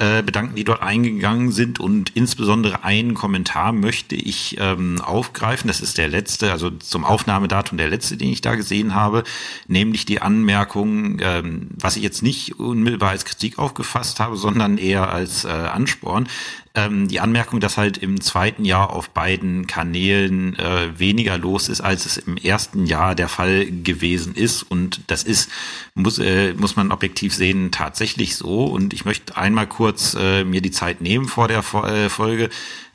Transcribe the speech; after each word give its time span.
äh, 0.00 0.22
bedanken, 0.22 0.56
die 0.56 0.64
dort 0.64 0.82
eingegangen 0.82 1.52
sind. 1.52 1.78
Und 1.78 2.16
insbesondere 2.16 2.84
einen 2.84 3.12
Kommentar 3.12 3.72
möchte 3.72 4.16
ich 4.16 4.56
ähm, 4.58 5.00
aufgreifen. 5.02 5.68
Das 5.68 5.82
ist 5.82 5.98
der 5.98 6.08
letzte, 6.08 6.52
also 6.52 6.70
zum 6.70 7.04
Aufnahmedatum 7.04 7.76
der 7.76 7.90
letzte, 7.90 8.16
den 8.16 8.30
ich 8.30 8.40
da 8.40 8.54
gesehen 8.54 8.94
habe, 8.94 9.24
nämlich 9.68 10.06
die 10.06 10.22
Anmerkung, 10.22 11.18
ähm, 11.20 11.68
was 11.78 11.96
ich 11.96 12.02
jetzt 12.02 12.22
nicht 12.22 12.58
unmittelbar 12.58 13.10
als 13.10 13.26
Kritik 13.26 13.58
aufgefasst 13.58 14.20
habe, 14.20 14.36
sondern 14.36 14.78
eher 14.78 15.12
als 15.12 15.44
äh, 15.44 15.48
Ansporn 15.48 16.28
ähm, 16.74 17.08
die 17.08 17.20
Anmerkung, 17.20 17.60
dass 17.60 17.76
halt 17.76 17.98
im 17.98 18.20
zweiten 18.20 18.64
Jahr 18.64 18.90
auf 18.90 19.10
beiden 19.10 19.66
Kanälen 19.66 20.56
äh, 20.58 20.98
weniger 20.98 21.36
los 21.36 21.68
ist, 21.68 21.80
als 21.80 22.06
es 22.06 22.16
im 22.16 22.36
ersten 22.36 22.86
Jahr 22.86 23.14
der 23.14 23.28
Fall 23.28 23.66
gewesen 23.66 24.34
ist. 24.34 24.62
Und 24.62 25.00
das 25.08 25.24
ist, 25.24 25.50
muss, 25.94 26.18
äh, 26.18 26.54
muss 26.54 26.76
man 26.76 26.92
objektiv 26.92 27.34
sehen, 27.34 27.72
tatsächlich 27.72 28.36
so. 28.36 28.64
Und 28.64 28.92
ich 28.92 29.04
möchte 29.04 29.36
einmal 29.36 29.66
kurz 29.66 30.16
äh, 30.18 30.44
mir 30.44 30.60
die 30.60 30.70
Zeit 30.70 31.00
nehmen 31.00 31.26
vor 31.26 31.48
der 31.48 31.58
äh, 31.58 32.08
Folge, 32.08 32.50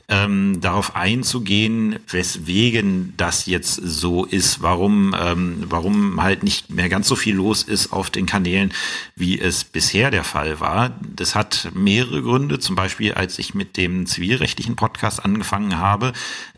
ähm, 0.08 0.60
darauf 0.60 0.94
einzugehen, 0.94 1.98
weswegen 2.08 3.14
das 3.16 3.46
jetzt 3.46 3.74
so 3.74 4.24
ist, 4.24 4.62
warum, 4.62 5.14
ähm, 5.18 5.64
warum 5.68 6.22
halt 6.22 6.44
nicht 6.44 6.70
mehr 6.70 6.88
ganz 6.88 7.08
so 7.08 7.16
viel 7.16 7.34
los 7.34 7.64
ist 7.64 7.92
auf 7.92 8.10
den 8.10 8.26
Kanälen, 8.26 8.72
wie 9.16 9.38
es 9.40 9.64
bisher 9.64 10.12
der 10.12 10.22
Fall 10.22 10.60
war. 10.60 10.92
Das 11.14 11.34
hat 11.34 11.70
mehrere 11.74 12.22
Gründe. 12.22 12.60
Zum 12.60 12.76
Beispiel, 12.76 13.14
als 13.14 13.38
ich 13.40 13.54
mit 13.54 13.76
dem 13.76 14.06
zivilrechtlichen 14.06 14.76
Podcast 14.76 15.24
angefangen 15.24 15.78
habe, 15.78 16.12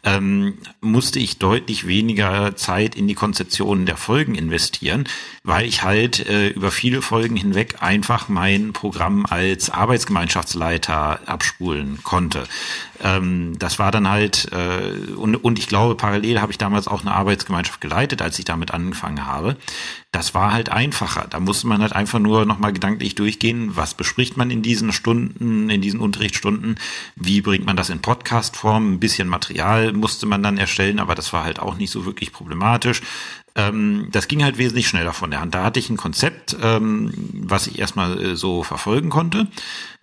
ähm, 0.05 0.59
musste 0.81 1.19
ich 1.19 1.39
deutlich 1.39 1.87
weniger 1.87 2.55
Zeit 2.57 2.95
in 2.95 3.09
die 3.09 3.15
Konzeption 3.15 3.87
der 3.87 3.97
Folgen 3.97 4.35
investieren, 4.35 5.05
weil 5.43 5.67
ich 5.67 5.83
halt 5.83 6.27
äh, 6.27 6.49
über 6.49 6.71
viele 6.71 7.03
Folgen 7.03 7.37
hinweg 7.37 7.77
einfach 7.81 8.29
mein 8.29 8.73
Programm 8.73 9.27
als 9.27 9.71
Arbeitsgemeinschaftsleiter 9.71 11.21
abspulen 11.27 11.99
konnte. 12.03 12.47
Ähm, 13.03 13.59
das 13.59 13.79
war 13.79 13.91
dann 13.91 14.09
halt, 14.09 14.49
äh, 14.53 15.13
und, 15.13 15.37
und 15.37 15.59
ich 15.59 15.69
glaube, 15.69 15.95
parallel 15.95 16.41
habe 16.41 16.53
ich 16.53 16.59
damals 16.59 16.89
auch 16.89 17.03
eine 17.03 17.15
Arbeitsgemeinschaft 17.15 17.81
geleitet, 17.81 18.23
als 18.23 18.39
ich 18.39 18.45
damit 18.45 18.73
angefangen 18.73 19.27
habe. 19.27 19.57
Das 20.11 20.35
war 20.35 20.53
halt 20.53 20.71
einfacher. 20.71 21.27
Da 21.29 21.39
musste 21.39 21.67
man 21.67 21.83
halt 21.83 21.93
einfach 21.93 22.19
nur 22.19 22.45
nochmal 22.45 22.73
gedanklich 22.73 23.15
durchgehen, 23.15 23.77
was 23.77 23.95
bespricht 23.95 24.37
man 24.37 24.51
in 24.51 24.63
diesen 24.63 24.93
Stunden, 24.93 25.71
in 25.71 25.81
diesen 25.81 26.01
Unterrichtsstunden, 26.01 26.77
wie 27.15 27.41
bringt 27.41 27.67
man 27.67 27.77
das 27.77 27.91
in 27.91 28.01
Podcast-Form, 28.01 28.95
ein 28.95 29.01
bisschen 29.01 29.29
Material 29.29 29.93
musste 29.93 30.27
man 30.27 30.43
dann 30.43 30.59
erstellen, 30.59 30.99
aber 30.99 31.15
das 31.15 31.33
war 31.33 31.45
halt 31.45 31.61
auch 31.61 31.77
nicht 31.77 31.91
so 31.91 32.05
wirklich 32.05 32.33
problematisch 32.33 33.03
ähm, 33.59 34.09
das 34.13 34.29
ging 34.29 34.45
halt 34.45 34.57
wesentlich 34.57 34.89
schneller 34.89 35.13
von 35.13 35.31
der 35.31 35.41
Hand. 35.41 35.55
Da 35.55 35.65
hatte 35.65 35.81
ich 35.81 35.91
ein 35.91 35.97
Konzept, 35.97 36.57
ähm, 36.63 37.13
was 37.33 37.67
ich 37.67 37.79
erstmal 37.79 38.23
äh, 38.23 38.37
so 38.37 38.63
verfolgen 38.63 39.11
konnte. 39.11 39.49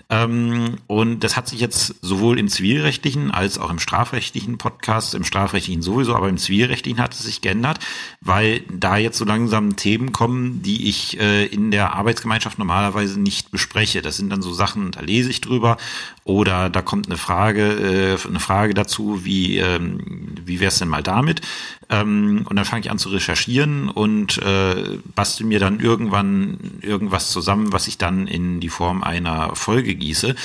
Ähm, 0.09 0.77
und 0.87 1.23
das 1.23 1.35
hat 1.35 1.47
sich 1.47 1.59
jetzt 1.59 1.95
sowohl 2.01 2.37
im 2.37 2.47
zivilrechtlichen 2.47 3.31
als 3.31 3.57
auch 3.57 3.71
im 3.71 3.79
strafrechtlichen 3.79 4.57
Podcast, 4.57 5.15
im 5.15 5.23
strafrechtlichen 5.23 5.81
sowieso, 5.81 6.15
aber 6.15 6.29
im 6.29 6.37
zivilrechtlichen 6.37 7.01
hat 7.01 7.13
es 7.13 7.19
sich 7.19 7.41
geändert, 7.41 7.79
weil 8.21 8.61
da 8.71 8.97
jetzt 8.97 9.17
so 9.17 9.25
langsam 9.25 9.75
Themen 9.75 10.11
kommen, 10.11 10.61
die 10.61 10.87
ich 10.89 11.19
äh, 11.19 11.45
in 11.45 11.71
der 11.71 11.93
Arbeitsgemeinschaft 11.93 12.59
normalerweise 12.59 13.19
nicht 13.19 13.49
bespreche. 13.49 14.03
Das 14.03 14.17
sind 14.17 14.29
dann 14.29 14.43
so 14.43 14.53
Sachen, 14.53 14.91
da 14.91 15.01
lese 15.01 15.31
ich 15.31 15.41
drüber 15.41 15.77
oder 16.23 16.69
da 16.69 16.83
kommt 16.83 17.07
eine 17.07 17.17
Frage, 17.17 18.17
äh, 18.21 18.27
eine 18.27 18.39
Frage 18.39 18.75
dazu, 18.75 19.25
wie, 19.25 19.57
ähm, 19.57 19.99
wie 20.45 20.59
wäre 20.59 20.69
es 20.69 20.77
denn 20.77 20.89
mal 20.89 21.03
damit? 21.03 21.41
Ähm, 21.89 22.45
und 22.49 22.55
dann 22.55 22.65
fange 22.65 22.81
ich 22.81 22.91
an 22.91 22.97
zu 22.97 23.09
recherchieren 23.09 23.89
und 23.89 24.37
äh, 24.39 24.99
bastel 25.15 25.45
mir 25.45 25.59
dann 25.59 25.79
irgendwann 25.79 26.79
irgendwas 26.81 27.29
zusammen, 27.31 27.71
was 27.71 27.87
ich 27.87 27.97
dann 27.97 28.27
in 28.27 28.59
die 28.59 28.69
Form 28.69 29.03
einer 29.03 29.55
Folge 29.55 29.95
gieße. 29.95 30.35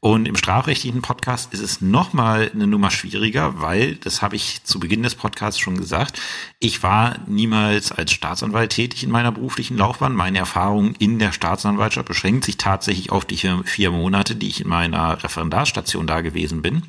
Und 0.00 0.28
im 0.28 0.36
strafrechtlichen 0.36 1.02
Podcast 1.02 1.52
ist 1.52 1.60
es 1.60 1.80
nochmal 1.80 2.50
eine 2.54 2.66
Nummer 2.66 2.90
schwieriger, 2.90 3.60
weil, 3.60 3.96
das 3.96 4.22
habe 4.22 4.36
ich 4.36 4.62
zu 4.62 4.78
Beginn 4.78 5.02
des 5.02 5.16
Podcasts 5.16 5.58
schon 5.58 5.78
gesagt, 5.78 6.20
ich 6.60 6.82
war 6.82 7.16
niemals 7.26 7.90
als 7.92 8.12
Staatsanwalt 8.12 8.70
tätig 8.70 9.02
in 9.02 9.10
meiner 9.10 9.32
beruflichen 9.32 9.76
Laufbahn. 9.76 10.14
Meine 10.14 10.38
Erfahrung 10.38 10.94
in 11.00 11.18
der 11.18 11.32
Staatsanwaltschaft 11.32 12.06
beschränkt 12.06 12.44
sich 12.44 12.56
tatsächlich 12.56 13.10
auf 13.10 13.24
die 13.24 13.36
vier 13.64 13.90
Monate, 13.90 14.36
die 14.36 14.48
ich 14.48 14.60
in 14.60 14.68
meiner 14.68 15.22
Referendarstation 15.24 16.06
da 16.06 16.20
gewesen 16.20 16.62
bin. 16.62 16.84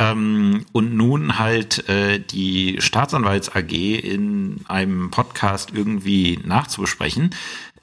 Ähm, 0.00 0.64
und 0.72 0.94
nun 0.96 1.38
halt 1.38 1.88
äh, 1.88 2.18
die 2.18 2.78
Staatsanwalts 2.80 3.54
AG 3.54 3.70
in 3.72 4.64
einem 4.66 5.10
Podcast 5.10 5.72
irgendwie 5.74 6.40
nachzubesprechen, 6.42 7.34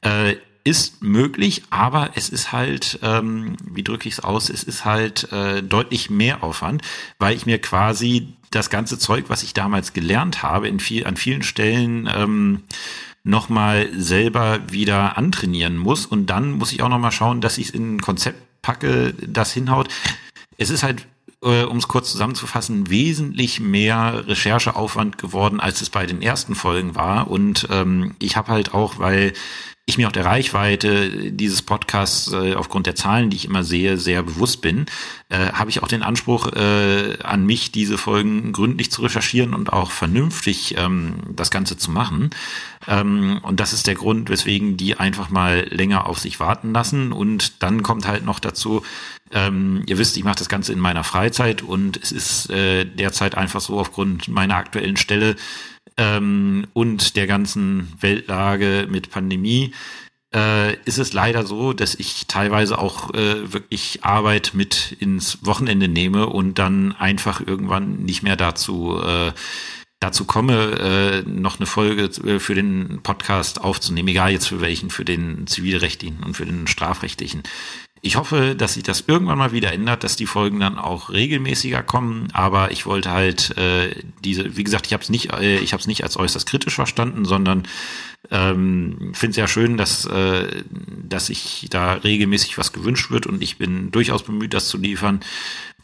äh, 0.02 0.36
ist 0.64 1.02
möglich, 1.02 1.64
aber 1.70 2.10
es 2.16 2.28
ist 2.28 2.52
halt, 2.52 3.00
ähm, 3.02 3.56
wie 3.64 3.84
drücke 3.84 4.10
ich 4.10 4.16
es 4.16 4.20
aus, 4.20 4.50
es 4.50 4.64
ist 4.64 4.84
halt 4.84 5.32
äh, 5.32 5.64
deutlich 5.64 6.10
mehr 6.10 6.44
Aufwand, 6.44 6.82
weil 7.20 7.38
ich 7.38 7.46
mir 7.46 7.60
quasi 7.60 8.34
das 8.52 8.70
ganze 8.70 9.00
Zeug, 9.00 9.26
was 9.30 9.44
ich 9.44 9.54
damals 9.54 9.94
gelernt 9.94 10.44
habe, 10.44 10.68
in 10.68 10.82
viel, 10.82 11.06
an 11.06 11.16
vielen 11.16 11.44
Stellen 11.44 12.10
ähm, 12.14 12.64
nochmal 13.24 13.90
selber 13.96 14.60
wieder 14.70 15.18
antrainieren 15.18 15.78
muss. 15.78 16.06
Und 16.06 16.28
dann 16.28 16.52
muss 16.52 16.72
ich 16.72 16.82
auch 16.82 16.90
nochmal 16.90 17.12
schauen, 17.12 17.42
dass 17.42 17.58
ich 17.58 17.68
es 17.68 17.74
in 17.74 17.96
ein 17.96 18.02
Konzept 18.02 18.62
packe, 18.62 19.14
das 19.14 19.54
hinhaut. 19.54 19.90
Es 20.58 20.70
ist 20.70 20.84
halt 20.84 21.08
äh, 21.44 21.64
um 21.64 21.78
es 21.78 21.88
kurz 21.88 22.12
zusammenzufassen, 22.12 22.90
wesentlich 22.90 23.60
mehr 23.60 24.28
Rechercheaufwand 24.28 25.18
geworden, 25.18 25.60
als 25.60 25.82
es 25.82 25.90
bei 25.90 26.06
den 26.06 26.22
ersten 26.22 26.56
Folgen 26.56 26.96
war. 26.96 27.30
Und 27.30 27.68
ähm, 27.72 28.16
ich 28.20 28.36
habe 28.38 28.52
halt 28.52 28.74
auch, 28.74 29.00
weil 29.00 29.34
ich 29.90 29.98
mir 29.98 30.10
auch 30.10 30.12
der 30.12 30.26
Reichweite 30.26 31.32
dieses 31.32 31.62
Podcasts 31.62 32.34
äh, 32.34 32.56
aufgrund 32.56 32.88
der 32.88 32.96
Zahlen, 32.96 33.30
die 33.30 33.38
ich 33.38 33.46
immer 33.46 33.64
sehe, 33.64 33.98
sehr 33.98 34.22
bewusst 34.22 34.62
bin, 34.62 34.86
äh, 35.30 35.54
habe 35.54 35.70
ich 35.70 35.82
auch 35.82 35.88
den 35.88 36.04
Anspruch 36.04 36.52
äh, 36.52 37.18
an 37.24 37.46
mich, 37.46 37.72
diese 37.72 37.98
Folgen 37.98 38.52
gründlich 38.52 38.92
zu 38.92 39.02
recherchieren 39.02 39.54
und 39.54 39.72
auch 39.72 39.92
vernünftig 39.92 40.76
ähm, 40.78 41.16
das 41.34 41.52
Ganze 41.52 41.78
zu 41.78 41.90
machen. 41.90 42.32
Ähm, 42.86 43.40
und 43.44 43.62
das 43.62 43.72
ist 43.72 43.88
der 43.88 43.96
Grund, 43.96 44.30
weswegen 44.30 44.76
die 44.76 44.98
einfach 44.98 45.30
mal 45.30 45.66
länger 45.70 46.06
auf 46.06 46.20
sich 46.20 46.42
warten 46.42 46.74
lassen. 46.74 47.14
Und 47.14 47.64
dann 47.64 47.82
kommt 47.82 48.10
halt 48.10 48.26
noch 48.26 48.42
dazu, 48.42 48.84
ähm, 49.32 49.84
ihr 49.88 49.98
wisst, 49.98 50.18
ich 50.18 50.26
mache 50.26 50.40
das 50.40 50.50
Ganze 50.50 50.74
in 50.74 50.80
meiner 50.80 51.06
Freizeit 51.06 51.62
und 51.62 51.96
es 51.96 52.12
ist 52.12 52.50
äh, 52.50 52.84
derzeit 52.84 53.36
einfach 53.36 53.62
so 53.62 53.80
aufgrund 53.80 54.28
meiner 54.28 54.58
aktuellen 54.58 54.98
Stelle, 54.98 55.38
ähm, 55.98 56.68
und 56.74 57.16
der 57.16 57.28
ganzen 57.28 57.92
Weltlage 58.00 58.88
mit 58.90 59.10
Pandemie 59.10 59.74
äh, 60.34 60.76
ist 60.84 61.00
es 61.00 61.14
leider 61.14 61.46
so, 61.46 61.74
dass 61.74 61.96
ich 61.96 62.28
teilweise 62.28 62.78
auch 62.80 63.14
äh, 63.14 63.54
wirklich 63.54 64.04
Arbeit 64.04 64.52
mit 64.54 64.96
ins 65.00 65.46
Wochenende 65.46 65.88
nehme 65.88 66.28
und 66.28 66.60
dann 66.60 66.94
einfach 66.94 67.42
irgendwann 67.46 68.04
nicht 68.04 68.24
mehr 68.24 68.36
dazu 68.36 69.00
äh, 69.02 69.32
dazu 70.00 70.26
komme, 70.26 71.24
äh, 71.26 71.30
noch 71.30 71.58
eine 71.58 71.66
Folge 71.66 72.04
äh, 72.04 72.40
für 72.40 72.54
den 72.54 73.00
Podcast 73.02 73.62
aufzunehmen, 73.62 74.10
egal 74.10 74.32
jetzt 74.32 74.48
für 74.48 74.62
welchen, 74.62 74.90
für 74.90 75.06
den 75.06 75.48
zivilrechtlichen 75.48 76.24
und 76.24 76.36
für 76.36 76.46
den 76.46 76.68
strafrechtlichen. 76.68 77.44
Ich 78.02 78.16
hoffe, 78.16 78.56
dass 78.56 78.76
sich 78.76 78.84
das 78.84 79.06
irgendwann 79.08 79.38
mal 79.38 79.52
wieder 79.52 79.74
ändert, 79.74 80.04
dass 80.04 80.16
die 80.16 80.28
Folgen 80.28 80.60
dann 80.60 80.78
auch 80.78 81.10
regelmäßiger 81.10 81.84
kommen. 81.84 82.28
Aber 82.34 82.72
ich 82.72 82.86
wollte 82.86 83.12
halt 83.12 83.58
äh, 83.58 83.96
diese, 84.24 84.56
wie 84.56 84.64
gesagt, 84.64 84.88
ich 84.88 84.94
habe 84.94 85.04
es 85.04 85.10
nicht, 85.10 85.34
äh, 85.34 85.58
ich 85.58 85.74
habe 85.74 85.82
es 85.82 85.88
nicht 85.88 86.04
als 86.04 86.18
äußerst 86.18 86.48
kritisch 86.48 86.76
verstanden, 86.76 87.26
sondern 87.26 87.64
ähm, 88.30 89.12
finde 89.14 89.32
es 89.32 89.38
ja 89.38 89.48
schön, 89.48 89.78
dass 89.78 90.06
äh, 90.06 90.64
dass 91.04 91.28
sich 91.28 91.68
da 91.70 91.94
regelmäßig 91.94 92.58
was 92.58 92.74
gewünscht 92.74 93.10
wird 93.12 93.26
und 93.26 93.42
ich 93.42 93.58
bin 93.58 93.92
durchaus 93.92 94.24
bemüht, 94.24 94.54
das 94.54 94.68
zu 94.68 94.78
liefern. 94.78 95.22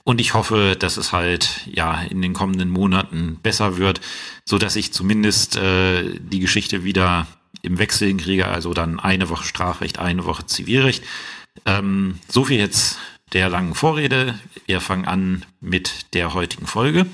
Und 0.06 0.20
ich 0.20 0.34
hoffe, 0.34 0.76
dass 0.78 0.98
es 0.98 1.14
halt 1.14 1.62
ja 1.66 2.02
in 2.02 2.22
den 2.22 2.34
kommenden 2.34 2.70
Monaten 2.70 3.40
besser 3.42 3.78
wird, 3.78 4.02
so 4.44 4.58
dass 4.58 4.76
ich 4.76 4.92
zumindest 4.92 5.56
äh, 5.56 6.20
die 6.20 6.40
Geschichte 6.40 6.84
wieder 6.84 7.28
im 7.62 7.80
Wechsel 7.80 8.10
hinkriege, 8.10 8.48
also 8.48 8.74
dann 8.74 9.00
eine 9.00 9.30
Woche 9.30 9.46
Strafrecht, 9.46 10.00
eine 10.00 10.26
Woche 10.26 10.46
Zivilrecht 10.46 11.04
ähm, 11.66 12.20
so 12.28 12.46
viel 12.46 12.60
jetzt 12.60 12.98
der 13.34 13.50
langen 13.50 13.76
Vorrede. 13.76 14.40
Wir 14.66 14.80
fangen 14.80 15.06
an 15.06 15.46
mit 15.60 16.14
der 16.14 16.34
heutigen 16.34 16.68
Folge. 16.68 17.06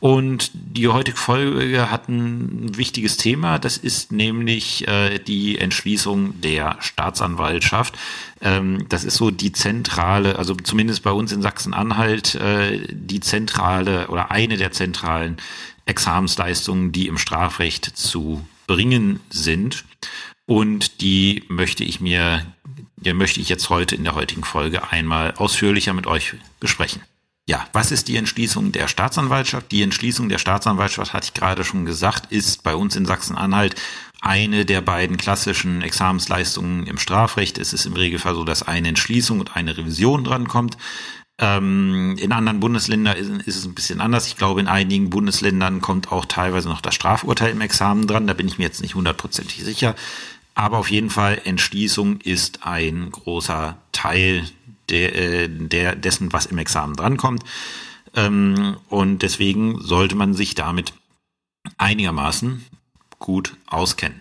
Und 0.00 0.50
die 0.52 0.88
heutige 0.88 1.16
Folge 1.16 1.88
hat 1.88 2.08
ein 2.08 2.76
wichtiges 2.76 3.16
Thema. 3.18 3.60
Das 3.60 3.76
ist 3.76 4.10
nämlich 4.10 4.88
äh, 4.88 5.20
die 5.20 5.58
Entschließung 5.58 6.40
der 6.40 6.76
Staatsanwaltschaft. 6.80 7.96
Ähm, 8.40 8.86
das 8.88 9.04
ist 9.04 9.14
so 9.14 9.30
die 9.30 9.52
zentrale, 9.52 10.36
also 10.36 10.56
zumindest 10.56 11.04
bei 11.04 11.12
uns 11.12 11.30
in 11.30 11.40
Sachsen-Anhalt, 11.40 12.34
äh, 12.34 12.84
die 12.90 13.20
zentrale 13.20 14.08
oder 14.08 14.32
eine 14.32 14.56
der 14.56 14.72
zentralen 14.72 15.36
Examensleistungen, 15.86 16.90
die 16.90 17.06
im 17.06 17.18
Strafrecht 17.18 17.96
zu 17.96 18.44
bringen 18.66 19.20
sind. 19.30 19.84
Und 20.46 21.00
die 21.00 21.44
möchte 21.48 21.84
ich 21.84 22.00
mir 22.00 22.44
möchte 23.14 23.40
ich 23.40 23.48
jetzt 23.48 23.70
heute 23.70 23.94
in 23.94 24.04
der 24.04 24.14
heutigen 24.14 24.44
Folge 24.44 24.90
einmal 24.90 25.34
ausführlicher 25.36 25.92
mit 25.92 26.06
euch 26.06 26.34
besprechen. 26.60 27.02
Ja, 27.48 27.66
was 27.72 27.90
ist 27.90 28.06
die 28.06 28.16
Entschließung 28.16 28.70
der 28.70 28.86
Staatsanwaltschaft? 28.86 29.72
Die 29.72 29.82
Entschließung 29.82 30.28
der 30.28 30.38
Staatsanwaltschaft, 30.38 31.12
hatte 31.12 31.26
ich 31.26 31.34
gerade 31.34 31.64
schon 31.64 31.84
gesagt, 31.84 32.30
ist 32.30 32.62
bei 32.62 32.76
uns 32.76 32.94
in 32.94 33.04
Sachsen-Anhalt 33.04 33.74
eine 34.20 34.64
der 34.64 34.80
beiden 34.80 35.16
klassischen 35.16 35.82
Examensleistungen 35.82 36.86
im 36.86 36.98
Strafrecht. 36.98 37.58
Es 37.58 37.72
ist 37.72 37.84
im 37.84 37.94
Regelfall 37.94 38.36
so, 38.36 38.44
dass 38.44 38.62
eine 38.62 38.88
Entschließung 38.88 39.40
und 39.40 39.56
eine 39.56 39.76
Revision 39.76 40.22
drankommt. 40.22 40.76
Ähm, 41.38 42.16
in 42.18 42.30
anderen 42.30 42.60
Bundesländern 42.60 43.16
ist, 43.16 43.48
ist, 43.48 43.56
es 43.56 43.64
ein 43.64 43.74
bisschen 43.74 44.00
anders. 44.00 44.28
Ich 44.28 44.36
glaube, 44.36 44.60
in 44.60 44.68
einigen 44.68 45.10
Bundesländern 45.10 45.80
kommt 45.80 46.12
auch 46.12 46.24
teilweise 46.24 46.68
noch 46.68 46.80
das 46.80 46.94
Strafurteil 46.94 47.50
im 47.50 47.60
Examen 47.60 48.06
dran. 48.06 48.28
Da 48.28 48.34
bin 48.34 48.46
ich 48.46 48.58
mir 48.58 48.64
jetzt 48.64 48.82
nicht 48.82 48.94
hundertprozentig 48.94 49.64
sicher. 49.64 49.96
Aber 50.54 50.78
auf 50.78 50.90
jeden 50.90 51.10
Fall, 51.10 51.40
Entschließung 51.44 52.20
ist 52.20 52.66
ein 52.66 53.10
großer 53.10 53.78
Teil 53.92 54.44
der, 54.88 55.14
äh, 55.14 55.48
der, 55.48 55.96
dessen, 55.96 56.32
was 56.32 56.46
im 56.46 56.58
Examen 56.58 56.94
drankommt. 56.94 57.44
Ähm, 58.14 58.76
und 58.88 59.22
deswegen 59.22 59.80
sollte 59.80 60.14
man 60.14 60.34
sich 60.34 60.54
damit 60.54 60.92
einigermaßen 61.78 62.64
gut 63.18 63.56
auskennen. 63.66 64.20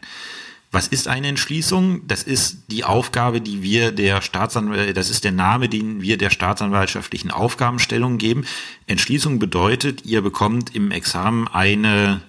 Was 0.74 0.88
ist 0.88 1.10
eine 1.10 1.28
Entschließung? 1.28 2.08
Das 2.08 2.24
ist 2.24 2.60
die 2.68 2.86
Aufgabe, 2.86 3.42
die 3.42 3.62
wir 3.62 3.92
der 3.92 4.22
Staatsanwalt, 4.22 4.96
das 4.96 5.10
ist 5.10 5.26
der 5.26 5.34
Name, 5.34 5.68
den 5.68 6.02
wir 6.02 6.18
der 6.18 6.30
staatsanwaltschaftlichen 6.30 7.30
Aufgabenstellung 7.30 8.18
geben. 8.18 8.46
Entschließung 8.88 9.38
bedeutet, 9.38 10.06
ihr 10.06 10.22
bekommt 10.22 10.74
im 10.74 10.92
Examen 10.92 11.50
eine 11.50 12.22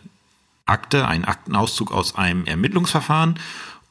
Akte, 0.66 1.06
einen 1.06 1.24
Aktenauszug 1.24 1.92
aus 1.92 2.16
einem 2.16 2.44
Ermittlungsverfahren 2.44 3.38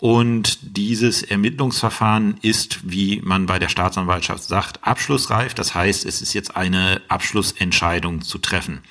und 0.01 0.57
dieses 0.63 1.21
Ermittlungsverfahren 1.21 2.37
ist, 2.41 2.79
wie 2.81 3.21
man 3.23 3.45
bei 3.45 3.59
der 3.59 3.69
Staatsanwaltschaft 3.69 4.41
sagt, 4.43 4.83
abschlussreif. 4.83 5.53
Das 5.53 5.75
heißt, 5.75 6.07
es 6.07 6.23
ist 6.23 6.33
jetzt 6.33 6.57
eine 6.57 7.03
Abschlussentscheidung 7.07 8.23
zu 8.23 8.39
treffen. 8.39 8.81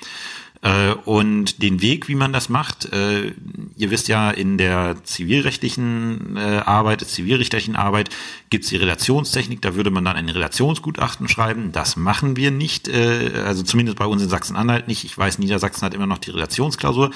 Äh, 0.63 0.93
und 1.07 1.63
den 1.63 1.81
Weg, 1.81 2.09
wie 2.09 2.15
man 2.15 2.35
das 2.35 2.51
macht, 2.51 2.93
äh, 2.93 3.33
ihr 3.77 3.91
wisst 3.91 4.09
ja, 4.09 4.31
in 4.31 4.59
der 4.59 4.97
zivilrechtlichen 5.05 6.37
äh, 6.37 6.59
Arbeit, 6.59 7.01
der 7.01 7.09
zivilrichterlichen 7.09 7.77
Arbeit 7.77 8.11
gibt's 8.51 8.69
die 8.69 8.77
Relationstechnik, 8.77 9.63
da 9.63 9.75
würde 9.75 9.91
man 9.91 10.05
dann 10.05 10.17
ein 10.17 10.29
Relationsgutachten 10.29 11.29
schreiben. 11.29 11.73
Das 11.73 11.97
machen 11.97 12.37
wir 12.37 12.51
nicht, 12.51 12.91
also 12.91 13.63
zumindest 13.63 13.97
bei 13.97 14.05
uns 14.05 14.23
in 14.23 14.29
Sachsen-Anhalt 14.29 14.89
nicht. 14.89 15.05
Ich 15.05 15.17
weiß, 15.17 15.39
Niedersachsen 15.39 15.83
hat 15.83 15.95
immer 15.95 16.07
noch 16.07 16.19
die 16.19 16.33
Relationsklausur. 16.33 17.11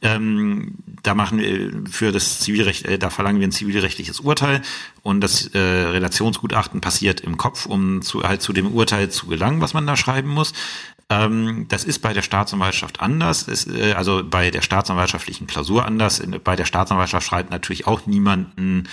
Ähm, 0.00 0.76
da 1.02 1.14
machen 1.14 1.38
wir 1.40 1.82
für 1.90 2.10
das 2.10 2.40
Zivilrecht, 2.40 2.86
da 3.02 3.10
verlangen 3.10 3.40
wir 3.40 3.46
ein 3.46 3.52
zivilrechtliches 3.52 4.20
Urteil 4.20 4.62
und 5.02 5.20
das 5.20 5.50
Relationsgutachten 5.54 6.80
passiert 6.80 7.20
im 7.20 7.36
Kopf, 7.36 7.66
um 7.66 8.00
zu, 8.00 8.22
halt 8.22 8.40
zu 8.40 8.54
dem 8.54 8.72
Urteil 8.72 9.10
zu 9.10 9.26
gelangen, 9.26 9.60
was 9.60 9.74
man 9.74 9.86
da 9.86 9.94
schreiben 9.94 10.30
muss. 10.30 10.54
Ähm, 11.10 11.66
das 11.68 11.84
ist 11.84 12.00
bei 12.00 12.12
der 12.12 12.22
Staatsanwaltschaft 12.22 13.00
anders, 13.00 13.44
ist, 13.44 13.66
äh, 13.66 13.94
also 13.94 14.22
bei 14.22 14.50
der 14.50 14.60
staatsanwaltschaftlichen 14.60 15.46
Klausur 15.46 15.86
anders. 15.86 16.22
Bei 16.44 16.54
der 16.54 16.66
Staatsanwaltschaft 16.66 17.26
schreibt 17.26 17.50
natürlich 17.50 17.86
auch 17.86 18.06
niemanden 18.06 18.88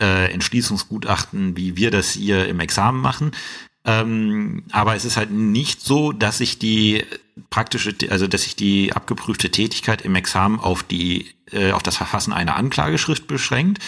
äh, 0.00 0.32
Entschließungsgutachten, 0.32 1.56
wie 1.56 1.76
wir 1.76 1.90
das 1.90 2.10
hier 2.10 2.48
im 2.48 2.60
Examen 2.60 3.00
machen. 3.00 3.32
Ähm, 3.84 4.64
aber 4.72 4.96
es 4.96 5.04
ist 5.04 5.16
halt 5.18 5.30
nicht 5.30 5.82
so, 5.82 6.12
dass 6.12 6.38
sich 6.38 6.58
die 6.58 7.04
praktische, 7.50 7.94
also 8.10 8.26
dass 8.26 8.42
sich 8.42 8.56
die 8.56 8.92
abgeprüfte 8.92 9.50
Tätigkeit 9.50 10.02
im 10.02 10.14
Examen 10.14 10.60
auf 10.60 10.82
die, 10.82 11.34
äh, 11.52 11.72
auf 11.72 11.82
das 11.82 11.96
Verfassen 11.96 12.32
einer 12.32 12.56
Anklageschrift 12.56 13.26
beschränkt, 13.26 13.82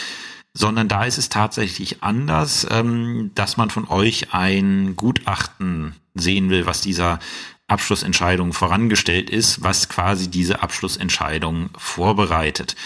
sondern 0.52 0.88
da 0.88 1.04
ist 1.04 1.18
es 1.18 1.28
tatsächlich 1.28 2.02
anders, 2.02 2.66
ähm, 2.70 3.30
dass 3.34 3.56
man 3.56 3.70
von 3.70 3.88
euch 3.88 4.32
ein 4.32 4.96
Gutachten 4.96 5.94
sehen 6.14 6.50
will, 6.50 6.66
was 6.66 6.80
dieser 6.80 7.18
Abschlussentscheidung 7.70 8.52
vorangestellt 8.52 9.30
ist, 9.30 9.62
was 9.62 9.88
quasi 9.88 10.28
diese 10.28 10.62
Abschlussentscheidung 10.62 11.70
vorbereitet. 11.76 12.76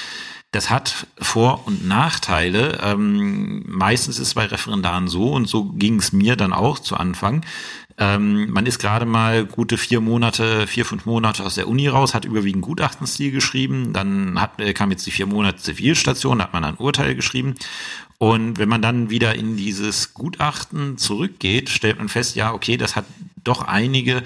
Das 0.50 0.70
hat 0.70 1.08
Vor- 1.18 1.66
und 1.66 1.86
Nachteile. 1.86 2.78
Ähm, 2.80 3.64
meistens 3.66 4.20
ist 4.20 4.28
es 4.28 4.34
bei 4.34 4.44
Referendaren 4.46 5.08
so, 5.08 5.32
und 5.32 5.48
so 5.48 5.64
ging 5.64 5.98
es 5.98 6.12
mir 6.12 6.36
dann 6.36 6.52
auch 6.52 6.78
zu 6.78 6.96
Anfang. 6.96 7.44
Ähm, 7.96 8.50
man 8.50 8.66
ist 8.66 8.78
gerade 8.78 9.06
mal 9.06 9.46
gute 9.46 9.78
vier 9.78 10.00
Monate, 10.00 10.66
vier, 10.66 10.84
fünf 10.84 11.06
Monate 11.06 11.44
aus 11.44 11.56
der 11.56 11.66
Uni 11.68 11.88
raus, 11.88 12.14
hat 12.14 12.24
überwiegend 12.24 12.62
Gutachtenstil 12.62 13.32
geschrieben. 13.32 13.92
Dann 13.92 14.40
hat, 14.40 14.60
äh, 14.60 14.72
kam 14.74 14.90
jetzt 14.90 15.06
die 15.06 15.12
vier 15.12 15.26
Monate 15.26 15.58
Zivilstation, 15.58 16.42
hat 16.42 16.52
man 16.52 16.64
ein 16.64 16.76
Urteil 16.76 17.14
geschrieben. 17.14 17.54
Und 18.18 18.58
wenn 18.58 18.68
man 18.68 18.82
dann 18.82 19.10
wieder 19.10 19.34
in 19.34 19.56
dieses 19.56 20.14
Gutachten 20.14 20.98
zurückgeht, 20.98 21.68
stellt 21.68 21.98
man 21.98 22.08
fest, 22.08 22.36
ja, 22.36 22.52
okay, 22.52 22.76
das 22.76 22.94
hat 22.96 23.06
doch 23.42 23.62
einige 23.62 24.22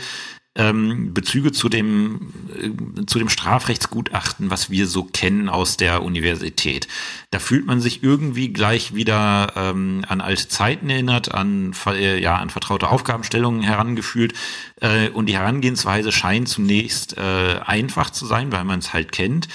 ähm, 0.55 1.15
Bezüge 1.15 1.53
zu 1.53 1.69
dem, 1.69 2.33
äh, 2.57 3.07
zu 3.07 3.19
dem 3.19 3.29
Strafrechtsgutachten, 3.29 4.51
was 4.51 4.71
wir 4.71 4.87
so 4.87 5.05
kennen 5.05 5.49
aus 5.49 5.77
der 5.77 6.03
Universität. 6.03 6.89
Da 7.31 7.39
fühlt 7.39 7.67
man 7.67 7.81
sich 7.81 8.03
irgendwie 8.03 8.53
gleich 8.53 8.95
wieder 8.95 9.53
ähm, 9.57 10.05
an 10.09 10.21
alte 10.21 10.49
Zeiten 10.49 10.91
erinnert, 10.91 11.33
an, 11.33 11.73
äh, 11.87 12.21
ja, 12.21 12.37
an 12.37 12.51
vertraute 12.51 12.89
Aufgabenstellungen 12.89 13.63
herangefühlt. 13.63 14.35
Äh, 14.81 15.11
und 15.11 15.27
die 15.27 15.37
Herangehensweise 15.37 16.13
scheint 16.13 16.49
zunächst 16.49 17.17
äh, 17.17 17.61
einfach 17.65 18.11
zu 18.11 18.27
sein, 18.27 18.51
weil 18.51 18.65
man 18.65 18.81
es 18.81 18.93
halt 18.93 19.13
kennt. 19.13 19.49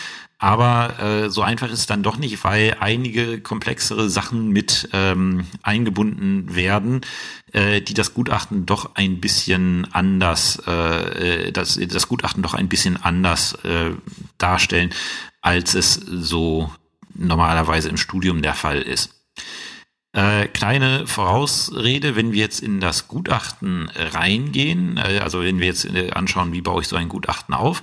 Aber 0.44 1.00
äh, 1.00 1.30
so 1.30 1.42
einfach 1.42 1.70
ist 1.70 1.80
es 1.80 1.86
dann 1.86 2.04
doch 2.04 2.18
nicht, 2.18 2.44
weil 2.44 2.76
einige 2.82 3.40
komplexere 3.40 4.10
Sachen 4.10 4.50
mit 4.50 4.90
ähm, 4.92 5.46
eingebunden 5.62 6.54
werden, 6.54 7.00
äh, 7.54 7.80
die 7.80 7.94
das 7.94 8.14
Gutachten 8.14 8.66
doch 8.66 8.96
ein 8.96 9.22
bisschen 9.22 9.88
anders, 9.94 10.58
äh, 10.68 11.54
das, 11.54 11.80
das 11.82 12.10
Gutachten 12.10 12.44
doch 12.44 12.56
ein 12.56 12.68
bisschen 12.68 13.02
anders 13.02 13.54
äh, 13.64 13.92
darstellen, 14.38 14.90
als 15.42 15.76
es 15.76 15.94
so 15.94 16.70
normalerweise 17.14 17.88
im 17.88 17.96
Studium 17.96 18.42
der 18.42 18.54
Fall 18.54 18.82
ist. 18.82 19.12
Äh, 20.12 20.50
kleine 20.50 21.08
Vorausrede, 21.08 22.18
wenn 22.18 22.34
wir 22.34 22.42
jetzt 22.42 22.60
in 22.60 22.82
das 22.82 23.08
Gutachten 23.08 23.90
reingehen, 23.96 24.98
äh, 24.98 25.22
also 25.24 25.42
wenn 25.42 25.60
wir 25.60 25.68
jetzt 25.68 25.86
äh, 25.86 26.12
anschauen, 26.12 26.52
wie 26.52 26.62
baue 26.62 26.82
ich 26.82 26.90
so 26.90 26.98
ein 26.98 27.08
Gutachten 27.08 27.56
auf, 27.56 27.82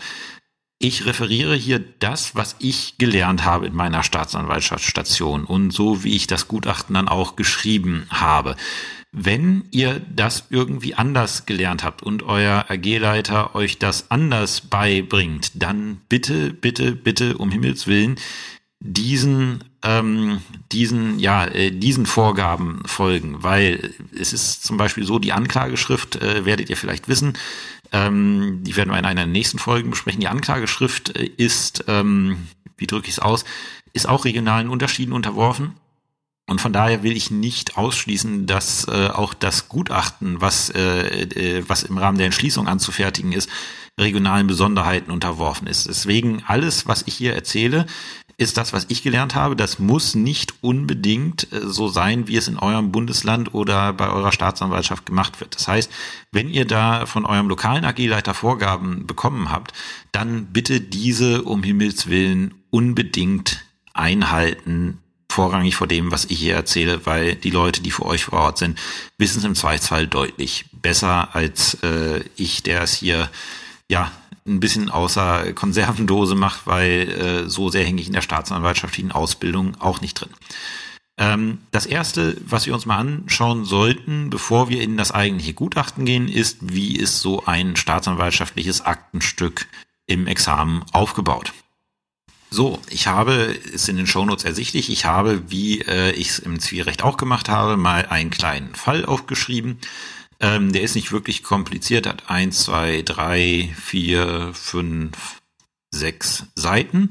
ich 0.83 1.05
referiere 1.05 1.55
hier 1.55 1.79
das, 1.79 2.35
was 2.35 2.57
ich 2.59 2.97
gelernt 2.97 3.45
habe 3.45 3.67
in 3.67 3.75
meiner 3.75 4.03
Staatsanwaltschaftsstation 4.03 5.45
und 5.45 5.73
so 5.73 6.03
wie 6.03 6.17
ich 6.17 6.27
das 6.27 6.49
Gutachten 6.49 6.95
dann 6.95 7.07
auch 7.07 7.37
geschrieben 7.37 8.07
habe. 8.09 8.57
Wenn 9.13 9.65
ihr 9.73 10.01
das 10.01 10.45
irgendwie 10.49 10.95
anders 10.95 11.45
gelernt 11.45 11.85
habt 11.85 12.03
und 12.03 12.23
euer 12.23 12.65
AG-Leiter 12.69 13.55
euch 13.55 13.79
das 13.79 14.11
anders 14.11 14.63
beibringt, 14.63 15.51
dann 15.55 16.01
bitte, 16.09 16.55
bitte, 16.55 16.93
bitte 16.97 17.37
um 17.37 17.51
Himmels 17.51 17.87
Willen 17.87 18.17
diesen 18.83 19.63
ähm, 19.83 20.41
diesen 20.73 21.19
ja 21.19 21.45
äh, 21.45 21.71
diesen 21.71 22.07
Vorgaben 22.07 22.83
folgen, 22.87 23.43
weil 23.43 23.93
es 24.19 24.33
ist 24.33 24.65
zum 24.65 24.79
Beispiel 24.79 25.05
so 25.05 25.19
die 25.19 25.33
Anklageschrift 25.33 26.17
äh, 26.17 26.47
werdet 26.47 26.71
ihr 26.71 26.79
vielleicht 26.79 27.07
wissen, 27.07 27.35
ähm, 27.93 28.61
die 28.63 28.77
werden 28.77 28.91
wir 28.91 28.99
in 28.99 29.05
einer 29.05 29.27
nächsten 29.27 29.59
Folgen 29.59 29.91
besprechen. 29.91 30.21
Die 30.21 30.29
Anklageschrift 30.29 31.17
äh, 31.17 31.25
ist, 31.25 31.85
ähm, 31.89 32.49
wie 32.77 32.87
drücke 32.87 33.09
ich 33.09 33.15
es 33.15 33.19
aus, 33.19 33.45
ist 33.93 34.09
auch 34.09 34.25
regionalen 34.25 34.69
Unterschieden 34.69 35.13
unterworfen. 35.13 35.75
Und 36.47 36.61
von 36.61 36.73
daher 36.73 37.05
will 37.05 37.17
ich 37.17 37.31
nicht 37.31 37.77
ausschließen, 37.77 38.47
dass 38.47 38.89
äh, 38.89 39.09
auch 39.09 39.35
das 39.35 39.69
Gutachten, 39.69 40.41
was, 40.41 40.69
äh, 40.71 41.23
äh, 41.23 41.65
was 41.69 41.85
im 41.85 41.97
Rahmen 41.97 42.19
der 42.19 42.27
Entschließung 42.27 42.67
anzufertigen 42.67 43.31
ist, 43.31 43.49
regionalen 44.01 44.49
Besonderheiten 44.49 45.13
unterworfen 45.13 45.69
ist. 45.69 45.87
Deswegen 45.87 46.43
alles, 46.47 46.89
was 46.89 47.05
ich 47.07 47.15
hier 47.15 47.35
erzähle, 47.35 47.87
ist 48.41 48.57
das, 48.57 48.73
was 48.73 48.87
ich 48.89 49.03
gelernt 49.03 49.35
habe. 49.35 49.55
Das 49.55 49.79
muss 49.79 50.15
nicht 50.15 50.55
unbedingt 50.63 51.53
äh, 51.53 51.61
so 51.63 51.89
sein, 51.89 52.27
wie 52.27 52.37
es 52.37 52.49
in 52.49 52.59
eurem 52.59 52.91
Bundesland 52.91 53.55
oder 53.55 53.93
bei 53.93 54.09
eurer 54.09 54.33
Staatsanwaltschaft 54.33 55.05
gemacht 55.05 55.41
wird. 55.41 55.55
Das 55.55 55.69
heißt, 55.69 55.93
wenn 56.33 56.49
ihr 56.49 56.65
da 56.65 57.05
von 57.05 57.27
eurem 57.27 57.49
lokalen 57.49 57.85
AG-Leiter 57.85 58.33
Vorgaben 58.33 59.07
bekommen 59.07 59.51
habt, 59.51 59.73
dann 60.11 60.47
bitte 60.47 60.81
diese 60.81 61.43
um 61.43 61.63
Himmels 61.63 62.09
Willen 62.09 62.55
unbedingt 62.71 63.63
einhalten, 63.93 64.99
vorrangig 65.31 65.77
vor 65.77 65.87
dem, 65.87 66.11
was 66.11 66.25
ich 66.25 66.39
hier 66.39 66.55
erzähle, 66.55 67.05
weil 67.05 67.35
die 67.35 67.51
Leute, 67.51 67.83
die 67.83 67.91
für 67.91 68.07
euch 68.07 68.25
vor 68.25 68.41
Ort 68.41 68.59
sind, 68.59 68.79
wissen 69.19 69.39
es 69.41 69.45
im 69.45 69.55
Zweifelsfall 69.55 70.07
deutlich 70.07 70.65
besser 70.73 71.35
als 71.35 71.75
äh, 71.83 72.25
ich, 72.37 72.63
der 72.63 72.83
es 72.83 72.95
hier 72.95 73.29
ja 73.89 74.11
ein 74.51 74.61
bisschen 74.61 74.91
außer 74.91 75.53
Konservendose 75.53 76.35
macht, 76.35 76.67
weil 76.67 77.09
äh, 77.09 77.49
so 77.49 77.71
sehr 77.71 77.85
hänge 77.85 78.01
ich 78.01 78.09
in 78.09 78.13
der 78.13 78.23
staatsanwaltschaftlichen 78.23 79.13
Ausbildung 79.13 79.77
auch 79.81 80.01
nicht 80.01 80.15
drin. 80.15 80.31
Ähm, 81.21 81.59
das 81.71 81.87
erste, 81.87 82.37
was 82.47 82.67
wir 82.67 82.75
uns 82.75 82.87
mal 82.87 82.99
anschauen 82.99 83.65
sollten, 83.65 84.31
bevor 84.31 84.69
wir 84.69 84.81
in 84.81 84.97
das 84.97 85.13
eigentliche 85.13 85.55
Gutachten 85.55 86.07
gehen, 86.07 86.29
ist, 86.29 86.59
wie 86.73 86.97
ist 86.97 87.21
so 87.21 87.45
ein 87.45 87.77
staatsanwaltschaftliches 87.77 88.81
Aktenstück 88.81 89.67
im 90.07 90.27
Examen 90.27 90.83
aufgebaut. 90.93 91.53
So, 92.53 92.81
ich 92.89 93.07
habe, 93.07 93.33
ist 93.35 93.89
in 93.89 93.97
den 93.97 94.09
Shownotes 94.09 94.45
ersichtlich, 94.45 94.91
ich 94.91 95.05
habe, 95.05 95.51
wie 95.51 95.83
äh, 95.83 96.11
ich 96.13 96.31
es 96.31 96.39
im 96.41 96.59
Zivilrecht 96.59 97.05
auch 97.05 97.17
gemacht 97.17 97.49
habe, 97.49 97.77
mal 97.77 98.07
einen 98.07 98.31
kleinen 98.31 98.75
Fall 98.75 99.05
aufgeschrieben. 99.05 99.79
Ähm, 100.41 100.73
der 100.73 100.83
ist 100.83 100.95
nicht 100.95 101.13
wirklich 101.13 101.43
kompliziert, 101.43 102.07
hat 102.07 102.31
eins, 102.31 102.65
zwei, 102.65 103.03
drei, 103.03 103.75
vier, 103.79 104.51
fünf, 104.55 105.41
sechs 105.91 106.47
Seiten. 106.55 107.11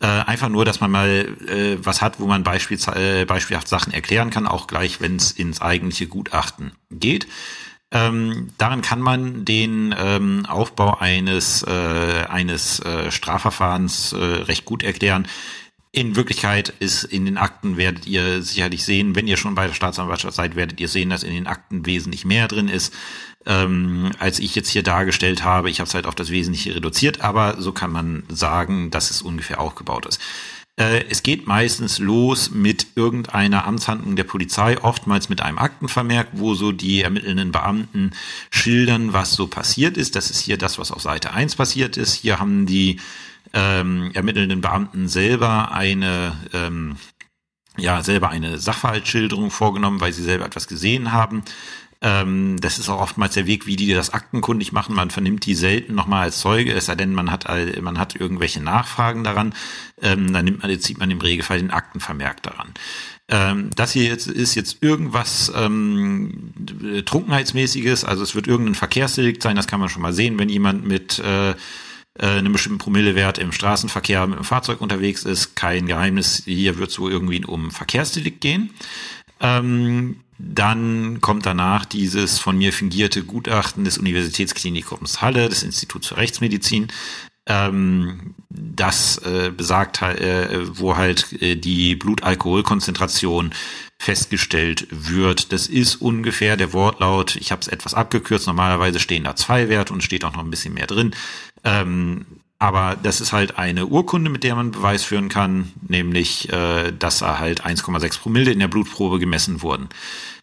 Äh, 0.00 0.06
einfach 0.06 0.48
nur, 0.48 0.64
dass 0.64 0.80
man 0.80 0.90
mal 0.90 1.36
äh, 1.48 1.78
was 1.80 2.02
hat, 2.02 2.20
wo 2.20 2.26
man 2.26 2.42
beispiel, 2.42 2.78
äh, 2.94 3.24
beispielhaft 3.24 3.68
Sachen 3.68 3.92
erklären 3.92 4.30
kann, 4.30 4.46
auch 4.46 4.66
gleich, 4.66 5.00
wenn 5.00 5.16
es 5.16 5.30
ins 5.30 5.62
eigentliche 5.62 6.06
Gutachten 6.06 6.72
geht. 6.90 7.26
Ähm, 7.92 8.50
daran 8.58 8.82
kann 8.82 9.00
man 9.00 9.44
den 9.44 9.94
ähm, 9.96 10.44
Aufbau 10.46 10.98
eines, 10.98 11.62
äh, 11.62 12.24
eines 12.28 12.80
äh, 12.80 13.10
Strafverfahrens 13.10 14.12
äh, 14.12 14.16
recht 14.16 14.64
gut 14.64 14.82
erklären. 14.82 15.28
In 15.96 16.14
Wirklichkeit 16.14 16.74
ist 16.78 17.04
in 17.04 17.24
den 17.24 17.38
Akten 17.38 17.78
werdet 17.78 18.06
ihr 18.06 18.42
sicherlich 18.42 18.84
sehen, 18.84 19.16
wenn 19.16 19.26
ihr 19.26 19.38
schon 19.38 19.54
bei 19.54 19.66
der 19.66 19.72
Staatsanwaltschaft 19.72 20.36
seid, 20.36 20.54
werdet 20.54 20.78
ihr 20.78 20.88
sehen, 20.88 21.08
dass 21.08 21.22
in 21.22 21.32
den 21.32 21.46
Akten 21.46 21.86
wesentlich 21.86 22.26
mehr 22.26 22.48
drin 22.48 22.68
ist, 22.68 22.92
ähm, 23.46 24.10
als 24.18 24.38
ich 24.38 24.54
jetzt 24.54 24.68
hier 24.68 24.82
dargestellt 24.82 25.42
habe. 25.42 25.70
Ich 25.70 25.80
habe 25.80 25.88
es 25.88 25.94
halt 25.94 26.04
auf 26.04 26.14
das 26.14 26.28
Wesentliche 26.28 26.74
reduziert, 26.74 27.22
aber 27.22 27.62
so 27.62 27.72
kann 27.72 27.92
man 27.92 28.24
sagen, 28.28 28.90
dass 28.90 29.10
es 29.10 29.22
ungefähr 29.22 29.58
aufgebaut 29.58 30.04
ist. 30.04 30.20
Äh, 30.78 31.06
es 31.08 31.22
geht 31.22 31.46
meistens 31.46 31.98
los 31.98 32.50
mit 32.50 32.88
irgendeiner 32.94 33.64
Amtshandlung 33.64 34.16
der 34.16 34.24
Polizei, 34.24 34.78
oftmals 34.78 35.30
mit 35.30 35.40
einem 35.40 35.56
Aktenvermerk, 35.56 36.28
wo 36.32 36.52
so 36.52 36.72
die 36.72 37.00
ermittelnden 37.00 37.52
Beamten 37.52 38.10
schildern, 38.50 39.14
was 39.14 39.32
so 39.32 39.46
passiert 39.46 39.96
ist. 39.96 40.14
Das 40.14 40.30
ist 40.30 40.40
hier 40.40 40.58
das, 40.58 40.78
was 40.78 40.92
auf 40.92 41.00
Seite 41.00 41.32
1 41.32 41.56
passiert 41.56 41.96
ist. 41.96 42.12
Hier 42.12 42.38
haben 42.38 42.66
die 42.66 43.00
ähm, 43.56 44.10
ermittelnden 44.12 44.60
Beamten 44.60 45.08
selber 45.08 45.72
eine 45.72 46.36
ähm, 46.52 46.96
ja 47.78 48.02
selber 48.02 48.28
eine 48.28 48.58
Sachverhaltsschilderung 48.58 49.50
vorgenommen, 49.50 50.00
weil 50.00 50.12
sie 50.12 50.22
selber 50.22 50.44
etwas 50.44 50.68
gesehen 50.68 51.12
haben. 51.12 51.42
Ähm, 52.02 52.58
das 52.60 52.78
ist 52.78 52.90
auch 52.90 53.00
oftmals 53.00 53.34
der 53.34 53.46
Weg, 53.46 53.66
wie 53.66 53.76
die 53.76 53.92
das 53.94 54.10
aktenkundig 54.10 54.72
machen. 54.72 54.94
Man 54.94 55.10
vernimmt 55.10 55.46
die 55.46 55.54
selten 55.54 55.94
nochmal 55.94 56.24
als 56.24 56.40
Zeuge, 56.40 56.74
es 56.74 56.86
sei 56.86 56.94
denn, 56.94 57.14
man 57.14 57.30
hat, 57.30 57.46
man 57.80 57.98
hat 57.98 58.14
irgendwelche 58.14 58.62
Nachfragen 58.62 59.24
daran. 59.24 59.54
Ähm, 60.02 60.32
dann 60.34 60.44
nimmt 60.44 60.62
man, 60.62 60.78
zieht 60.78 60.98
man 60.98 61.10
im 61.10 61.20
Regelfall 61.20 61.58
den 61.58 61.70
Aktenvermerk 61.70 62.42
daran. 62.42 62.74
Ähm, 63.28 63.70
das 63.74 63.92
hier 63.92 64.04
jetzt 64.04 64.26
ist 64.26 64.54
jetzt 64.54 64.82
irgendwas 64.82 65.50
ähm, 65.56 66.52
Trunkenheitsmäßiges, 67.06 68.04
also 68.04 68.22
es 68.22 68.34
wird 68.34 68.46
irgendein 68.46 68.74
Verkehrsdelikt 68.74 69.42
sein, 69.42 69.56
das 69.56 69.66
kann 69.66 69.80
man 69.80 69.88
schon 69.88 70.02
mal 70.02 70.12
sehen, 70.12 70.38
wenn 70.38 70.50
jemand 70.50 70.86
mit 70.86 71.18
äh, 71.18 71.54
äh 72.18 72.26
einem 72.26 72.52
bestimmten 72.52 72.78
Promillewert 72.78 73.38
im 73.38 73.52
Straßenverkehr 73.52 74.26
mit 74.26 74.38
dem 74.38 74.44
Fahrzeug 74.44 74.80
unterwegs 74.80 75.24
ist. 75.24 75.56
Kein 75.56 75.86
Geheimnis, 75.86 76.42
hier 76.44 76.78
wird 76.78 76.90
es 76.90 76.98
wohl 76.98 77.12
irgendwie 77.12 77.44
um 77.44 77.70
Verkehrsdelikt 77.70 78.40
gehen. 78.40 78.70
Ähm, 79.40 80.20
dann 80.38 81.20
kommt 81.20 81.46
danach 81.46 81.84
dieses 81.86 82.38
von 82.38 82.58
mir 82.58 82.72
fingierte 82.72 83.24
Gutachten 83.24 83.84
des 83.84 83.98
Universitätsklinikums 83.98 85.22
Halle, 85.22 85.48
des 85.48 85.62
Instituts 85.62 86.08
für 86.08 86.18
Rechtsmedizin, 86.18 86.88
ähm, 87.46 88.34
das 88.50 89.18
äh, 89.18 89.50
besagt, 89.56 90.02
äh, 90.02 90.78
wo 90.78 90.96
halt 90.96 91.40
äh, 91.40 91.56
die 91.56 91.94
Blutalkoholkonzentration 91.94 93.52
festgestellt 93.98 94.88
wird. 94.90 95.52
Das 95.52 95.68
ist 95.68 95.96
ungefähr 95.96 96.56
der 96.56 96.72
Wortlaut, 96.72 97.36
ich 97.36 97.52
habe 97.52 97.62
es 97.62 97.68
etwas 97.68 97.94
abgekürzt, 97.94 98.46
normalerweise 98.46 98.98
stehen 98.98 99.24
da 99.24 99.36
zwei 99.36 99.68
Werte 99.68 99.92
und 99.92 100.02
steht 100.02 100.24
auch 100.24 100.34
noch 100.34 100.44
ein 100.44 100.50
bisschen 100.50 100.74
mehr 100.74 100.86
drin. 100.86 101.14
Ähm, 101.66 102.24
aber 102.58 102.96
das 103.02 103.20
ist 103.20 103.34
halt 103.34 103.58
eine 103.58 103.86
Urkunde, 103.86 104.30
mit 104.30 104.42
der 104.42 104.54
man 104.54 104.70
Beweis 104.70 105.04
führen 105.04 105.28
kann, 105.28 105.72
nämlich, 105.86 106.50
äh, 106.50 106.90
dass 106.98 107.20
er 107.20 107.38
halt 107.38 107.66
1,6 107.66 108.20
Promille 108.20 108.50
in 108.50 108.60
der 108.60 108.68
Blutprobe 108.68 109.18
gemessen 109.18 109.60
wurden. 109.60 109.90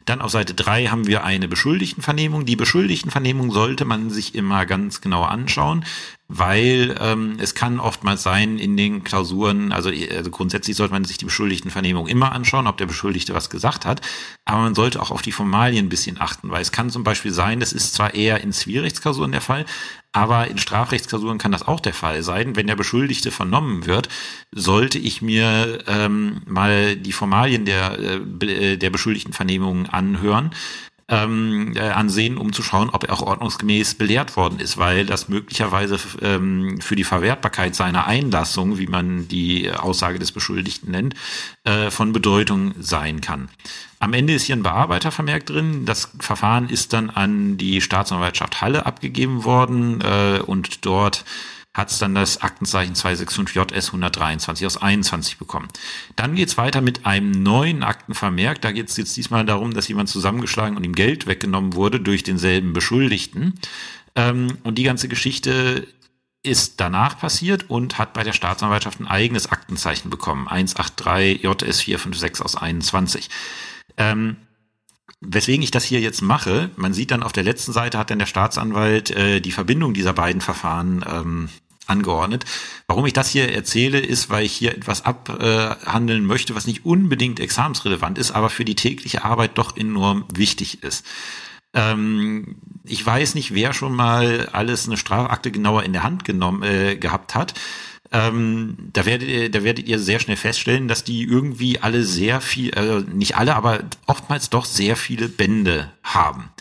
Dann 0.05 0.21
auf 0.21 0.31
Seite 0.31 0.53
3 0.53 0.87
haben 0.87 1.07
wir 1.07 1.23
eine 1.23 1.47
Beschuldigtenvernehmung. 1.47 2.45
Die 2.45 2.57
Beschuldigtenvernehmung 2.57 3.51
sollte 3.51 3.85
man 3.85 4.09
sich 4.09 4.35
immer 4.35 4.65
ganz 4.65 4.99
genau 4.99 5.23
anschauen, 5.23 5.85
weil 6.27 6.95
ähm, 6.99 7.37
es 7.39 7.55
kann 7.55 7.79
oftmals 7.79 8.21
sein 8.21 8.59
in 8.59 8.75
den 8.75 9.03
Klausuren, 9.03 9.71
also, 9.71 9.89
also 9.89 10.29
grundsätzlich 10.29 10.75
sollte 10.75 10.93
man 10.93 11.05
sich 11.05 11.17
die 11.17 11.25
Beschuldigtenvernehmung 11.25 12.07
immer 12.07 12.33
anschauen, 12.33 12.67
ob 12.67 12.77
der 12.77 12.85
Beschuldigte 12.85 13.33
was 13.33 13.49
gesagt 13.49 13.85
hat, 13.85 14.01
aber 14.43 14.61
man 14.61 14.75
sollte 14.75 15.01
auch 15.01 15.11
auf 15.11 15.21
die 15.21 15.31
Formalien 15.31 15.85
ein 15.85 15.89
bisschen 15.89 16.19
achten, 16.19 16.51
weil 16.51 16.61
es 16.61 16.73
kann 16.73 16.89
zum 16.89 17.03
Beispiel 17.03 17.31
sein, 17.31 17.61
das 17.61 17.71
ist 17.71 17.93
zwar 17.93 18.13
eher 18.13 18.41
in 18.41 18.51
Zivilrechtsklausuren 18.51 19.31
der 19.31 19.41
Fall, 19.41 19.65
aber 20.13 20.47
in 20.47 20.59
Strafrechtsklausuren 20.59 21.39
kann 21.39 21.51
das 21.51 21.67
auch 21.67 21.79
der 21.79 21.93
Fall 21.93 22.23
sein. 22.23 22.55
Wenn 22.55 22.67
der 22.67 22.75
Beschuldigte 22.75 23.31
vernommen 23.31 23.87
wird, 23.87 24.09
sollte 24.51 24.99
ich 24.99 25.21
mir 25.21 25.79
ähm, 25.87 26.41
mal 26.45 26.95
die 26.95 27.11
Formalien 27.11 27.65
der, 27.65 27.97
äh, 27.99 28.77
der 28.77 28.89
Beschuldigtenvernehmung 28.91 29.87
anhören, 29.87 30.51
ähm, 31.07 31.73
äh, 31.75 31.81
ansehen, 31.81 32.37
um 32.37 32.53
zu 32.53 32.63
schauen, 32.63 32.89
ob 32.89 33.03
er 33.03 33.13
auch 33.13 33.21
ordnungsgemäß 33.21 33.95
belehrt 33.95 34.37
worden 34.37 34.59
ist, 34.59 34.77
weil 34.77 35.05
das 35.05 35.29
möglicherweise 35.29 35.99
ähm, 36.21 36.79
für 36.81 36.95
die 36.95 37.03
Verwertbarkeit 37.03 37.75
seiner 37.75 38.07
Einlassung, 38.07 38.77
wie 38.77 38.87
man 38.87 39.27
die 39.27 39.71
Aussage 39.71 40.19
des 40.19 40.31
Beschuldigten 40.31 40.91
nennt, 40.91 41.15
äh, 41.63 41.91
von 41.91 42.13
Bedeutung 42.13 42.73
sein 42.79 43.21
kann. 43.21 43.49
Am 43.99 44.13
Ende 44.13 44.33
ist 44.33 44.43
hier 44.43 44.55
ein 44.55 44.63
Bearbeitervermerk 44.63 45.45
drin. 45.45 45.85
Das 45.85 46.11
Verfahren 46.19 46.69
ist 46.69 46.93
dann 46.93 47.09
an 47.09 47.57
die 47.57 47.81
Staatsanwaltschaft 47.81 48.61
Halle 48.61 48.85
abgegeben 48.85 49.43
worden 49.45 50.01
äh, 50.01 50.39
und 50.39 50.85
dort 50.85 51.25
hat 51.73 51.89
es 51.89 51.97
dann 51.97 52.13
das 52.13 52.41
Aktenzeichen 52.41 52.93
265 52.93 53.55
JS 53.55 53.87
123 53.87 54.65
aus 54.65 54.77
21 54.77 55.37
bekommen. 55.37 55.67
Dann 56.15 56.35
geht's 56.35 56.57
weiter 56.57 56.81
mit 56.81 57.05
einem 57.05 57.31
neuen 57.31 57.83
Aktenvermerk. 57.83 58.61
Da 58.61 58.71
geht 58.71 58.89
es 58.89 58.97
jetzt 58.97 59.17
diesmal 59.17 59.45
darum, 59.45 59.73
dass 59.73 59.87
jemand 59.87 60.09
zusammengeschlagen 60.09 60.77
und 60.77 60.83
ihm 60.83 60.93
Geld 60.93 61.25
weggenommen 61.25 61.73
wurde 61.73 61.99
durch 61.99 62.23
denselben 62.23 62.73
Beschuldigten. 62.73 63.55
Ähm, 64.15 64.59
und 64.63 64.77
die 64.77 64.83
ganze 64.83 65.07
Geschichte 65.07 65.87
ist 66.43 66.79
danach 66.79 67.17
passiert 67.17 67.69
und 67.69 67.97
hat 67.97 68.13
bei 68.13 68.23
der 68.23 68.33
Staatsanwaltschaft 68.33 68.99
ein 68.99 69.07
eigenes 69.07 69.51
Aktenzeichen 69.51 70.11
bekommen. 70.11 70.47
183 70.47 71.41
JS 71.41 71.81
456 71.81 72.45
aus 72.45 72.55
21. 72.55 73.29
Ähm, 73.97 74.35
Weswegen 75.25 75.63
ich 75.63 75.71
das 75.71 75.85
hier 75.85 76.01
jetzt 76.01 76.21
mache, 76.21 76.69
man 76.75 76.93
sieht 76.93 77.11
dann 77.11 77.23
auf 77.23 77.31
der 77.31 77.43
letzten 77.43 77.71
Seite 77.71 77.97
hat 77.97 78.09
dann 78.09 78.19
der 78.19 78.25
Staatsanwalt 78.25 79.11
äh, 79.11 79.39
die 79.39 79.51
Verbindung 79.51 79.93
dieser 79.93 80.11
beiden 80.11 80.41
Verfahren 80.41 81.03
ähm, 81.07 81.49
angeordnet. 81.87 82.45
Warum 82.87 83.05
ich 83.05 83.13
das 83.13 83.29
hier 83.29 83.51
erzähle, 83.51 83.99
ist, 83.99 84.29
weil 84.29 84.45
ich 84.45 84.53
hier 84.53 84.75
etwas 84.75 85.05
abhandeln 85.05 86.25
möchte, 86.25 86.55
was 86.55 86.67
nicht 86.67 86.85
unbedingt 86.85 87.39
examensrelevant 87.39 88.17
ist, 88.17 88.31
aber 88.31 88.49
für 88.49 88.65
die 88.65 88.75
tägliche 88.75 89.23
Arbeit 89.23 89.57
doch 89.57 89.75
enorm 89.77 90.25
wichtig 90.33 90.83
ist. 90.83 91.05
Ähm, 91.73 92.55
ich 92.83 93.05
weiß 93.05 93.35
nicht, 93.35 93.53
wer 93.53 93.73
schon 93.73 93.93
mal 93.93 94.49
alles 94.51 94.87
eine 94.87 94.97
Strafakte 94.97 95.51
genauer 95.51 95.83
in 95.83 95.93
der 95.93 96.03
Hand 96.03 96.23
genommen 96.25 96.63
äh, 96.63 96.95
gehabt 96.95 97.35
hat. 97.35 97.53
Ähm, 98.11 98.77
da 98.93 99.05
werdet, 99.05 99.55
da 99.55 99.63
werdet 99.63 99.87
ihr 99.87 99.97
sehr 99.97 100.19
schnell 100.19 100.37
feststellen, 100.37 100.87
dass 100.87 101.03
die 101.03 101.23
irgendwie 101.23 101.79
alle 101.79 102.03
sehr 102.03 102.41
viel, 102.41 102.69
äh, 102.73 103.01
nicht 103.11 103.37
alle, 103.37 103.55
aber 103.55 103.79
oftmals 104.05 104.51
doch 104.51 104.65
sehr 104.65 104.95
viele 104.95 105.27
Bände 105.27 105.91
haben. 106.03 106.51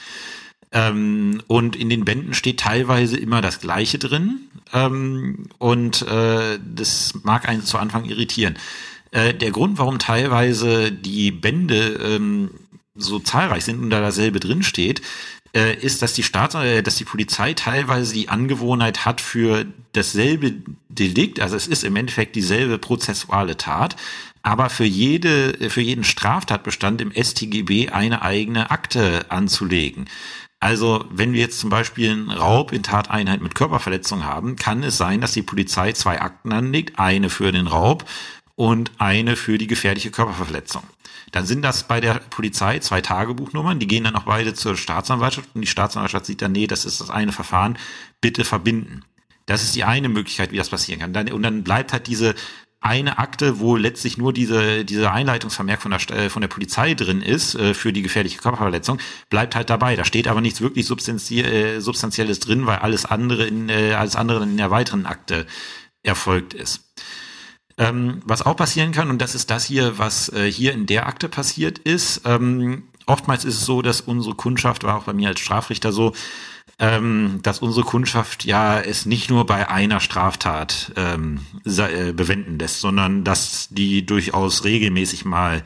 Ähm, 0.72 1.42
und 1.46 1.76
in 1.76 1.90
den 1.90 2.04
Bänden 2.04 2.34
steht 2.34 2.60
teilweise 2.60 3.16
immer 3.16 3.40
das 3.40 3.60
Gleiche 3.60 3.98
drin. 3.98 4.40
Ähm, 4.72 5.46
und 5.58 6.02
äh, 6.02 6.58
das 6.64 7.14
mag 7.22 7.48
einen 7.48 7.62
zu 7.62 7.78
Anfang 7.78 8.06
irritieren. 8.06 8.56
Äh, 9.10 9.34
der 9.34 9.50
Grund, 9.50 9.78
warum 9.78 9.98
teilweise 9.98 10.90
die 10.90 11.30
Bände 11.30 11.98
ähm, 12.02 12.50
so 12.94 13.18
zahlreich 13.18 13.64
sind 13.64 13.80
und 13.80 13.90
da 13.90 14.00
dasselbe 14.00 14.40
drin 14.40 14.62
steht, 14.62 15.02
äh, 15.54 15.76
ist, 15.76 16.00
dass 16.00 16.14
die 16.14 16.22
Staats 16.22 16.54
äh, 16.54 16.82
dass 16.82 16.96
die 16.96 17.04
Polizei 17.04 17.52
teilweise 17.52 18.14
die 18.14 18.30
Angewohnheit 18.30 19.04
hat 19.04 19.20
für 19.20 19.66
dasselbe 19.92 20.54
Delikt, 20.88 21.40
also 21.40 21.56
es 21.56 21.66
ist 21.66 21.84
im 21.84 21.96
Endeffekt 21.96 22.36
dieselbe 22.36 22.78
prozessuale 22.78 23.58
Tat, 23.58 23.96
aber 24.42 24.70
für 24.70 24.84
jede, 24.84 25.70
für 25.70 25.82
jeden 25.82 26.04
Straftatbestand 26.04 27.00
im 27.00 27.12
StGB 27.12 27.90
eine 27.90 28.22
eigene 28.22 28.70
Akte 28.70 29.30
anzulegen. 29.30 30.06
Also, 30.62 31.04
wenn 31.10 31.32
wir 31.32 31.40
jetzt 31.40 31.58
zum 31.58 31.70
Beispiel 31.70 32.12
einen 32.12 32.30
Raub 32.30 32.70
in 32.70 32.84
Tateinheit 32.84 33.40
mit 33.40 33.56
Körperverletzung 33.56 34.22
haben, 34.22 34.54
kann 34.54 34.84
es 34.84 34.96
sein, 34.96 35.20
dass 35.20 35.32
die 35.32 35.42
Polizei 35.42 35.90
zwei 35.90 36.20
Akten 36.20 36.52
anlegt, 36.52 37.00
eine 37.00 37.30
für 37.30 37.50
den 37.50 37.66
Raub 37.66 38.04
und 38.54 38.92
eine 38.98 39.34
für 39.34 39.58
die 39.58 39.66
gefährliche 39.66 40.12
Körperverletzung. 40.12 40.84
Dann 41.32 41.46
sind 41.46 41.62
das 41.62 41.88
bei 41.88 42.00
der 42.00 42.14
Polizei 42.30 42.78
zwei 42.78 43.00
Tagebuchnummern, 43.00 43.80
die 43.80 43.88
gehen 43.88 44.04
dann 44.04 44.14
auch 44.14 44.22
beide 44.22 44.54
zur 44.54 44.76
Staatsanwaltschaft 44.76 45.48
und 45.52 45.62
die 45.62 45.66
Staatsanwaltschaft 45.66 46.26
sieht 46.26 46.42
dann, 46.42 46.52
nee, 46.52 46.68
das 46.68 46.84
ist 46.84 47.00
das 47.00 47.10
eine 47.10 47.32
Verfahren, 47.32 47.76
bitte 48.20 48.44
verbinden. 48.44 49.02
Das 49.46 49.64
ist 49.64 49.74
die 49.74 49.82
eine 49.82 50.08
Möglichkeit, 50.08 50.52
wie 50.52 50.58
das 50.58 50.70
passieren 50.70 51.00
kann. 51.00 51.28
Und 51.32 51.42
dann 51.42 51.64
bleibt 51.64 51.92
halt 51.92 52.06
diese 52.06 52.36
eine 52.82 53.18
Akte, 53.18 53.60
wo 53.60 53.76
letztlich 53.76 54.18
nur 54.18 54.32
diese, 54.32 54.84
diese 54.84 55.10
Einleitungsvermerk 55.10 55.80
von 55.80 55.92
der, 55.92 56.10
äh, 56.10 56.28
von 56.28 56.42
der 56.42 56.48
Polizei 56.48 56.94
drin 56.94 57.22
ist 57.22 57.54
äh, 57.54 57.74
für 57.74 57.92
die 57.92 58.02
gefährliche 58.02 58.38
Körperverletzung, 58.38 58.98
bleibt 59.30 59.54
halt 59.54 59.70
dabei. 59.70 59.96
Da 59.96 60.04
steht 60.04 60.28
aber 60.28 60.40
nichts 60.40 60.60
wirklich 60.60 60.86
substanzie 60.86 61.42
äh, 61.42 61.80
Substanzielles 61.80 62.40
drin, 62.40 62.66
weil 62.66 62.78
alles 62.78 63.04
andere 63.04 63.46
in, 63.46 63.68
äh, 63.68 63.92
alles 63.92 64.16
andere 64.16 64.42
in 64.42 64.56
der 64.56 64.70
weiteren 64.70 65.06
Akte 65.06 65.46
erfolgt 66.02 66.54
ist. 66.54 66.92
Ähm, 67.78 68.20
was 68.24 68.42
auch 68.42 68.56
passieren 68.56 68.92
kann, 68.92 69.08
und 69.10 69.22
das 69.22 69.34
ist 69.34 69.50
das 69.50 69.64
hier, 69.64 69.98
was 69.98 70.28
äh, 70.30 70.50
hier 70.50 70.72
in 70.72 70.86
der 70.86 71.06
Akte 71.06 71.28
passiert 71.28 71.78
ist, 71.78 72.22
ähm, 72.24 72.84
oftmals 73.06 73.44
ist 73.44 73.56
es 73.56 73.64
so, 73.64 73.82
dass 73.82 74.00
unsere 74.00 74.34
Kundschaft, 74.34 74.84
war 74.84 74.98
auch 74.98 75.04
bei 75.04 75.12
mir 75.12 75.28
als 75.28 75.40
Strafrichter 75.40 75.92
so, 75.92 76.12
ähm, 76.82 77.38
dass 77.42 77.60
unsere 77.60 77.86
Kundschaft 77.86 78.44
ja 78.44 78.80
es 78.80 79.06
nicht 79.06 79.30
nur 79.30 79.46
bei 79.46 79.70
einer 79.70 80.00
Straftat 80.00 80.92
ähm, 80.96 81.38
äh, 81.64 82.12
bewenden 82.12 82.58
lässt, 82.58 82.80
sondern 82.80 83.22
dass 83.22 83.68
die 83.70 84.04
durchaus 84.04 84.64
regelmäßig 84.64 85.24
mal 85.24 85.62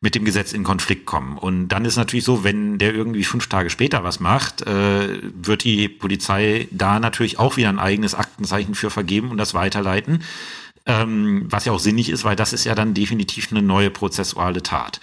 mit 0.00 0.16
dem 0.16 0.24
Gesetz 0.24 0.52
in 0.52 0.64
Konflikt 0.64 1.06
kommen. 1.06 1.38
Und 1.38 1.68
dann 1.68 1.84
ist 1.84 1.96
natürlich 1.96 2.24
so, 2.24 2.42
wenn 2.42 2.78
der 2.78 2.92
irgendwie 2.92 3.22
fünf 3.22 3.46
Tage 3.46 3.70
später 3.70 4.02
was 4.02 4.18
macht, 4.18 4.62
äh, 4.62 5.20
wird 5.22 5.62
die 5.62 5.88
Polizei 5.88 6.66
da 6.72 6.98
natürlich 6.98 7.38
auch 7.38 7.56
wieder 7.56 7.68
ein 7.68 7.78
eigenes 7.78 8.16
Aktenzeichen 8.16 8.74
für 8.74 8.90
vergeben 8.90 9.30
und 9.30 9.38
das 9.38 9.54
weiterleiten. 9.54 10.24
Ähm, 10.86 11.44
was 11.48 11.66
ja 11.66 11.72
auch 11.72 11.78
sinnig 11.78 12.10
ist, 12.10 12.24
weil 12.24 12.34
das 12.34 12.52
ist 12.52 12.64
ja 12.64 12.74
dann 12.74 12.94
definitiv 12.94 13.52
eine 13.52 13.62
neue 13.62 13.90
prozessuale 13.90 14.64
Tat. 14.64 15.00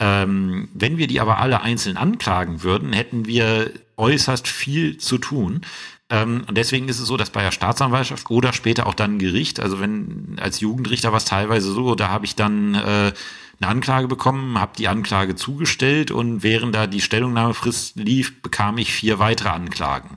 Ähm, 0.00 0.68
wenn 0.74 0.96
wir 0.96 1.06
die 1.06 1.20
aber 1.20 1.38
alle 1.38 1.60
einzeln 1.60 1.96
anklagen 1.96 2.62
würden, 2.62 2.92
hätten 2.92 3.26
wir 3.26 3.72
äußerst 3.96 4.46
viel 4.46 4.98
zu 4.98 5.18
tun. 5.18 5.62
Ähm, 6.10 6.44
und 6.46 6.56
deswegen 6.56 6.88
ist 6.88 7.00
es 7.00 7.06
so, 7.06 7.16
dass 7.16 7.30
bei 7.30 7.42
der 7.42 7.50
Staatsanwaltschaft 7.50 8.30
oder 8.30 8.52
später 8.52 8.86
auch 8.86 8.94
dann 8.94 9.18
Gericht, 9.18 9.60
also 9.60 9.80
wenn 9.80 10.36
als 10.40 10.60
Jugendrichter 10.60 11.10
war 11.10 11.18
es 11.18 11.24
teilweise 11.24 11.72
so, 11.72 11.94
da 11.94 12.08
habe 12.08 12.24
ich 12.24 12.34
dann 12.34 12.74
äh, 12.74 13.12
eine 13.60 13.70
Anklage 13.70 14.08
bekommen, 14.08 14.58
habe 14.58 14.72
die 14.78 14.88
Anklage 14.88 15.34
zugestellt 15.34 16.10
und 16.10 16.42
während 16.42 16.74
da 16.74 16.86
die 16.86 17.00
Stellungnahmefrist 17.00 17.96
lief, 17.96 18.40
bekam 18.40 18.78
ich 18.78 18.92
vier 18.92 19.18
weitere 19.18 19.50
Anklagen. 19.50 20.16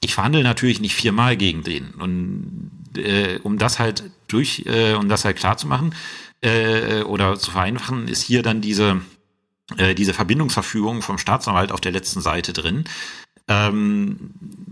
Ich 0.00 0.14
verhandle 0.14 0.42
natürlich 0.42 0.80
nicht 0.80 0.94
viermal 0.94 1.36
gegen 1.36 1.64
den. 1.64 1.90
Und 1.92 2.70
äh, 2.96 3.40
um 3.42 3.58
das 3.58 3.78
halt 3.78 4.04
durch, 4.28 4.64
äh, 4.66 4.94
um 4.94 5.08
das 5.08 5.24
halt 5.24 5.36
klar 5.36 5.56
zu 5.56 5.66
machen, 5.66 5.94
äh, 6.40 7.02
oder 7.02 7.38
zu 7.38 7.50
vereinfachen, 7.50 8.08
ist 8.08 8.22
hier 8.22 8.42
dann 8.42 8.60
diese, 8.60 9.00
äh, 9.76 9.94
diese 9.94 10.14
Verbindungsverfügung 10.14 11.02
vom 11.02 11.18
Staatsanwalt 11.18 11.72
auf 11.72 11.80
der 11.80 11.92
letzten 11.92 12.20
Seite 12.20 12.52
drin. 12.52 12.84
Ähm, 13.50 14.30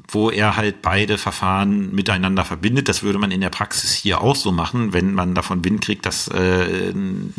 wo 0.08 0.30
er 0.30 0.56
halt 0.56 0.82
beide 0.82 1.18
Verfahren 1.18 1.94
miteinander 1.94 2.44
verbindet. 2.44 2.88
Das 2.88 3.02
würde 3.02 3.18
man 3.18 3.30
in 3.30 3.40
der 3.40 3.48
Praxis 3.48 3.92
hier 3.92 4.20
auch 4.20 4.36
so 4.36 4.52
machen, 4.52 4.92
wenn 4.92 5.14
man 5.14 5.34
davon 5.34 5.64
Wind 5.64 5.80
kriegt, 5.80 6.06
dass, 6.06 6.28
äh, 6.28 6.92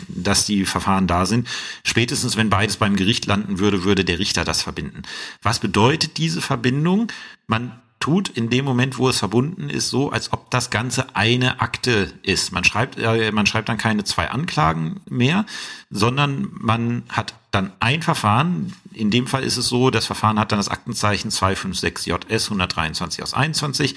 dass 0.08 0.46
die 0.46 0.66
Verfahren 0.66 1.08
da 1.08 1.26
sind. 1.26 1.48
Spätestens, 1.84 2.38
wenn 2.38 2.50
beides 2.50 2.78
beim 2.78 2.96
Gericht 2.96 3.26
landen 3.28 3.60
würde, 3.60 3.84
würde 3.84 4.04
der 4.04 4.20
Richter 4.20 4.44
das 4.44 4.64
verbinden. 4.64 5.04
Was 5.42 5.60
bedeutet 5.60 6.18
diese 6.18 6.42
Verbindung? 6.42 7.12
Man 7.46 7.80
tut 8.00 8.30
in 8.30 8.50
dem 8.50 8.66
Moment, 8.66 8.98
wo 8.98 9.10
es 9.10 9.20
verbunden 9.20 9.70
ist, 9.70 9.90
so, 9.90 10.12
als 10.12 10.32
ob 10.32 10.52
das 10.52 10.70
Ganze 10.70 11.16
eine 11.16 11.62
Akte 11.62 12.14
ist. 12.22 12.52
Man 12.52 12.64
schreibt, 12.64 12.98
äh, 12.98 13.32
man 13.32 13.46
schreibt 13.46 13.70
dann 13.70 13.78
keine 13.78 14.04
zwei 14.04 14.30
Anklagen 14.30 15.02
mehr, 15.10 15.46
sondern 15.90 16.50
man 16.54 17.04
hat 17.10 17.34
dann 17.52 17.72
ein 17.80 18.02
Verfahren. 18.02 18.74
In 18.94 19.10
dem 19.10 19.28
Fall 19.28 19.44
ist 19.44 19.58
es 19.58 19.68
so, 19.68 19.90
das 19.90 20.06
Verfahren 20.06 20.40
hat 20.40 20.52
dann 20.52 20.60
das 20.60 20.70
Aktenzeichen 20.70 21.32
256 21.32 22.06
JS 22.06 22.46
123 22.46 23.24
aus 23.24 23.34
21 23.34 23.96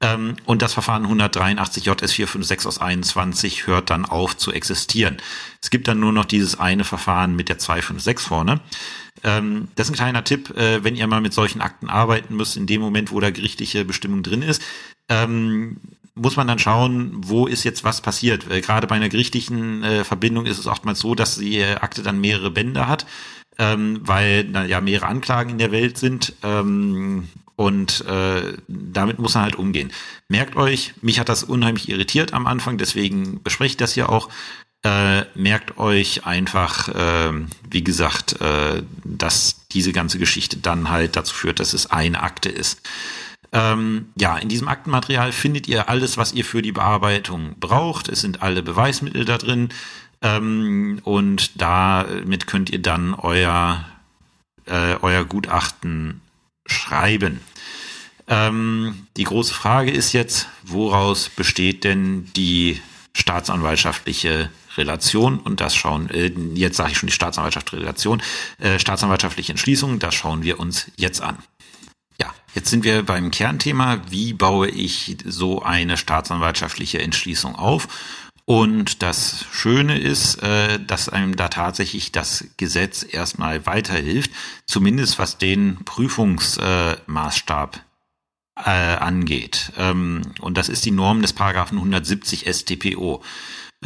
ähm, 0.00 0.36
und 0.44 0.62
das 0.62 0.72
Verfahren 0.72 1.04
183 1.04 1.84
JS 1.84 2.12
456 2.12 2.66
aus 2.66 2.78
21 2.78 3.66
hört 3.66 3.90
dann 3.90 4.04
auf 4.04 4.36
zu 4.36 4.52
existieren. 4.52 5.18
Es 5.62 5.70
gibt 5.70 5.88
dann 5.88 6.00
nur 6.00 6.12
noch 6.12 6.24
dieses 6.24 6.58
eine 6.58 6.84
Verfahren 6.84 7.36
mit 7.36 7.48
der 7.48 7.58
256 7.58 8.26
vorne. 8.26 8.60
Ähm, 9.22 9.68
das 9.76 9.86
ist 9.86 9.92
ein 9.92 9.96
kleiner 9.96 10.24
Tipp, 10.24 10.50
äh, 10.56 10.82
wenn 10.82 10.96
ihr 10.96 11.06
mal 11.06 11.20
mit 11.20 11.32
solchen 11.32 11.60
Akten 11.60 11.88
arbeiten 11.88 12.36
müsst, 12.36 12.56
in 12.56 12.66
dem 12.66 12.80
Moment, 12.80 13.12
wo 13.12 13.20
da 13.20 13.30
gerichtliche 13.30 13.84
Bestimmung 13.84 14.22
drin 14.22 14.42
ist. 14.42 14.62
Ähm, 15.08 15.78
muss 16.14 16.36
man 16.36 16.46
dann 16.46 16.58
schauen, 16.58 17.12
wo 17.14 17.46
ist 17.46 17.64
jetzt 17.64 17.84
was 17.84 18.00
passiert. 18.00 18.50
Äh, 18.50 18.60
gerade 18.60 18.86
bei 18.86 18.94
einer 18.96 19.08
gerichtlichen 19.08 19.82
äh, 19.82 20.04
Verbindung 20.04 20.46
ist 20.46 20.58
es 20.58 20.66
oftmals 20.66 21.00
so, 21.00 21.14
dass 21.14 21.38
die 21.38 21.58
äh, 21.58 21.74
Akte 21.76 22.02
dann 22.02 22.20
mehrere 22.20 22.50
Bände 22.50 22.86
hat, 22.88 23.06
ähm, 23.58 24.00
weil 24.02 24.44
na, 24.50 24.64
ja 24.64 24.80
mehrere 24.80 25.06
Anklagen 25.06 25.50
in 25.50 25.58
der 25.58 25.72
Welt 25.72 25.98
sind. 25.98 26.34
Ähm, 26.42 27.28
und 27.56 28.04
äh, 28.06 28.54
damit 28.66 29.18
muss 29.20 29.34
man 29.34 29.44
halt 29.44 29.56
umgehen. 29.56 29.92
Merkt 30.28 30.56
euch, 30.56 30.94
mich 31.02 31.20
hat 31.20 31.28
das 31.28 31.44
unheimlich 31.44 31.88
irritiert 31.88 32.32
am 32.32 32.48
Anfang, 32.48 32.78
deswegen 32.78 33.42
bespreche 33.44 33.72
ich 33.72 33.76
das 33.76 33.94
hier 33.94 34.08
auch. 34.08 34.28
Äh, 34.84 35.24
merkt 35.34 35.78
euch 35.78 36.26
einfach, 36.26 36.88
äh, 36.88 37.32
wie 37.70 37.82
gesagt, 37.82 38.38
äh, 38.42 38.82
dass 39.02 39.66
diese 39.72 39.92
ganze 39.92 40.18
Geschichte 40.18 40.58
dann 40.58 40.90
halt 40.90 41.16
dazu 41.16 41.34
führt, 41.34 41.58
dass 41.58 41.72
es 41.72 41.90
eine 41.90 42.22
Akte 42.22 42.50
ist. 42.50 42.82
Ähm, 43.52 44.10
ja, 44.14 44.36
in 44.36 44.50
diesem 44.50 44.68
Aktenmaterial 44.68 45.32
findet 45.32 45.68
ihr 45.68 45.88
alles, 45.88 46.18
was 46.18 46.34
ihr 46.34 46.44
für 46.44 46.60
die 46.60 46.72
Bearbeitung 46.72 47.54
braucht. 47.58 48.10
Es 48.10 48.20
sind 48.20 48.42
alle 48.42 48.62
Beweismittel 48.62 49.24
da 49.24 49.38
drin. 49.38 49.70
Ähm, 50.20 51.00
und 51.04 51.62
damit 51.62 52.46
könnt 52.46 52.68
ihr 52.68 52.82
dann 52.82 53.14
euer, 53.14 53.86
äh, 54.66 54.96
euer 55.00 55.24
Gutachten 55.24 56.20
schreiben. 56.66 57.40
Ähm, 58.26 59.06
die 59.16 59.24
große 59.24 59.54
Frage 59.54 59.92
ist 59.92 60.12
jetzt, 60.12 60.48
woraus 60.62 61.30
besteht 61.30 61.84
denn 61.84 62.30
die 62.36 62.82
staatsanwaltschaftliche 63.14 64.50
Relation 64.76 65.38
und 65.38 65.60
das 65.60 65.74
schauen, 65.74 66.10
äh, 66.10 66.32
jetzt 66.54 66.76
sage 66.76 66.92
ich 66.92 66.98
schon 66.98 67.08
die 67.08 67.12
staatsanwaltschaftliche 67.14 67.82
Relation, 67.82 68.22
äh, 68.58 68.78
staatsanwaltschaftliche 68.78 69.52
Entschließung, 69.52 69.98
das 69.98 70.14
schauen 70.14 70.42
wir 70.42 70.60
uns 70.60 70.90
jetzt 70.96 71.20
an. 71.20 71.38
Ja, 72.20 72.32
jetzt 72.54 72.70
sind 72.70 72.84
wir 72.84 73.02
beim 73.02 73.30
Kernthema, 73.30 74.00
wie 74.08 74.32
baue 74.32 74.68
ich 74.68 75.16
so 75.24 75.62
eine 75.62 75.96
staatsanwaltschaftliche 75.96 77.00
Entschließung 77.00 77.56
auf? 77.56 77.88
Und 78.46 79.02
das 79.02 79.46
Schöne 79.52 79.98
ist, 79.98 80.42
äh, 80.42 80.78
dass 80.78 81.08
einem 81.08 81.34
da 81.34 81.48
tatsächlich 81.48 82.12
das 82.12 82.44
Gesetz 82.58 83.04
erstmal 83.08 83.64
weiterhilft, 83.64 84.30
zumindest 84.66 85.18
was 85.18 85.38
den 85.38 85.78
Prüfungsmaßstab 85.84 87.80
äh, 88.56 88.70
angeht. 88.70 89.72
Ähm, 89.78 90.22
und 90.40 90.58
das 90.58 90.68
ist 90.68 90.84
die 90.84 90.90
Norm 90.90 91.22
des 91.22 91.32
Paragraphen 91.32 91.78
170 91.78 92.44
StPO. 92.46 93.22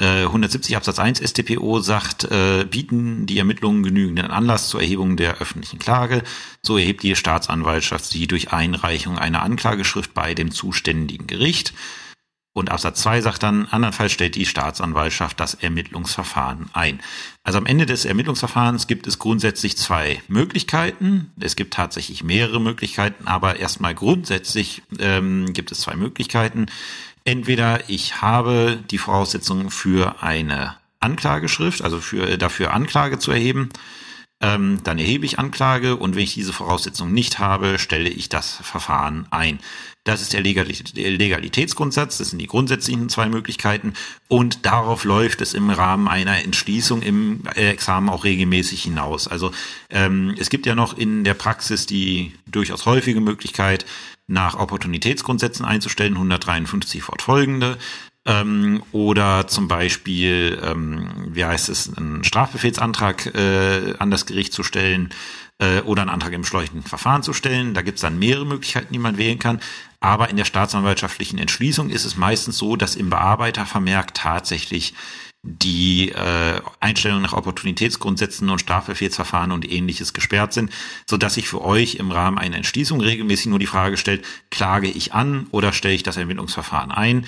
170 0.04 0.76
Absatz 0.76 0.98
1 0.98 1.20
StPO 1.20 1.80
sagt, 1.80 2.24
äh, 2.24 2.64
bieten 2.64 3.26
die 3.26 3.38
Ermittlungen 3.38 3.82
genügenden 3.82 4.30
Anlass 4.30 4.68
zur 4.68 4.80
Erhebung 4.80 5.16
der 5.16 5.38
öffentlichen 5.38 5.78
Klage, 5.78 6.22
so 6.62 6.78
erhebt 6.78 7.02
die 7.02 7.16
Staatsanwaltschaft 7.16 8.04
sie 8.04 8.26
durch 8.26 8.52
Einreichung 8.52 9.18
einer 9.18 9.42
Anklageschrift 9.42 10.14
bei 10.14 10.34
dem 10.34 10.50
zuständigen 10.50 11.26
Gericht. 11.26 11.74
Und 12.58 12.70
Absatz 12.70 13.02
2 13.02 13.20
sagt 13.20 13.44
dann, 13.44 13.66
andernfalls 13.66 14.10
stellt 14.10 14.34
die 14.34 14.44
Staatsanwaltschaft 14.44 15.38
das 15.38 15.54
Ermittlungsverfahren 15.54 16.70
ein. 16.72 17.00
Also 17.44 17.58
am 17.58 17.66
Ende 17.66 17.86
des 17.86 18.04
Ermittlungsverfahrens 18.04 18.88
gibt 18.88 19.06
es 19.06 19.20
grundsätzlich 19.20 19.76
zwei 19.76 20.20
Möglichkeiten. 20.26 21.30
Es 21.38 21.54
gibt 21.54 21.74
tatsächlich 21.74 22.24
mehrere 22.24 22.60
Möglichkeiten, 22.60 23.28
aber 23.28 23.60
erstmal 23.60 23.94
grundsätzlich 23.94 24.82
ähm, 24.98 25.52
gibt 25.52 25.70
es 25.70 25.80
zwei 25.80 25.94
Möglichkeiten. 25.94 26.66
Entweder 27.24 27.88
ich 27.88 28.22
habe 28.22 28.78
die 28.90 28.98
Voraussetzungen 28.98 29.70
für 29.70 30.22
eine 30.22 30.76
Anklageschrift, 31.00 31.82
also 31.82 32.00
für, 32.00 32.38
dafür 32.38 32.72
Anklage 32.72 33.18
zu 33.18 33.30
erheben, 33.30 33.70
ähm, 34.40 34.78
dann 34.84 34.98
erhebe 34.98 35.26
ich 35.26 35.38
Anklage 35.38 35.96
und 35.96 36.14
wenn 36.14 36.22
ich 36.22 36.34
diese 36.34 36.52
Voraussetzungen 36.52 37.12
nicht 37.12 37.40
habe, 37.40 37.78
stelle 37.78 38.08
ich 38.08 38.28
das 38.28 38.58
Verfahren 38.62 39.26
ein. 39.30 39.58
Das 40.04 40.22
ist 40.22 40.32
der 40.32 40.42
Legalitätsgrundsatz, 40.42 42.18
das 42.18 42.30
sind 42.30 42.38
die 42.38 42.46
grundsätzlichen 42.46 43.08
zwei 43.08 43.28
Möglichkeiten 43.28 43.94
und 44.28 44.64
darauf 44.64 45.04
läuft 45.04 45.40
es 45.40 45.54
im 45.54 45.70
Rahmen 45.70 46.06
einer 46.08 46.44
Entschließung 46.44 47.02
im 47.02 47.42
Examen 47.56 48.08
auch 48.08 48.24
regelmäßig 48.24 48.84
hinaus. 48.84 49.26
Also 49.26 49.50
ähm, 49.90 50.34
es 50.38 50.50
gibt 50.50 50.66
ja 50.66 50.76
noch 50.76 50.96
in 50.96 51.24
der 51.24 51.34
Praxis 51.34 51.86
die 51.86 52.32
durchaus 52.46 52.86
häufige 52.86 53.20
Möglichkeit, 53.20 53.84
nach 54.28 54.54
Opportunitätsgrundsätzen 54.58 55.64
einzustellen, 55.64 56.14
153 56.14 57.02
fortfolgende. 57.02 57.78
Ähm, 58.24 58.82
oder 58.92 59.48
zum 59.48 59.68
Beispiel, 59.68 60.60
ähm, 60.62 61.08
wie 61.28 61.44
heißt 61.44 61.68
es, 61.70 61.96
einen 61.96 62.22
Strafbefehlsantrag 62.24 63.34
äh, 63.34 63.94
an 63.98 64.10
das 64.10 64.26
Gericht 64.26 64.52
zu 64.52 64.62
stellen 64.62 65.10
äh, 65.58 65.80
oder 65.80 66.02
einen 66.02 66.10
Antrag 66.10 66.34
im 66.34 66.42
beschleunigten 66.42 66.82
Verfahren 66.82 67.22
zu 67.22 67.32
stellen. 67.32 67.72
Da 67.72 67.82
gibt 67.82 67.96
es 67.96 68.02
dann 68.02 68.18
mehrere 68.18 68.44
Möglichkeiten, 68.44 68.92
die 68.92 68.98
man 68.98 69.16
wählen 69.16 69.38
kann. 69.38 69.60
Aber 70.00 70.28
in 70.28 70.36
der 70.36 70.44
staatsanwaltschaftlichen 70.44 71.38
Entschließung 71.38 71.88
ist 71.88 72.04
es 72.04 72.16
meistens 72.16 72.58
so, 72.58 72.76
dass 72.76 72.96
im 72.96 73.10
Bearbeitervermerk 73.10 74.14
tatsächlich 74.14 74.94
die 75.42 76.10
äh, 76.10 76.60
Einstellungen 76.80 77.22
nach 77.22 77.32
Opportunitätsgrundsätzen 77.32 78.50
und 78.50 78.60
Strafbefehlsverfahren 78.60 79.52
und 79.52 79.70
ähnliches 79.70 80.12
gesperrt 80.12 80.52
sind, 80.52 80.70
so 81.06 81.16
dass 81.16 81.34
sich 81.34 81.48
für 81.48 81.62
euch 81.62 81.96
im 81.96 82.10
Rahmen 82.10 82.38
einer 82.38 82.56
Entschließung 82.56 83.00
regelmäßig 83.00 83.46
nur 83.46 83.58
die 83.58 83.66
Frage 83.66 83.96
stellt, 83.96 84.24
klage 84.50 84.88
ich 84.88 85.14
an 85.14 85.46
oder 85.50 85.72
stelle 85.72 85.94
ich 85.94 86.02
das 86.02 86.16
Ermittlungsverfahren 86.16 86.90
ein? 86.90 87.26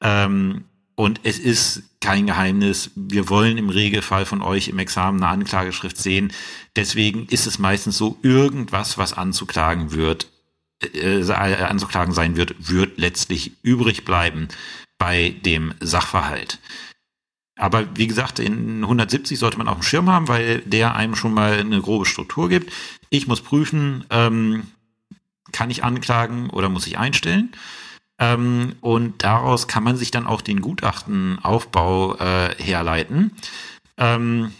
Ähm, 0.00 0.64
und 0.94 1.20
es 1.22 1.38
ist 1.38 1.82
kein 2.00 2.26
Geheimnis, 2.26 2.90
wir 2.94 3.28
wollen 3.28 3.58
im 3.58 3.70
Regelfall 3.70 4.26
von 4.26 4.42
euch 4.42 4.68
im 4.68 4.78
Examen 4.78 5.22
eine 5.22 5.32
Anklageschrift 5.32 5.96
sehen. 5.96 6.32
Deswegen 6.76 7.26
ist 7.26 7.46
es 7.46 7.58
meistens 7.58 7.96
so, 7.96 8.18
irgendwas, 8.22 8.98
was 8.98 9.12
anzuklagen 9.12 9.92
wird, 9.92 10.28
äh, 10.82 11.20
äh 11.20 11.32
anzuklagen 11.32 12.14
sein 12.14 12.36
wird, 12.36 12.70
wird 12.70 12.98
letztlich 12.98 13.52
übrig 13.62 14.04
bleiben. 14.04 14.48
bei 14.98 15.34
dem 15.46 15.72
Sachverhalt. 15.80 16.58
Aber 17.60 17.84
wie 17.94 18.06
gesagt, 18.06 18.38
in 18.38 18.82
170 18.82 19.38
sollte 19.38 19.58
man 19.58 19.68
auch 19.68 19.74
einen 19.74 19.82
Schirm 19.82 20.08
haben, 20.10 20.28
weil 20.28 20.60
der 20.60 20.94
einem 20.94 21.14
schon 21.14 21.34
mal 21.34 21.58
eine 21.58 21.80
grobe 21.80 22.06
Struktur 22.06 22.48
gibt. 22.48 22.72
Ich 23.10 23.26
muss 23.26 23.42
prüfen, 23.42 24.04
ähm, 24.10 24.68
kann 25.52 25.70
ich 25.70 25.84
anklagen 25.84 26.48
oder 26.50 26.68
muss 26.70 26.86
ich 26.86 26.98
einstellen? 26.98 27.52
Ähm, 28.18 28.76
und 28.80 29.22
daraus 29.22 29.68
kann 29.68 29.84
man 29.84 29.96
sich 29.96 30.10
dann 30.10 30.26
auch 30.26 30.40
den 30.40 30.62
Gutachtenaufbau 30.62 32.16
äh, 32.16 32.54
herleiten. 32.62 33.32
Ähm, 33.98 34.52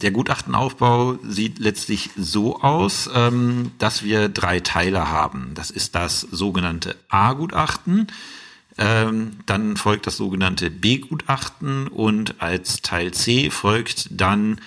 der 0.00 0.12
Gutachtenaufbau 0.12 1.18
sieht 1.22 1.58
letztlich 1.58 2.10
so 2.16 2.60
aus, 2.60 3.08
ähm, 3.14 3.72
dass 3.78 4.02
wir 4.02 4.28
drei 4.30 4.60
Teile 4.60 5.10
haben. 5.10 5.52
Das 5.54 5.70
ist 5.70 5.94
das 5.94 6.20
sogenannte 6.22 6.96
A-Gutachten. 7.08 8.08
Ähm, 8.78 9.38
dann 9.46 9.76
folgt 9.76 10.06
das 10.06 10.16
sogenannte 10.16 10.70
B-Gutachten 10.70 11.88
und 11.88 12.40
als 12.40 12.80
Teil 12.82 13.12
C 13.12 13.50
folgt 13.50 14.08
dann 14.10 14.60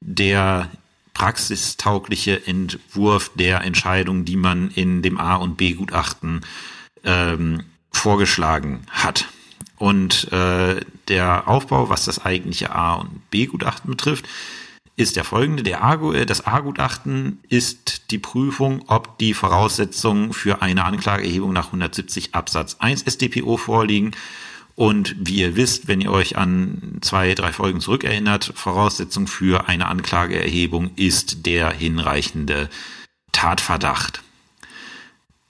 der 0.00 0.70
praxistaugliche 1.14 2.46
Entwurf 2.46 3.32
der 3.34 3.62
Entscheidung, 3.62 4.24
die 4.24 4.36
man 4.36 4.70
in 4.70 5.02
dem 5.02 5.18
A- 5.18 5.34
und 5.34 5.56
B-Gutachten 5.56 6.42
ähm, 7.02 7.64
vorgeschlagen 7.90 8.82
hat. 8.88 9.26
Und 9.76 10.32
äh, 10.32 10.80
der 11.08 11.48
Aufbau, 11.48 11.88
was 11.88 12.04
das 12.04 12.24
eigentliche 12.24 12.72
A- 12.72 12.94
und 12.94 13.30
B-Gutachten 13.30 13.90
betrifft, 13.90 14.28
ist 14.98 15.14
der 15.14 15.24
folgende. 15.24 15.62
Der 15.62 15.82
A, 15.84 15.94
äh, 16.12 16.26
das 16.26 16.46
A-Gutachten 16.46 17.38
ist 17.48 18.10
die 18.10 18.18
Prüfung, 18.18 18.82
ob 18.88 19.16
die 19.18 19.32
Voraussetzungen 19.32 20.32
für 20.32 20.60
eine 20.60 20.84
Anklageerhebung 20.84 21.52
nach 21.52 21.66
170 21.66 22.34
Absatz 22.34 22.76
1 22.80 23.04
StPO 23.06 23.56
vorliegen. 23.56 24.10
Und 24.74 25.14
wie 25.18 25.36
ihr 25.36 25.56
wisst, 25.56 25.88
wenn 25.88 26.00
ihr 26.00 26.10
euch 26.10 26.36
an 26.36 26.98
zwei, 27.00 27.34
drei 27.34 27.52
Folgen 27.52 27.80
zurückerinnert, 27.80 28.52
Voraussetzung 28.54 29.26
für 29.28 29.68
eine 29.68 29.86
Anklageerhebung 29.86 30.90
ist 30.96 31.46
der 31.46 31.70
hinreichende 31.70 32.68
Tatverdacht. 33.32 34.22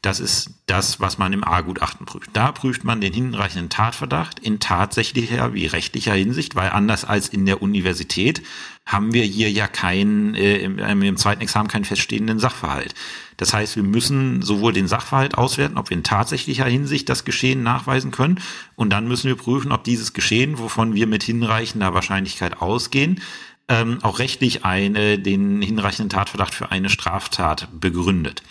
Das 0.01 0.21
ist 0.21 0.51
das, 0.67 1.01
was 1.01 1.19
man 1.19 1.33
im 1.33 1.43
A-Gutachten 1.43 2.07
prüft. 2.07 2.31
Da 2.33 2.53
prüft 2.53 2.85
man 2.85 3.01
den 3.01 3.13
hinreichenden 3.13 3.69
Tatverdacht 3.69 4.39
in 4.39 4.61
tatsächlicher 4.61 5.55
wie 5.55 5.67
rechtlicher 5.67 6.15
Hinsicht, 6.15 6.55
weil 6.55 6.71
anders 6.71 7.05
als 7.05 7.29
in 7.29 7.47
der 7.47 7.63
Universität 7.63 8.43
haben 8.87 9.13
wir 9.13 9.25
hier 9.25 9.51
ja 9.51 9.67
keinen, 9.67 10.35
äh, 10.35 10.59
im, 10.59 11.17
zweiten 11.17 11.43
Examen 11.43 11.69
keinen 11.69 11.85
feststehenden 11.85 12.39
Sachverhalt. 12.39 12.95
Das 13.37 13.53
heißt, 13.53 13.75
wir 13.75 13.83
müssen 13.83 14.41
sowohl 14.41 14.73
den 14.73 14.87
Sachverhalt 14.87 15.37
auswerten, 15.37 15.77
ob 15.77 15.91
wir 15.91 15.97
in 15.97 16.05
tatsächlicher 16.05 16.65
Hinsicht 16.65 17.09
das 17.09 17.25
Geschehen 17.25 17.65
nachweisen 17.65 18.13
können, 18.13 18.41
und 18.77 18.91
dann 18.91 19.09
müssen 19.09 19.27
wir 19.27 19.37
prüfen, 19.37 19.73
ob 19.73 19.83
dieses 19.83 20.13
Geschehen, 20.13 20.59
wovon 20.59 20.95
wir 20.95 21.09
mit 21.09 21.25
hinreichender 21.25 21.93
Wahrscheinlichkeit 21.93 22.63
ausgehen, 22.63 23.21
ähm, 23.69 23.99
auch 24.03 24.21
rechtlich 24.21 24.65
eine, 24.65 25.19
den 25.19 25.61
hinreichenden 25.61 26.09
Tatverdacht 26.09 26.55
für 26.55 26.71
eine 26.71 26.89
Straftat 26.89 27.69
begründet. 27.79 28.43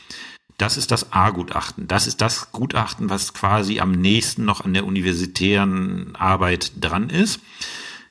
Das 0.57 0.75
ist 0.75 0.91
das 0.91 1.13
A-Gutachten. 1.13 1.87
Das 1.87 2.07
ist 2.07 2.19
das 2.21 2.51
Gutachten, 2.51 3.09
was 3.11 3.33
quasi 3.33 3.79
am 3.79 3.91
nächsten 3.91 4.43
noch 4.43 4.65
an 4.65 4.73
der 4.73 4.85
universitären 4.85 6.15
Arbeit 6.15 6.71
dran 6.79 7.09
ist. 7.09 7.39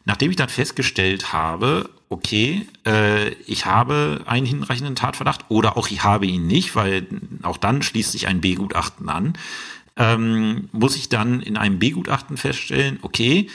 Nachdem 0.04 0.30
ich 0.30 0.36
dann 0.36 0.48
festgestellt 0.48 1.32
habe, 1.32 1.90
okay, 2.08 2.66
äh, 2.86 3.30
ich 3.46 3.66
habe 3.66 4.22
einen 4.26 4.46
hinreichenden 4.46 4.94
Tatverdacht 4.94 5.46
oder 5.48 5.76
auch 5.76 5.88
ich 5.88 6.04
habe 6.04 6.26
ihn 6.26 6.46
nicht, 6.46 6.76
weil 6.76 7.06
auch 7.42 7.56
dann 7.56 7.82
schließt 7.82 8.12
sich 8.12 8.28
ein 8.28 8.40
B-Gutachten 8.40 9.08
an, 9.08 9.32
ähm, 9.96 10.68
muss 10.70 10.94
ich 10.94 11.08
dann 11.08 11.40
in 11.40 11.56
einem 11.56 11.80
B-Gutachten 11.80 12.36
feststellen, 12.36 13.00
okay, 13.02 13.48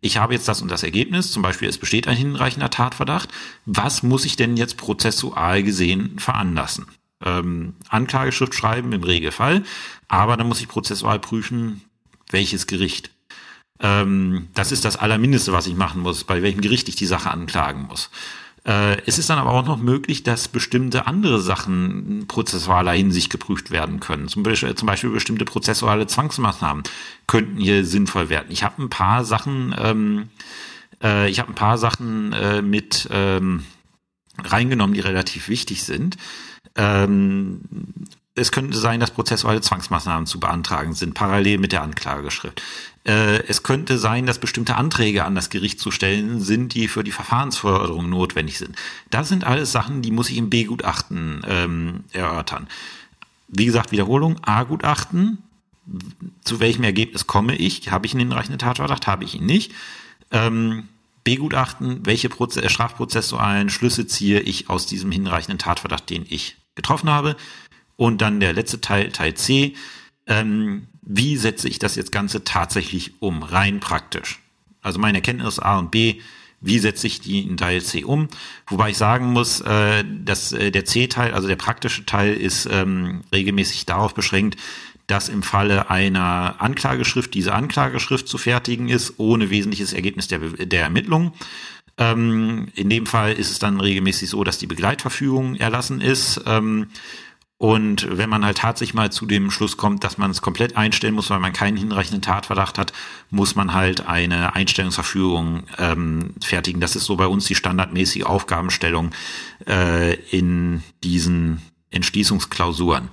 ich 0.00 0.16
habe 0.16 0.32
jetzt 0.32 0.48
das 0.48 0.62
und 0.62 0.70
das 0.70 0.84
Ergebnis, 0.84 1.32
zum 1.32 1.42
Beispiel 1.42 1.68
es 1.68 1.76
besteht 1.76 2.08
ein 2.08 2.16
hinreichender 2.16 2.70
Tatverdacht, 2.70 3.28
was 3.66 4.02
muss 4.02 4.24
ich 4.24 4.36
denn 4.36 4.56
jetzt 4.56 4.78
prozessual 4.78 5.62
gesehen 5.62 6.18
veranlassen? 6.18 6.86
Ähm, 7.24 7.74
Anklageschrift 7.88 8.54
schreiben 8.54 8.92
im 8.92 9.02
Regelfall, 9.02 9.64
aber 10.08 10.36
dann 10.36 10.48
muss 10.48 10.60
ich 10.60 10.68
prozessual 10.68 11.18
prüfen, 11.18 11.82
welches 12.30 12.66
Gericht. 12.66 13.10
Ähm, 13.80 14.48
das 14.54 14.72
ist 14.72 14.84
das 14.84 14.96
Allermindeste, 14.96 15.52
was 15.52 15.66
ich 15.66 15.74
machen 15.74 16.02
muss, 16.02 16.24
bei 16.24 16.42
welchem 16.42 16.60
Gericht 16.60 16.88
ich 16.88 16.96
die 16.96 17.06
Sache 17.06 17.30
anklagen 17.30 17.86
muss. 17.88 18.10
Äh, 18.64 19.00
es 19.06 19.18
ist 19.18 19.30
dann 19.30 19.38
aber 19.38 19.52
auch 19.52 19.64
noch 19.64 19.78
möglich, 19.78 20.24
dass 20.24 20.48
bestimmte 20.48 21.06
andere 21.06 21.40
Sachen 21.40 22.26
prozessualer 22.26 22.92
Hinsicht 22.92 23.30
geprüft 23.30 23.70
werden 23.70 24.00
können. 24.00 24.28
Zum 24.28 24.42
Beispiel, 24.42 24.74
zum 24.74 24.86
Beispiel 24.86 25.10
bestimmte 25.10 25.44
prozessuale 25.44 26.06
Zwangsmaßnahmen 26.06 26.82
könnten 27.26 27.58
hier 27.58 27.84
sinnvoll 27.84 28.28
werden. 28.28 28.48
Ich 28.50 28.64
habe 28.64 28.82
ein 28.82 28.90
paar 28.90 29.24
Sachen, 29.24 29.74
ähm, 29.78 30.28
äh, 31.02 31.30
ich 31.30 31.38
habe 31.38 31.52
ein 31.52 31.54
paar 31.54 31.78
Sachen 31.78 32.32
äh, 32.32 32.60
mit 32.60 33.08
ähm, 33.10 33.64
reingenommen, 34.42 34.94
die 34.94 35.00
relativ 35.00 35.48
wichtig 35.48 35.84
sind. 35.84 36.16
Ähm, 36.78 37.60
es 38.34 38.52
könnte 38.52 38.78
sein, 38.78 39.00
dass 39.00 39.10
prozessuale 39.10 39.60
Zwangsmaßnahmen 39.60 40.26
zu 40.26 40.38
beantragen 40.38 40.94
sind, 40.94 41.14
parallel 41.14 41.58
mit 41.58 41.72
der 41.72 41.82
Anklageschrift. 41.82 42.62
Äh, 43.04 43.42
es 43.48 43.64
könnte 43.64 43.98
sein, 43.98 44.26
dass 44.26 44.38
bestimmte 44.38 44.76
Anträge 44.76 45.24
an 45.24 45.34
das 45.34 45.50
Gericht 45.50 45.80
zu 45.80 45.90
stellen 45.90 46.40
sind, 46.40 46.74
die 46.74 46.88
für 46.88 47.02
die 47.02 47.10
Verfahrensförderung 47.10 48.08
notwendig 48.08 48.58
sind. 48.58 48.76
Das 49.10 49.28
sind 49.28 49.44
alles 49.44 49.72
Sachen, 49.72 50.02
die 50.02 50.12
muss 50.12 50.30
ich 50.30 50.38
im 50.38 50.50
B-Gutachten 50.50 51.42
ähm, 51.48 52.04
erörtern. 52.12 52.68
Wie 53.48 53.66
gesagt, 53.66 53.90
Wiederholung, 53.90 54.36
A-Gutachten, 54.42 55.38
zu 56.44 56.60
welchem 56.60 56.84
Ergebnis 56.84 57.26
komme 57.26 57.56
ich? 57.56 57.90
Habe 57.90 58.06
ich 58.06 58.12
einen 58.12 58.28
hinreichenden 58.28 58.58
Tatverdacht? 58.58 59.06
Habe 59.06 59.24
ich 59.24 59.34
ihn 59.34 59.46
nicht? 59.46 59.72
Ähm, 60.30 60.88
B-Gutachten, 61.24 62.06
welche 62.06 62.28
Proze 62.28 62.68
strafprozessualen 62.68 63.68
Schlüsse 63.68 64.06
ziehe 64.06 64.40
ich 64.40 64.70
aus 64.70 64.86
diesem 64.86 65.10
hinreichenden 65.10 65.58
Tatverdacht, 65.58 66.08
den 66.08 66.24
ich 66.28 66.56
getroffen 66.78 67.10
habe. 67.10 67.36
Und 67.96 68.22
dann 68.22 68.40
der 68.40 68.54
letzte 68.54 68.80
Teil, 68.80 69.10
Teil 69.10 69.34
C. 69.34 69.74
Ähm, 70.26 70.86
wie 71.02 71.36
setze 71.36 71.68
ich 71.68 71.78
das 71.78 71.96
jetzt 71.96 72.12
Ganze 72.12 72.44
tatsächlich 72.44 73.20
um, 73.20 73.42
rein 73.42 73.80
praktisch? 73.80 74.40
Also 74.80 74.98
meine 74.98 75.18
Erkenntnis 75.18 75.58
A 75.58 75.78
und 75.78 75.90
B, 75.90 76.20
wie 76.60 76.78
setze 76.78 77.06
ich 77.06 77.20
die 77.20 77.40
in 77.40 77.56
Teil 77.56 77.82
C 77.82 78.04
um? 78.04 78.28
Wobei 78.68 78.90
ich 78.90 78.98
sagen 78.98 79.32
muss, 79.32 79.60
äh, 79.60 80.04
dass 80.24 80.52
äh, 80.52 80.70
der 80.70 80.84
C-Teil, 80.84 81.32
also 81.32 81.48
der 81.48 81.56
praktische 81.56 82.06
Teil, 82.06 82.34
ist 82.34 82.68
ähm, 82.70 83.22
regelmäßig 83.32 83.86
darauf 83.86 84.14
beschränkt, 84.14 84.56
dass 85.06 85.28
im 85.28 85.42
Falle 85.42 85.90
einer 85.90 86.56
Anklageschrift 86.58 87.32
diese 87.34 87.54
Anklageschrift 87.54 88.28
zu 88.28 88.38
fertigen 88.38 88.88
ist, 88.88 89.14
ohne 89.18 89.50
wesentliches 89.50 89.92
Ergebnis 89.92 90.28
der, 90.28 90.38
der 90.38 90.82
Ermittlung. 90.82 91.32
Ähm, 91.98 92.68
in 92.74 92.88
dem 92.88 93.06
Fall 93.06 93.32
ist 93.32 93.50
es 93.50 93.58
dann 93.58 93.80
regelmäßig 93.80 94.30
so, 94.30 94.44
dass 94.44 94.58
die 94.58 94.66
Begleitverfügung 94.66 95.56
erlassen 95.56 96.00
ist. 96.00 96.40
Ähm, 96.46 96.88
und 97.58 98.06
wenn 98.16 98.30
man 98.30 98.44
halt 98.44 98.58
tatsächlich 98.58 98.94
mal 98.94 99.10
zu 99.10 99.26
dem 99.26 99.50
Schluss 99.50 99.76
kommt, 99.76 100.04
dass 100.04 100.16
man 100.16 100.30
es 100.30 100.42
komplett 100.42 100.76
einstellen 100.76 101.14
muss, 101.14 101.28
weil 101.28 101.40
man 101.40 101.52
keinen 101.52 101.76
hinreichenden 101.76 102.22
Tatverdacht 102.22 102.78
hat, 102.78 102.92
muss 103.30 103.56
man 103.56 103.74
halt 103.74 104.06
eine 104.06 104.54
Einstellungsverfügung 104.54 105.64
ähm, 105.76 106.34
fertigen. 106.40 106.80
Das 106.80 106.94
ist 106.94 107.04
so 107.04 107.16
bei 107.16 107.26
uns 107.26 107.46
die 107.46 107.56
standardmäßige 107.56 108.22
Aufgabenstellung 108.22 109.10
äh, 109.66 110.14
in 110.30 110.84
diesen 111.02 111.60
Entschließungsklausuren. 111.90 113.08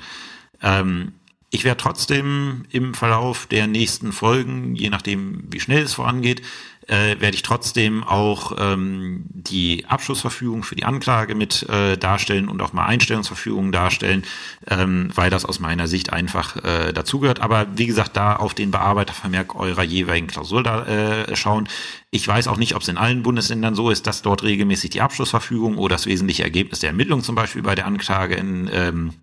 Ähm, 0.61 1.13
ich 1.49 1.63
werde 1.63 1.81
trotzdem 1.81 2.65
im 2.69 2.93
Verlauf 2.93 3.47
der 3.47 3.65
nächsten 3.65 4.11
Folgen, 4.11 4.75
je 4.75 4.89
nachdem 4.89 5.45
wie 5.49 5.59
schnell 5.59 5.83
es 5.83 5.93
vorangeht, 5.93 6.41
äh, 6.87 7.19
werde 7.19 7.35
ich 7.35 7.41
trotzdem 7.41 8.03
auch 8.03 8.53
ähm, 8.57 9.25
die 9.29 9.85
Abschlussverfügung 9.87 10.63
für 10.63 10.75
die 10.75 10.85
Anklage 10.85 11.35
mit 11.35 11.67
äh, 11.69 11.97
darstellen 11.97 12.47
und 12.47 12.61
auch 12.61 12.73
mal 12.73 12.85
Einstellungsverfügungen 12.85 13.71
darstellen, 13.71 14.23
ähm, 14.67 15.09
weil 15.13 15.29
das 15.29 15.45
aus 15.45 15.59
meiner 15.59 15.87
Sicht 15.87 16.13
einfach 16.13 16.63
äh, 16.63 16.93
dazugehört. 16.93 17.41
Aber 17.41 17.67
wie 17.75 17.87
gesagt, 17.87 18.15
da 18.15 18.35
auf 18.35 18.53
den 18.53 18.71
Bearbeitervermerk 18.71 19.55
eurer 19.55 19.83
jeweiligen 19.83 20.27
Klausur 20.27 20.63
da 20.63 20.85
äh, 20.85 21.35
schauen. 21.35 21.67
Ich 22.11 22.27
weiß 22.27 22.47
auch 22.47 22.57
nicht, 22.57 22.75
ob 22.75 22.81
es 22.81 22.87
in 22.87 22.97
allen 22.97 23.23
Bundesländern 23.23 23.75
so 23.75 23.89
ist, 23.89 24.07
dass 24.07 24.21
dort 24.21 24.43
regelmäßig 24.43 24.91
die 24.91 25.01
Abschlussverfügung 25.01 25.77
oder 25.77 25.95
das 25.95 26.05
wesentliche 26.05 26.43
Ergebnis 26.43 26.79
der 26.79 26.89
Ermittlung 26.89 27.23
zum 27.23 27.35
Beispiel 27.35 27.61
bei 27.61 27.75
der 27.75 27.85
Anklage 27.85 28.35
in 28.35 28.69
ähm, 28.71 29.13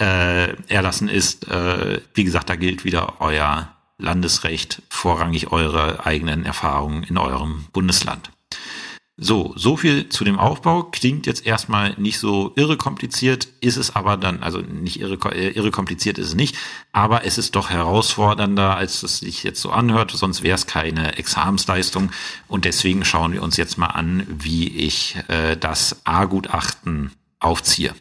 äh, 0.00 0.54
erlassen 0.68 1.08
ist. 1.08 1.48
Äh, 1.48 2.00
wie 2.14 2.24
gesagt, 2.24 2.48
da 2.50 2.56
gilt 2.56 2.84
wieder 2.84 3.20
euer 3.20 3.74
Landesrecht 3.98 4.82
vorrangig 4.88 5.52
eure 5.52 6.06
eigenen 6.06 6.44
Erfahrungen 6.44 7.02
in 7.02 7.18
eurem 7.18 7.66
Bundesland. 7.72 8.30
So, 9.20 9.52
so 9.56 9.76
viel 9.76 10.08
zu 10.08 10.22
dem 10.22 10.38
Aufbau. 10.38 10.84
Klingt 10.84 11.26
jetzt 11.26 11.44
erstmal 11.44 11.94
nicht 11.98 12.20
so 12.20 12.52
irre 12.54 12.76
kompliziert, 12.76 13.48
ist 13.60 13.76
es 13.76 13.96
aber 13.96 14.16
dann, 14.16 14.44
also 14.44 14.60
nicht 14.60 15.00
irre, 15.00 15.18
äh, 15.34 15.48
irre 15.50 15.72
kompliziert 15.72 16.18
ist 16.18 16.28
es 16.28 16.34
nicht, 16.36 16.56
aber 16.92 17.24
es 17.24 17.36
ist 17.36 17.56
doch 17.56 17.68
herausfordernder, 17.68 18.76
als 18.76 19.02
es 19.02 19.18
sich 19.18 19.42
jetzt 19.42 19.60
so 19.60 19.72
anhört, 19.72 20.12
sonst 20.12 20.44
wäre 20.44 20.54
es 20.54 20.68
keine 20.68 21.18
Examensleistung. 21.18 22.12
Und 22.46 22.64
deswegen 22.64 23.04
schauen 23.04 23.32
wir 23.32 23.42
uns 23.42 23.56
jetzt 23.56 23.76
mal 23.76 23.88
an, 23.88 24.24
wie 24.28 24.68
ich 24.68 25.16
äh, 25.26 25.56
das 25.56 25.96
A-Gutachten 26.04 27.10
aufziehe. 27.40 27.96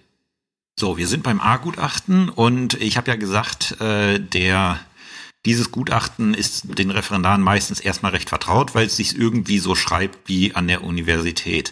So, 0.79 0.97
wir 0.97 1.07
sind 1.07 1.23
beim 1.23 1.41
A-Gutachten 1.41 2.29
und 2.29 2.75
ich 2.75 2.95
habe 2.95 3.09
ja 3.09 3.15
gesagt, 3.15 3.81
äh, 3.81 4.19
der 4.19 4.79
Dieses 5.47 5.71
Gutachten 5.71 6.33
ist 6.33 6.77
den 6.77 6.91
Referendaren 6.91 7.41
meistens 7.41 7.79
erstmal 7.79 8.11
recht 8.11 8.27
vertraut, 8.27 8.75
weil 8.75 8.87
es 8.87 8.97
sich 8.97 9.17
irgendwie 9.17 9.59
so 9.59 9.75
schreibt 9.75 10.27
wie 10.27 10.53
an 10.53 10.67
der 10.67 10.83
Universität. 10.83 11.71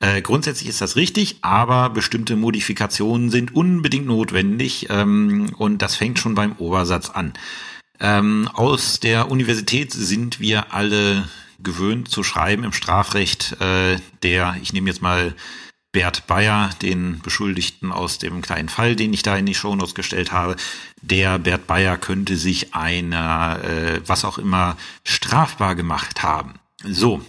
Äh, 0.00 0.22
grundsätzlich 0.22 0.68
ist 0.68 0.80
das 0.80 0.96
richtig, 0.96 1.36
aber 1.42 1.90
bestimmte 1.90 2.34
Modifikationen 2.34 3.30
sind 3.30 3.54
unbedingt 3.54 4.06
notwendig 4.06 4.88
ähm, 4.90 5.54
und 5.56 5.82
das 5.82 5.94
fängt 5.94 6.18
schon 6.18 6.34
beim 6.34 6.56
Obersatz 6.58 7.08
an. 7.08 7.34
Ähm, 8.00 8.50
aus 8.52 8.98
der 8.98 9.30
Universität 9.30 9.92
sind 9.92 10.40
wir 10.40 10.74
alle 10.74 11.28
gewöhnt 11.62 12.08
zu 12.08 12.24
schreiben 12.24 12.64
im 12.64 12.72
Strafrecht, 12.72 13.60
äh, 13.60 13.98
der, 14.24 14.56
ich 14.60 14.72
nehme 14.72 14.88
jetzt 14.88 15.00
mal 15.00 15.32
Bert 15.96 16.26
Bayer, 16.26 16.68
den 16.82 17.20
Beschuldigten 17.20 17.90
aus 17.90 18.18
dem 18.18 18.42
kleinen 18.42 18.68
Fall, 18.68 18.96
den 18.96 19.14
ich 19.14 19.22
da 19.22 19.34
in 19.34 19.46
die 19.46 19.54
Shownotes 19.54 19.94
gestellt 19.94 20.30
habe, 20.30 20.56
der 21.00 21.38
Bert 21.38 21.66
Bayer 21.66 21.96
könnte 21.96 22.36
sich 22.36 22.74
einer, 22.74 23.64
äh, 23.64 24.00
was 24.06 24.26
auch 24.26 24.36
immer, 24.36 24.76
strafbar 25.04 25.74
gemacht 25.74 26.22
haben. 26.22 26.56
So. 26.84 27.22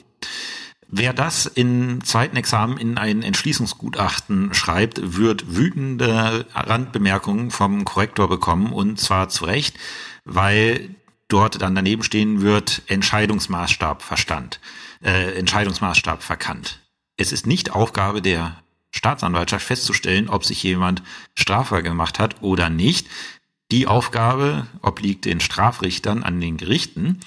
Wer 0.89 1.13
das 1.13 1.45
im 1.45 2.03
zweiten 2.03 2.36
Examen 2.36 2.77
in 2.77 2.97
ein 2.97 3.23
Entschließungsgutachten 3.23 4.53
schreibt, 4.53 5.15
wird 5.15 5.56
wütende 5.56 6.45
Randbemerkungen 6.53 7.51
vom 7.51 7.86
Korrektor 7.86 8.27
bekommen 8.27 8.73
und 8.73 8.99
zwar 8.99 9.30
zu 9.30 9.45
Recht, 9.45 9.77
weil 10.25 10.93
dort 11.30 11.62
dann 11.62 11.73
daneben 11.73 12.03
stehen 12.03 12.41
wird 12.41 12.82
Entscheidungsmaßstab 12.88 14.01
verstand, 14.03 14.60
äh, 15.01 15.39
Entscheidungsmaßstab 15.39 16.21
verkannt. 16.21 16.82
Es 17.17 17.32
ist 17.32 17.47
nicht 17.47 17.71
Aufgabe 17.71 18.21
der 18.21 18.62
Staatsanwaltschaft 18.91 19.65
festzustellen, 19.65 20.30
ob 20.30 20.45
sich 20.45 20.63
jemand 20.63 21.03
strafbar 21.36 21.82
gemacht 21.82 22.19
hat 22.19 22.41
oder 22.41 22.69
nicht. 22.69 23.08
Die 23.71 23.86
Aufgabe 23.86 24.65
obliegt 24.82 25.25
den 25.25 25.41
Strafrichtern 25.41 26.23
an 26.23 26.39
den 26.39 26.56
Gerichten, 26.56 27.19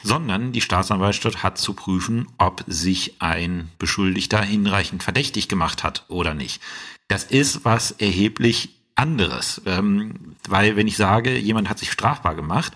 sondern 0.00 0.52
die 0.52 0.60
Staatsanwaltschaft 0.60 1.42
hat 1.42 1.58
zu 1.58 1.72
prüfen, 1.72 2.28
ob 2.38 2.62
sich 2.68 3.20
ein 3.20 3.68
Beschuldigter 3.78 4.40
hinreichend 4.40 5.02
verdächtig 5.02 5.48
gemacht 5.48 5.82
hat 5.82 6.04
oder 6.08 6.34
nicht. 6.34 6.62
Das 7.08 7.24
ist 7.24 7.64
was 7.64 7.90
erheblich 7.90 8.76
anderes, 8.94 9.62
ähm, 9.64 10.36
weil 10.48 10.76
wenn 10.76 10.86
ich 10.86 10.96
sage, 10.96 11.36
jemand 11.36 11.68
hat 11.68 11.78
sich 11.78 11.90
strafbar 11.90 12.34
gemacht, 12.34 12.74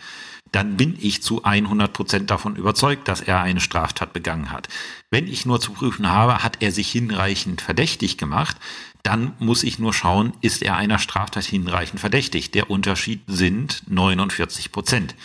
dann 0.53 0.77
bin 0.77 0.97
ich 1.01 1.23
zu 1.23 1.43
100 1.45 1.93
Prozent 1.93 2.31
davon 2.31 2.57
überzeugt, 2.57 3.09
dass 3.09 3.23
er 3.23 3.41
eine 3.41 3.61
Straftat 3.61 4.13
begangen 4.13 4.53
hat. 4.53 4.69
Wenn 5.11 5.27
ich 5.27 5.47
nur 5.47 5.61
zu 5.61 5.73
prüfen 5.73 6.09
habe, 6.11 6.43
hat 6.43 6.59
er 6.61 6.73
sich 6.73 6.91
hinreichend 6.91 7.63
verdächtig 7.63 8.19
gemacht, 8.19 8.57
dann 9.03 9.33
muss 9.39 9.65
ich 9.65 9.79
nur 9.79 9.93
schauen, 9.93 10.35
ist 10.43 10.63
er 10.63 10.77
einer 10.77 10.99
Straftat 10.99 11.45
hinreichend 11.45 12.01
verdächtig. 12.01 12.51
Der 12.53 12.71
Unterschied 12.71 13.23
sind 13.27 13.83
49 13.89 14.71
Prozent. 14.71 15.17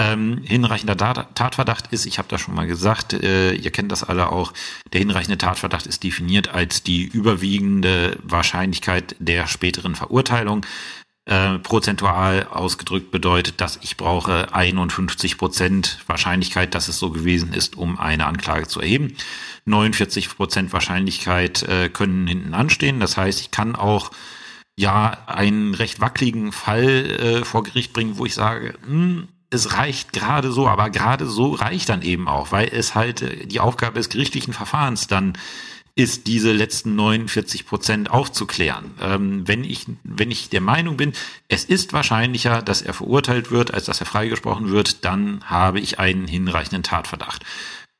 Ähm, 0.00 0.42
hinreichender 0.44 0.96
Tatverdacht 0.96 1.92
ist, 1.92 2.06
ich 2.06 2.18
habe 2.18 2.28
das 2.28 2.40
schon 2.40 2.54
mal 2.54 2.68
gesagt, 2.68 3.14
äh, 3.14 3.54
ihr 3.54 3.72
kennt 3.72 3.90
das 3.90 4.04
alle 4.04 4.30
auch, 4.30 4.52
der 4.92 5.00
hinreichende 5.00 5.38
Tatverdacht 5.38 5.88
ist 5.88 6.04
definiert 6.04 6.48
als 6.48 6.84
die 6.84 7.02
überwiegende 7.02 8.16
Wahrscheinlichkeit 8.22 9.16
der 9.18 9.48
späteren 9.48 9.96
Verurteilung. 9.96 10.64
Äh, 11.28 11.58
prozentual 11.58 12.46
ausgedrückt 12.50 13.10
bedeutet, 13.10 13.60
dass 13.60 13.78
ich 13.82 13.98
brauche 13.98 14.54
51 14.54 15.36
Prozent 15.36 15.98
Wahrscheinlichkeit, 16.06 16.74
dass 16.74 16.88
es 16.88 16.98
so 16.98 17.10
gewesen 17.10 17.52
ist, 17.52 17.76
um 17.76 17.98
eine 17.98 18.24
Anklage 18.24 18.66
zu 18.66 18.80
erheben. 18.80 19.14
49 19.66 20.34
Prozent 20.34 20.72
Wahrscheinlichkeit 20.72 21.64
äh, 21.64 21.90
können 21.90 22.26
hinten 22.26 22.54
anstehen. 22.54 22.98
Das 22.98 23.18
heißt, 23.18 23.42
ich 23.42 23.50
kann 23.50 23.76
auch 23.76 24.10
ja 24.74 25.18
einen 25.26 25.74
recht 25.74 26.00
wackeligen 26.00 26.50
Fall 26.50 26.88
äh, 26.88 27.44
vor 27.44 27.62
Gericht 27.62 27.92
bringen, 27.92 28.16
wo 28.16 28.24
ich 28.24 28.32
sage, 28.32 28.78
hm, 28.86 29.28
es 29.50 29.74
reicht 29.74 30.14
gerade 30.14 30.50
so, 30.50 30.66
aber 30.66 30.88
gerade 30.88 31.26
so 31.26 31.52
reicht 31.52 31.90
dann 31.90 32.00
eben 32.00 32.26
auch, 32.26 32.52
weil 32.52 32.70
es 32.72 32.94
halt 32.94 33.20
äh, 33.20 33.46
die 33.46 33.60
Aufgabe 33.60 33.98
des 33.98 34.08
gerichtlichen 34.08 34.54
Verfahrens 34.54 35.08
dann 35.08 35.34
ist, 35.98 36.28
diese 36.28 36.52
letzten 36.52 36.94
49 36.94 37.66
Prozent 37.66 38.10
aufzuklären. 38.10 38.92
Ähm, 39.02 39.48
wenn 39.48 39.64
ich, 39.64 39.86
wenn 40.04 40.30
ich 40.30 40.48
der 40.48 40.60
Meinung 40.60 40.96
bin, 40.96 41.12
es 41.48 41.64
ist 41.64 41.92
wahrscheinlicher, 41.92 42.62
dass 42.62 42.82
er 42.82 42.94
verurteilt 42.94 43.50
wird, 43.50 43.74
als 43.74 43.86
dass 43.86 43.98
er 43.98 44.06
freigesprochen 44.06 44.70
wird, 44.70 45.04
dann 45.04 45.42
habe 45.44 45.80
ich 45.80 45.98
einen 45.98 46.28
hinreichenden 46.28 46.84
Tatverdacht. 46.84 47.44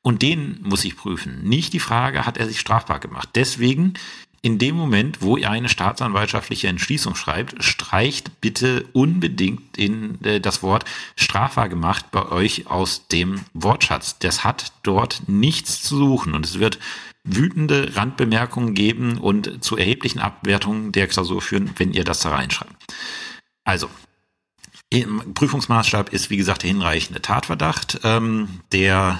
Und 0.01 0.21
den 0.21 0.59
muss 0.63 0.85
ich 0.85 0.95
prüfen. 0.95 1.43
Nicht 1.43 1.73
die 1.73 1.81
Frage, 1.81 2.25
hat 2.25 2.37
er 2.37 2.47
sich 2.47 2.61
strafbar 2.61 3.01
gemacht. 3.01 3.29
Deswegen 3.35 3.95
in 4.41 4.57
dem 4.57 4.75
Moment, 4.75 5.21
wo 5.21 5.35
ihr 5.35 5.49
eine 5.49 5.67
staatsanwaltschaftliche 5.67 6.69
Entschließung 6.69 7.15
schreibt, 7.15 7.61
streicht 7.61 8.39
bitte 8.39 8.85
unbedingt 8.93 9.77
in, 9.77 10.23
äh, 10.23 10.39
das 10.39 10.63
Wort 10.63 10.85
strafbar 11.17 11.67
gemacht 11.67 12.11
bei 12.11 12.29
euch 12.29 12.67
aus 12.67 13.07
dem 13.09 13.41
Wortschatz. 13.53 14.17
Das 14.19 14.45
hat 14.45 14.71
dort 14.83 15.23
nichts 15.27 15.81
zu 15.81 15.97
suchen 15.97 16.33
und 16.33 16.45
es 16.45 16.59
wird 16.59 16.79
wütende 17.23 17.95
Randbemerkungen 17.95 18.73
geben 18.73 19.17
und 19.17 19.63
zu 19.63 19.77
erheblichen 19.77 20.19
Abwertungen 20.19 20.91
der 20.91 21.07
Klausur 21.07 21.41
führen, 21.41 21.71
wenn 21.77 21.93
ihr 21.93 22.03
das 22.03 22.19
da 22.21 22.29
reinschreibt. 22.29 22.73
Also, 23.63 23.89
im 24.89 25.33
Prüfungsmaßstab 25.33 26.11
ist, 26.13 26.29
wie 26.29 26.37
gesagt, 26.37 26.63
der 26.63 26.69
hinreichende 26.69 27.21
Tatverdacht, 27.21 27.99
ähm, 28.03 28.61
der 28.71 29.19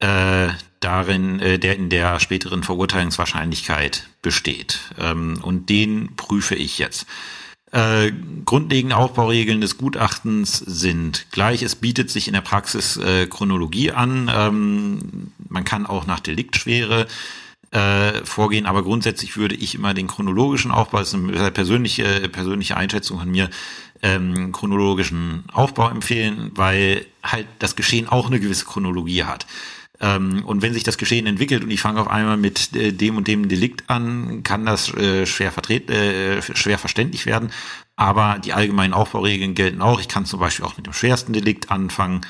äh, 0.00 0.48
darin, 0.80 1.40
äh, 1.40 1.58
der 1.58 1.76
in 1.76 1.88
der 1.88 2.20
späteren 2.20 2.62
Verurteilungswahrscheinlichkeit 2.62 4.08
besteht. 4.20 4.80
Ähm, 4.98 5.38
und 5.42 5.70
den 5.70 6.16
prüfe 6.16 6.54
ich 6.54 6.78
jetzt. 6.78 7.06
Äh, 7.72 8.12
grundlegende 8.44 8.96
Aufbauregeln 8.96 9.62
des 9.62 9.78
Gutachtens 9.78 10.58
sind 10.58 11.26
gleich. 11.30 11.62
Es 11.62 11.74
bietet 11.74 12.10
sich 12.10 12.26
in 12.28 12.34
der 12.34 12.42
Praxis 12.42 12.98
äh, 12.98 13.26
Chronologie 13.26 13.92
an. 13.92 14.30
Ähm, 14.34 15.32
man 15.48 15.64
kann 15.64 15.86
auch 15.86 16.06
nach 16.06 16.20
Deliktschwere 16.20 17.06
äh, 17.70 18.24
vorgehen, 18.24 18.66
aber 18.66 18.82
grundsätzlich 18.82 19.38
würde 19.38 19.54
ich 19.54 19.74
immer 19.74 19.94
den 19.94 20.06
chronologischen 20.06 20.70
Aufbau, 20.70 20.98
das 20.98 21.08
ist 21.08 21.14
eine 21.14 21.50
persönliche, 21.50 22.28
persönliche 22.28 22.76
Einschätzung 22.76 23.18
von 23.18 23.30
mir, 23.30 23.48
ähm, 24.02 24.52
chronologischen 24.52 25.44
Aufbau 25.50 25.88
empfehlen, 25.88 26.50
weil 26.54 27.06
halt 27.22 27.46
das 27.58 27.74
Geschehen 27.74 28.06
auch 28.06 28.26
eine 28.26 28.40
gewisse 28.40 28.66
Chronologie 28.66 29.24
hat. 29.24 29.46
Ähm, 30.02 30.44
und 30.44 30.62
wenn 30.62 30.74
sich 30.74 30.82
das 30.82 30.98
Geschehen 30.98 31.26
entwickelt 31.26 31.62
und 31.62 31.70
ich 31.70 31.80
fange 31.80 32.00
auf 32.00 32.08
einmal 32.08 32.36
mit 32.36 32.74
äh, 32.74 32.92
dem 32.92 33.16
und 33.16 33.28
dem 33.28 33.48
Delikt 33.48 33.88
an, 33.88 34.42
kann 34.42 34.66
das 34.66 34.92
äh, 34.94 35.26
schwer 35.26 35.52
vertret, 35.52 35.88
äh, 35.90 36.42
schwer 36.42 36.76
verständlich 36.76 37.24
werden. 37.24 37.52
Aber 37.94 38.40
die 38.40 38.52
allgemeinen 38.52 38.94
Aufbauregeln 38.94 39.54
gelten 39.54 39.80
auch. 39.80 40.00
Ich 40.00 40.08
kann 40.08 40.26
zum 40.26 40.40
Beispiel 40.40 40.64
auch 40.64 40.76
mit 40.76 40.86
dem 40.86 40.92
schwersten 40.92 41.32
Delikt 41.32 41.70
anfangen 41.70 42.22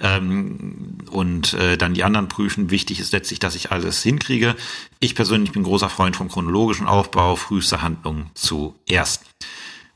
ähm, 0.00 0.98
und 1.10 1.54
äh, 1.54 1.78
dann 1.78 1.94
die 1.94 2.04
anderen 2.04 2.28
prüfen. 2.28 2.70
Wichtig 2.70 3.00
ist 3.00 3.12
letztlich, 3.12 3.38
dass 3.38 3.54
ich 3.54 3.72
alles 3.72 4.02
hinkriege. 4.02 4.54
Ich 5.00 5.14
persönlich 5.14 5.52
bin 5.52 5.62
großer 5.62 5.88
Freund 5.88 6.16
vom 6.16 6.28
chronologischen 6.28 6.86
Aufbau, 6.86 7.36
früheste 7.36 7.80
Handlung 7.80 8.26
zuerst. 8.34 9.24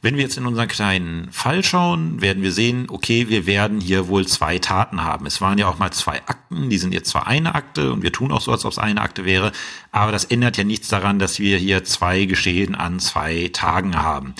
Wenn 0.00 0.14
wir 0.14 0.22
jetzt 0.22 0.38
in 0.38 0.46
unseren 0.46 0.68
kleinen 0.68 1.32
Fall 1.32 1.64
schauen, 1.64 2.20
werden 2.20 2.40
wir 2.44 2.52
sehen, 2.52 2.86
okay, 2.88 3.28
wir 3.28 3.46
werden 3.46 3.80
hier 3.80 4.06
wohl 4.06 4.28
zwei 4.28 4.60
Taten 4.60 5.02
haben. 5.02 5.26
Es 5.26 5.40
waren 5.40 5.58
ja 5.58 5.66
auch 5.66 5.80
mal 5.80 5.90
zwei 5.90 6.22
Akten, 6.26 6.70
die 6.70 6.78
sind 6.78 6.94
jetzt 6.94 7.10
zwar 7.10 7.26
eine 7.26 7.56
Akte 7.56 7.92
und 7.92 8.02
wir 8.02 8.12
tun 8.12 8.30
auch 8.30 8.40
so, 8.40 8.52
als 8.52 8.64
ob 8.64 8.70
es 8.70 8.78
eine 8.78 9.00
Akte 9.00 9.24
wäre, 9.24 9.50
aber 9.90 10.12
das 10.12 10.24
ändert 10.24 10.56
ja 10.56 10.62
nichts 10.62 10.86
daran, 10.86 11.18
dass 11.18 11.40
wir 11.40 11.58
hier 11.58 11.82
zwei 11.82 12.26
Geschehen 12.26 12.76
an 12.76 13.00
zwei 13.00 13.50
Tagen 13.52 13.96
haben, 13.96 14.34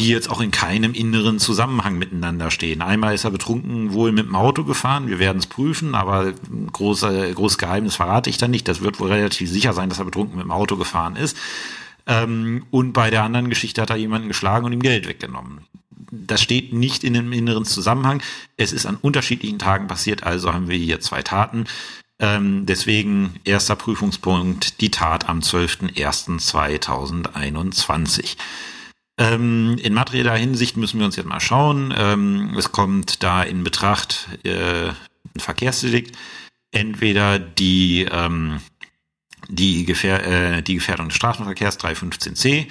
die 0.00 0.08
jetzt 0.08 0.28
auch 0.28 0.40
in 0.40 0.50
keinem 0.50 0.94
inneren 0.94 1.38
Zusammenhang 1.38 1.96
miteinander 1.96 2.50
stehen. 2.50 2.82
Einmal 2.82 3.14
ist 3.14 3.22
er 3.22 3.30
betrunken 3.30 3.92
wohl 3.92 4.10
mit 4.10 4.26
dem 4.26 4.34
Auto 4.34 4.64
gefahren, 4.64 5.06
wir 5.06 5.20
werden 5.20 5.38
es 5.38 5.46
prüfen, 5.46 5.94
aber 5.94 6.32
große, 6.72 7.34
großes 7.34 7.58
Geheimnis 7.58 7.94
verrate 7.94 8.30
ich 8.30 8.38
da 8.38 8.48
nicht. 8.48 8.66
Das 8.66 8.80
wird 8.80 8.98
wohl 8.98 9.12
relativ 9.12 9.48
sicher 9.48 9.74
sein, 9.74 9.90
dass 9.90 10.00
er 10.00 10.06
betrunken 10.06 10.38
mit 10.38 10.44
dem 10.44 10.50
Auto 10.50 10.76
gefahren 10.76 11.14
ist. 11.14 11.36
Ähm, 12.06 12.66
und 12.70 12.92
bei 12.92 13.10
der 13.10 13.22
anderen 13.22 13.48
Geschichte 13.48 13.80
hat 13.82 13.90
er 13.90 13.96
jemanden 13.96 14.28
geschlagen 14.28 14.66
und 14.66 14.72
ihm 14.72 14.82
Geld 14.82 15.08
weggenommen. 15.08 15.60
Das 16.10 16.42
steht 16.42 16.72
nicht 16.72 17.04
in 17.04 17.16
einem 17.16 17.32
inneren 17.32 17.64
Zusammenhang. 17.64 18.22
Es 18.56 18.72
ist 18.72 18.86
an 18.86 18.98
unterschiedlichen 19.00 19.58
Tagen 19.58 19.88
passiert, 19.88 20.22
also 20.22 20.52
haben 20.52 20.68
wir 20.68 20.76
hier 20.76 21.00
zwei 21.00 21.22
Taten. 21.22 21.64
Ähm, 22.20 22.66
deswegen 22.66 23.40
erster 23.44 23.74
Prüfungspunkt, 23.74 24.80
die 24.80 24.90
Tat 24.90 25.28
am 25.28 25.40
12.01.2021. 25.40 28.36
Ähm, 29.16 29.76
in 29.80 29.94
materieller 29.94 30.36
Hinsicht 30.36 30.76
müssen 30.76 30.98
wir 30.98 31.06
uns 31.06 31.14
jetzt 31.16 31.28
mal 31.28 31.40
schauen. 31.40 31.94
Ähm, 31.96 32.54
es 32.56 32.72
kommt 32.72 33.22
da 33.22 33.42
in 33.42 33.64
Betracht 33.64 34.28
äh, 34.44 34.88
ein 34.88 35.40
Verkehrsdelikt. 35.40 36.16
Entweder 36.70 37.38
die 37.38 38.06
ähm, 38.10 38.60
die, 39.48 39.84
Gefähr 39.84 40.26
äh, 40.26 40.62
die 40.62 40.74
Gefährdung 40.74 41.08
des 41.08 41.16
Straßenverkehrs 41.16 41.78
315c 41.78 42.66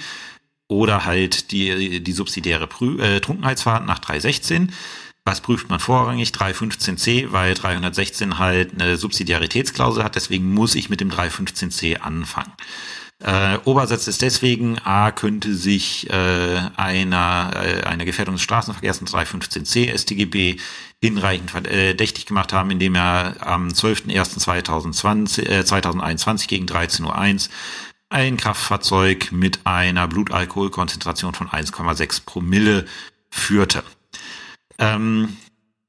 oder 0.68 1.04
halt 1.04 1.50
die, 1.52 2.02
die 2.02 2.12
subsidiäre 2.12 2.66
Prü 2.66 3.00
äh, 3.00 3.20
Trunkenheitsfahrt 3.20 3.86
nach 3.86 3.98
316. 3.98 4.72
Was 5.26 5.40
prüft 5.40 5.70
man 5.70 5.80
vorrangig? 5.80 6.30
315c, 6.30 7.32
weil 7.32 7.54
316 7.54 8.38
halt 8.38 8.74
eine 8.74 8.98
Subsidiaritätsklausel 8.98 10.04
hat, 10.04 10.16
deswegen 10.16 10.52
muss 10.52 10.74
ich 10.74 10.90
mit 10.90 11.00
dem 11.00 11.10
315c 11.10 11.96
anfangen. 11.96 12.52
Äh, 13.24 13.58
Obersatz 13.64 14.06
ist 14.06 14.20
deswegen, 14.20 14.78
A, 14.84 15.10
könnte 15.10 15.54
sich 15.54 16.10
äh, 16.10 16.60
einer, 16.76 17.52
äh, 17.54 17.82
eine 17.84 18.04
Gefährdung 18.04 18.34
des 18.34 18.42
Straßenverkehrs 18.42 19.00
in 19.00 19.06
315c 19.06 19.96
StGB 19.96 20.56
hinreichend 21.00 21.50
verdächtig 21.50 22.26
gemacht 22.26 22.52
haben, 22.52 22.70
indem 22.70 22.94
er 22.96 23.36
am 23.40 23.68
12.01.2020, 23.68 25.48
äh, 25.48 25.64
2021 25.64 26.48
gegen 26.48 26.66
13.01 26.66 27.04
Uhr 27.48 27.54
ein 28.10 28.36
Kraftfahrzeug 28.36 29.32
mit 29.32 29.60
einer 29.64 30.06
Blutalkoholkonzentration 30.06 31.32
von 31.32 31.48
1,6 31.48 32.26
Promille 32.26 32.84
führte. 33.30 33.84
Ähm, 34.78 35.38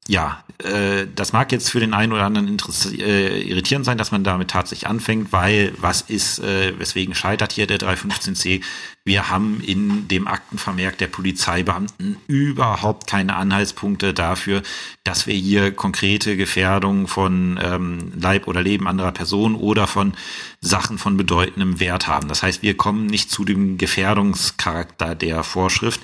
ja, 0.08 0.44
äh, 0.60 1.08
das 1.14 1.34
mag 1.34 1.52
jetzt 1.52 1.72
für 1.72 1.80
den 1.80 1.94
einen 1.94 2.14
oder 2.14 2.26
anderen 2.26 2.58
äh, 3.00 3.42
irritierend 3.42 3.86
sein, 3.86 3.98
dass 3.98 4.12
man 4.12 4.24
damit 4.24 4.52
tatsächlich 4.52 4.88
anfängt, 4.88 5.34
weil 5.34 5.74
was 5.78 6.02
ist, 6.02 6.40
äh, 6.40 6.78
weswegen 6.78 7.16
scheitert 7.16 7.52
hier 7.54 7.66
der 7.66 7.80
315c? 7.80 8.62
Wir 9.04 9.30
haben 9.30 9.62
in 9.62 10.08
dem 10.08 10.28
Aktenvermerk 10.28 10.98
der 11.00 11.08
Polizeibeamten 11.08 12.18
überhaupt 12.28 13.08
keine 13.08 13.36
Anhaltspunkte 13.36 14.14
dafür, 14.14 14.62
dass 15.04 15.26
wir 15.26 15.36
hier 15.36 15.72
konkrete 15.72 16.38
Gefährdungen 16.38 17.08
von 17.08 17.60
ähm, 17.62 18.14
Leib 18.20 18.48
oder 18.48 18.62
Leben 18.62 18.88
anderer 18.88 19.12
Personen 19.12 19.56
oder 19.56 19.88
von 19.88 20.14
Sachen 20.62 21.00
von 21.00 21.18
bedeutendem 21.18 21.80
Wert 21.80 22.08
haben. 22.08 22.28
Das 22.28 22.44
heißt, 22.44 22.62
wir 22.62 22.78
kommen 22.78 23.08
nicht 23.08 23.32
zu 23.32 23.44
dem 23.44 23.78
Gefährdungscharakter 23.78 25.16
der 25.16 25.44
Vorschrift 25.44 26.02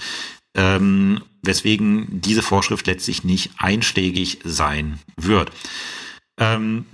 ähm, 0.56 1.22
weswegen 1.44 2.22
diese 2.22 2.42
Vorschrift 2.42 2.88
letztlich 2.88 3.24
nicht 3.24 3.52
einschlägig 3.58 4.40
sein 4.44 5.00
wird. 5.18 5.52
Ähm, 6.38 6.86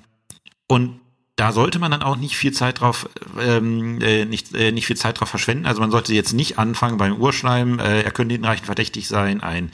und 0.68 1.00
da 1.38 1.52
sollte 1.52 1.78
man 1.80 1.92
dann 1.92 2.02
auch 2.02 2.18
nicht 2.18 2.36
viel 2.36 2.52
Zeit 2.52 2.82
drauf, 2.82 3.08
ähm, 3.40 4.02
äh, 4.02 4.26
nicht, 4.26 4.56
äh, 4.56 4.72
nicht 4.72 4.88
viel 4.88 4.98
Zeit 4.98 5.20
drauf 5.20 5.30
verschwenden. 5.30 5.68
Also 5.68 5.82
man 5.82 5.92
sollte 5.92 6.14
jetzt 6.14 6.34
nicht 6.34 6.58
anfangen 6.58 6.98
beim 6.98 7.18
Urschreiben, 7.18 7.80
äh, 7.80 8.02
er 8.02 8.12
könnte 8.12 8.34
hinreichend 8.34 8.66
verdächtig 8.66 9.08
sein, 9.08 9.42
ein 9.42 9.72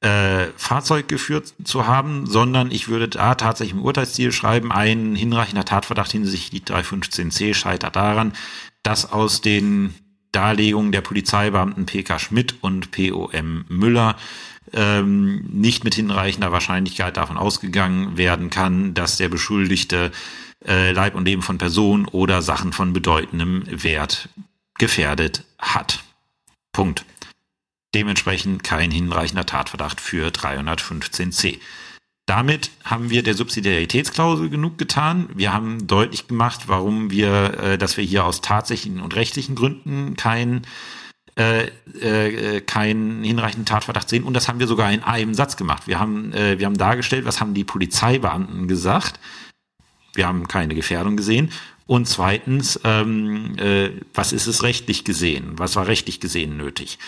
äh, 0.00 0.46
Fahrzeug 0.56 1.08
geführt 1.08 1.52
zu 1.64 1.86
haben, 1.86 2.26
sondern 2.26 2.70
ich 2.70 2.88
würde 2.88 3.08
da 3.08 3.34
tatsächlich 3.34 3.76
im 3.76 3.84
Urteilsziel 3.84 4.32
schreiben, 4.32 4.72
ein 4.72 5.14
hinreichender 5.14 5.64
Tatverdacht 5.64 6.12
hinsichtlich 6.12 6.62
315c 6.62 7.52
scheitert 7.52 7.96
daran, 7.96 8.32
dass 8.82 9.12
aus 9.12 9.40
den 9.40 9.94
Darlegungen 10.32 10.92
der 10.92 11.00
Polizeibeamten 11.00 11.86
PK 11.86 12.18
Schmidt 12.18 12.56
und 12.60 12.90
POM 12.90 13.64
Müller 13.68 14.16
ähm, 14.72 15.44
nicht 15.50 15.84
mit 15.84 15.94
hinreichender 15.94 16.52
Wahrscheinlichkeit 16.52 17.16
davon 17.16 17.36
ausgegangen 17.36 18.16
werden 18.16 18.50
kann, 18.50 18.94
dass 18.94 19.16
der 19.16 19.28
Beschuldigte 19.28 20.12
äh, 20.66 20.92
Leib 20.92 21.14
und 21.14 21.24
Leben 21.24 21.42
von 21.42 21.58
Personen 21.58 22.06
oder 22.06 22.42
Sachen 22.42 22.72
von 22.72 22.92
bedeutendem 22.92 23.64
Wert 23.66 24.28
gefährdet 24.78 25.44
hat. 25.58 26.04
Punkt. 26.72 27.04
Dementsprechend 27.94 28.64
kein 28.64 28.90
hinreichender 28.90 29.46
Tatverdacht 29.46 30.00
für 30.00 30.28
315c. 30.28 31.58
Damit 32.28 32.72
haben 32.84 33.08
wir 33.08 33.22
der 33.22 33.32
Subsidiaritätsklausel 33.32 34.50
genug 34.50 34.76
getan. 34.76 35.30
Wir 35.34 35.54
haben 35.54 35.86
deutlich 35.86 36.28
gemacht, 36.28 36.64
warum 36.66 37.10
wir, 37.10 37.58
äh, 37.58 37.78
dass 37.78 37.96
wir 37.96 38.04
hier 38.04 38.26
aus 38.26 38.42
tatsächlichen 38.42 39.00
und 39.00 39.16
rechtlichen 39.16 39.54
Gründen 39.54 40.14
keinen 40.14 40.66
äh, 41.38 41.68
äh, 42.02 42.60
keinen 42.60 43.24
hinreichenden 43.24 43.64
Tatverdacht 43.64 44.10
sehen. 44.10 44.24
Und 44.24 44.34
das 44.34 44.46
haben 44.46 44.60
wir 44.60 44.66
sogar 44.66 44.92
in 44.92 45.02
einem 45.02 45.32
Satz 45.32 45.56
gemacht. 45.56 45.86
Wir 45.86 45.98
haben, 45.98 46.34
äh, 46.34 46.58
wir 46.58 46.66
haben 46.66 46.76
dargestellt, 46.76 47.24
was 47.24 47.40
haben 47.40 47.54
die 47.54 47.64
Polizeibeamten 47.64 48.68
gesagt. 48.68 49.18
Wir 50.12 50.26
haben 50.26 50.48
keine 50.48 50.74
Gefährdung 50.74 51.16
gesehen. 51.16 51.50
Und 51.86 52.08
zweitens, 52.08 52.78
ähm, 52.84 53.56
äh, 53.56 53.88
was 54.12 54.34
ist 54.34 54.48
es 54.48 54.62
rechtlich 54.62 55.04
gesehen? 55.04 55.52
Was 55.56 55.76
war 55.76 55.86
rechtlich 55.86 56.20
gesehen 56.20 56.58
nötig? 56.58 56.98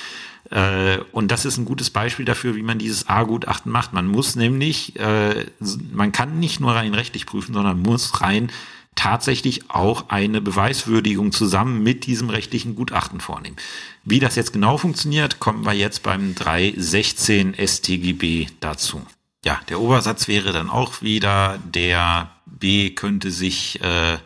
Äh, 0.51 0.99
und 1.13 1.31
das 1.31 1.45
ist 1.45 1.59
ein 1.59 1.65
gutes 1.65 1.91
Beispiel 1.91 2.25
dafür, 2.25 2.57
wie 2.57 2.63
man 2.63 2.79
dieses 2.79 3.09
A-Gutachten 3.09 3.71
macht. 3.71 3.93
Man 3.93 4.07
muss 4.07 4.37
nämlich, 4.37 4.99
äh, 4.99 5.47
man 5.93 6.13
kann 6.13 6.41
nicht 6.41 6.61
nur 6.61 6.73
rein 6.73 6.95
rechtlich 6.95 7.27
prüfen, 7.27 7.55
sondern 7.55 7.81
muss 7.81 8.21
rein 8.21 8.51
tatsächlich 8.95 9.71
auch 9.71 10.09
eine 10.09 10.41
Beweiswürdigung 10.41 11.33
zusammen 11.33 11.83
mit 11.83 12.07
diesem 12.07 12.29
rechtlichen 12.29 12.75
Gutachten 12.75 13.21
vornehmen. 13.21 13.57
Wie 14.05 14.19
das 14.19 14.37
jetzt 14.37 14.53
genau 14.53 14.77
funktioniert, 14.77 15.41
kommen 15.41 15.65
wir 15.65 15.73
jetzt 15.73 16.03
beim 16.03 16.35
316 16.35 17.55
StGB 17.55 18.49
dazu. 18.61 19.03
Ja, 19.45 19.61
der 19.69 19.81
Obersatz 19.81 20.29
wäre 20.29 20.53
dann 20.53 20.69
auch 20.69 21.01
wieder, 21.01 21.59
der 21.65 22.31
B 22.45 22.91
könnte 22.91 23.31
sich 23.31 23.81
äh, 23.83 24.19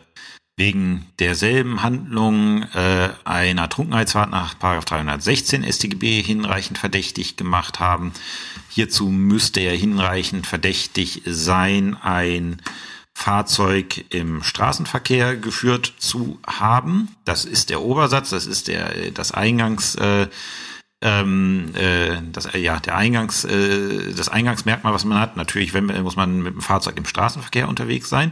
wegen 0.57 1.05
derselben 1.19 1.83
Handlung 1.83 2.63
äh, 2.73 3.09
einer 3.25 3.67
Trunkenheitsfahrt 3.67 4.31
nach 4.31 4.53
316 4.53 5.63
StGB 5.63 6.21
hinreichend 6.21 6.77
verdächtig 6.77 7.35
gemacht 7.35 7.79
haben. 7.79 8.13
Hierzu 8.69 9.09
müsste 9.09 9.59
er 9.59 9.75
hinreichend 9.75 10.47
verdächtig 10.47 11.23
sein, 11.25 11.97
ein 12.01 12.61
Fahrzeug 13.13 14.05
im 14.09 14.43
Straßenverkehr 14.43 15.35
geführt 15.37 15.93
zu 15.97 16.39
haben. 16.47 17.15
Das 17.25 17.45
ist 17.45 17.69
der 17.69 17.81
Obersatz, 17.81 18.29
das 18.29 18.45
ist 18.45 18.67
der 18.67 19.11
das 19.11 19.31
Eingangs 19.31 19.95
äh, 19.95 20.27
ähm, 21.01 21.73
äh, 21.75 22.17
das 22.31 22.49
ja 22.53 22.79
der 22.79 22.95
Eingangs 22.95 23.43
äh, 23.45 24.13
das 24.13 24.29
Eingangsmerkmal, 24.29 24.93
was 24.93 25.05
man 25.05 25.19
hat. 25.19 25.37
Natürlich, 25.37 25.73
wenn 25.73 25.85
muss 26.03 26.15
man 26.15 26.41
mit 26.41 26.53
dem 26.53 26.61
Fahrzeug 26.61 26.97
im 26.97 27.05
Straßenverkehr 27.05 27.67
unterwegs 27.67 28.09
sein. 28.09 28.31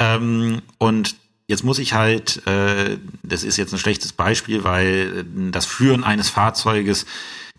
Ähm, 0.00 0.62
und 0.78 1.16
Jetzt 1.48 1.64
muss 1.64 1.78
ich 1.78 1.94
halt, 1.94 2.46
äh, 2.46 2.98
das 3.22 3.42
ist 3.42 3.56
jetzt 3.56 3.72
ein 3.72 3.78
schlechtes 3.78 4.12
Beispiel, 4.12 4.64
weil 4.64 5.24
äh, 5.26 5.50
das 5.50 5.64
Führen 5.64 6.04
eines 6.04 6.28
Fahrzeuges 6.28 7.06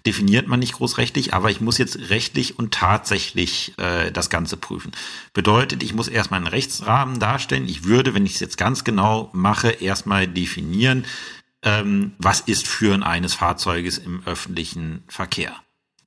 definiert 0.06 0.48
man 0.48 0.60
nicht 0.60 0.74
großrechtlich, 0.74 1.34
aber 1.34 1.50
ich 1.50 1.60
muss 1.60 1.80
jetzt 1.80 1.98
rechtlich 2.10 2.60
und 2.60 2.72
tatsächlich 2.72 3.74
äh, 3.78 4.12
das 4.12 4.30
Ganze 4.30 4.58
prüfen. 4.58 4.92
Bedeutet, 5.34 5.82
ich 5.82 5.96
muss 5.96 6.08
erstmal 6.08 6.38
einen 6.38 6.48
Rechtsrahmen 6.48 7.20
darstellen. 7.20 7.68
Ich 7.68 7.84
würde, 7.84 8.14
wenn 8.14 8.28
ich 8.28 8.36
es 8.36 8.40
jetzt 8.40 8.60
ganz 8.60 8.84
genau 8.84 9.30
mache, 9.34 9.70
erstmal 9.70 10.28
definieren, 10.28 11.04
ähm, 11.64 12.14
was 12.20 12.42
ist 12.42 12.68
Führen 12.68 13.02
eines 13.02 13.34
Fahrzeuges 13.34 13.98
im 13.98 14.22
öffentlichen 14.26 15.04
Verkehr 15.08 15.54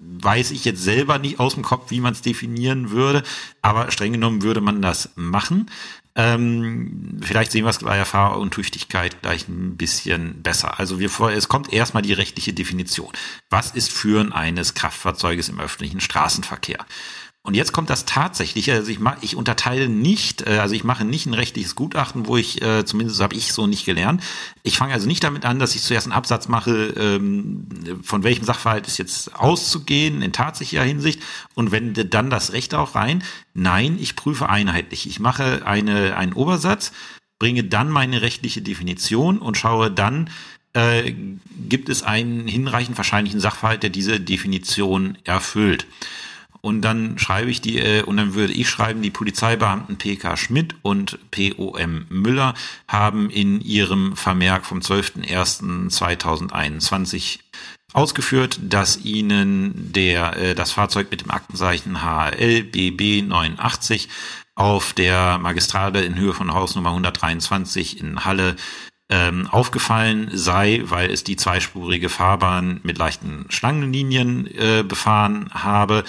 weiß 0.03 0.51
ich 0.51 0.65
jetzt 0.65 0.83
selber 0.83 1.19
nicht 1.19 1.39
aus 1.39 1.55
dem 1.55 1.63
Kopf, 1.63 1.91
wie 1.91 2.01
man 2.01 2.13
es 2.13 2.23
definieren 2.23 2.91
würde, 2.91 3.23
aber 3.61 3.91
streng 3.91 4.13
genommen 4.13 4.43
würde 4.43 4.61
man 4.61 4.83
das 4.83 5.11
machen. 5.15 5.71
Ähm, 6.15 7.21
vielleicht 7.23 7.53
sehen 7.53 7.65
wir 7.65 7.71
es 7.71 7.79
bei 7.79 7.97
der 7.97 8.05
Fahruntüchtigkeit 8.05 9.23
gleich 9.23 9.49
ein 9.49 9.77
bisschen 9.77 10.43
besser. 10.43 10.79
Also 10.79 10.99
wir 10.99 11.11
es 11.35 11.49
kommt 11.49 11.73
erstmal 11.73 12.03
die 12.03 12.13
rechtliche 12.13 12.53
Definition. 12.53 13.13
Was 13.49 13.71
ist 13.71 13.93
Führen 13.93 14.33
eines 14.33 14.75
Kraftfahrzeuges 14.75 15.49
im 15.49 15.59
öffentlichen 15.59 16.01
Straßenverkehr? 16.01 16.85
Und 17.45 17.55
jetzt 17.55 17.73
kommt 17.73 17.91
das 17.91 18.05
tatsächliche, 18.05 18.73
also 18.73 18.91
ich, 18.93 19.01
mach, 19.01 19.17
ich 19.21 19.35
unterteile 19.35 19.89
nicht, 19.89 20.47
äh, 20.47 20.59
also 20.59 20.77
ich 20.77 20.85
mache 20.85 21.05
nicht 21.05 21.27
ein 21.27 21.35
rechtliches 21.35 21.75
Gutachten, 21.75 22.27
wo 22.29 22.37
ich, 22.37 22.63
äh, 22.63 22.85
zumindest 22.85 23.21
habe 23.21 23.35
ich 23.35 23.53
so 23.53 23.67
nicht 23.67 23.85
gelernt. 23.85 24.23
Ich 24.63 24.79
fange 24.79 24.93
also 24.93 25.09
nicht 25.09 25.25
damit 25.25 25.45
an, 25.45 25.59
dass 25.59 25.75
ich 25.75 25.83
zuerst 25.83 26.07
einen 26.07 26.13
Absatz 26.13 26.47
mache, 26.47 26.95
ähm, 26.97 27.67
von 28.05 28.23
welchem 28.23 28.45
Sachverhalt 28.45 28.87
ist 28.87 28.97
jetzt 28.97 29.35
auszugehen 29.35 30.23
in 30.23 30.33
tatsächlicher 30.33 30.85
Hinsicht 30.85 31.21
und 31.55 31.73
wende 31.73 32.05
dann 32.05 32.31
das 32.31 32.53
Recht 32.53 32.75
auch 32.75 32.95
rein. 32.95 33.25
Nein, 33.55 33.99
ich 34.01 34.15
prüfe 34.15 34.49
einheitlich. 34.49 35.09
Ich 35.09 35.19
mache 35.19 35.67
eine, 35.67 36.17
einen 36.17 36.35
Obersatz, 36.35 36.93
bringe 37.41 37.65
dann 37.65 37.91
meine 37.91 38.23
rechtliche 38.23 38.63
Definition 38.63 39.39
und 39.39 39.57
schaue 39.57 39.91
dann, 39.91 40.31
äh, 40.75 41.13
gibt 41.69 41.89
es 41.89 42.05
einen 42.05 42.47
hinreichend 42.47 42.97
wahrscheinlichen 42.97 43.41
Sachverhalt, 43.41 43.83
der 43.83 43.91
diese 43.91 44.21
Definition 44.21 45.19
erfüllt. 45.25 45.87
Und 46.65 46.83
dann 46.83 47.19
schreibe 47.19 47.51
ich 47.51 47.61
die, 47.61 47.81
äh, 47.81 48.03
und 48.03 48.17
dann 48.17 48.35
würde 48.35 48.53
ich 48.53 48.71
schreiben, 48.71 49.03
die 49.03 49.11
Polizeibeamten 49.11 49.99
PK 49.99 50.37
Schmidt 50.37 50.77
und 50.83 51.19
POM 51.33 52.07
Müller 52.09 52.55
haben 52.87 53.31
in 53.31 53.61
ihrem 53.61 54.15
Vermerk 54.17 54.65
vom 54.65 54.79
12.01.2021 54.79 57.41
ausgeführt, 57.93 58.61
dass 58.63 59.05
ihnen 59.05 59.93
der, 59.93 60.37
äh, 60.37 60.55
das 60.55 60.71
Fahrzeug 60.71 61.11
mit 61.11 61.23
dem 61.23 61.33
Aktenzeichen 61.33 62.01
HL 62.01 62.63
BB 62.63 63.23
89 63.27 64.09
auf 64.55 64.93
der 64.93 65.39
Magistrale 65.39 66.05
in 66.05 66.17
Höhe 66.17 66.33
von 66.33 66.55
Hausnummer 66.55 66.91
123 66.91 67.99
in 68.01 68.25
Halle 68.25 68.55
ähm, 69.09 69.49
aufgefallen 69.49 70.31
sei, 70.33 70.83
weil 70.85 71.11
es 71.11 71.25
die 71.25 71.35
zweispurige 71.37 72.09
Fahrbahn 72.09 72.81
mit 72.83 72.99
leichten 72.99 73.47
Schlangenlinien 73.49 74.47
äh, 74.47 74.85
befahren 74.87 75.51
habe. 75.53 76.05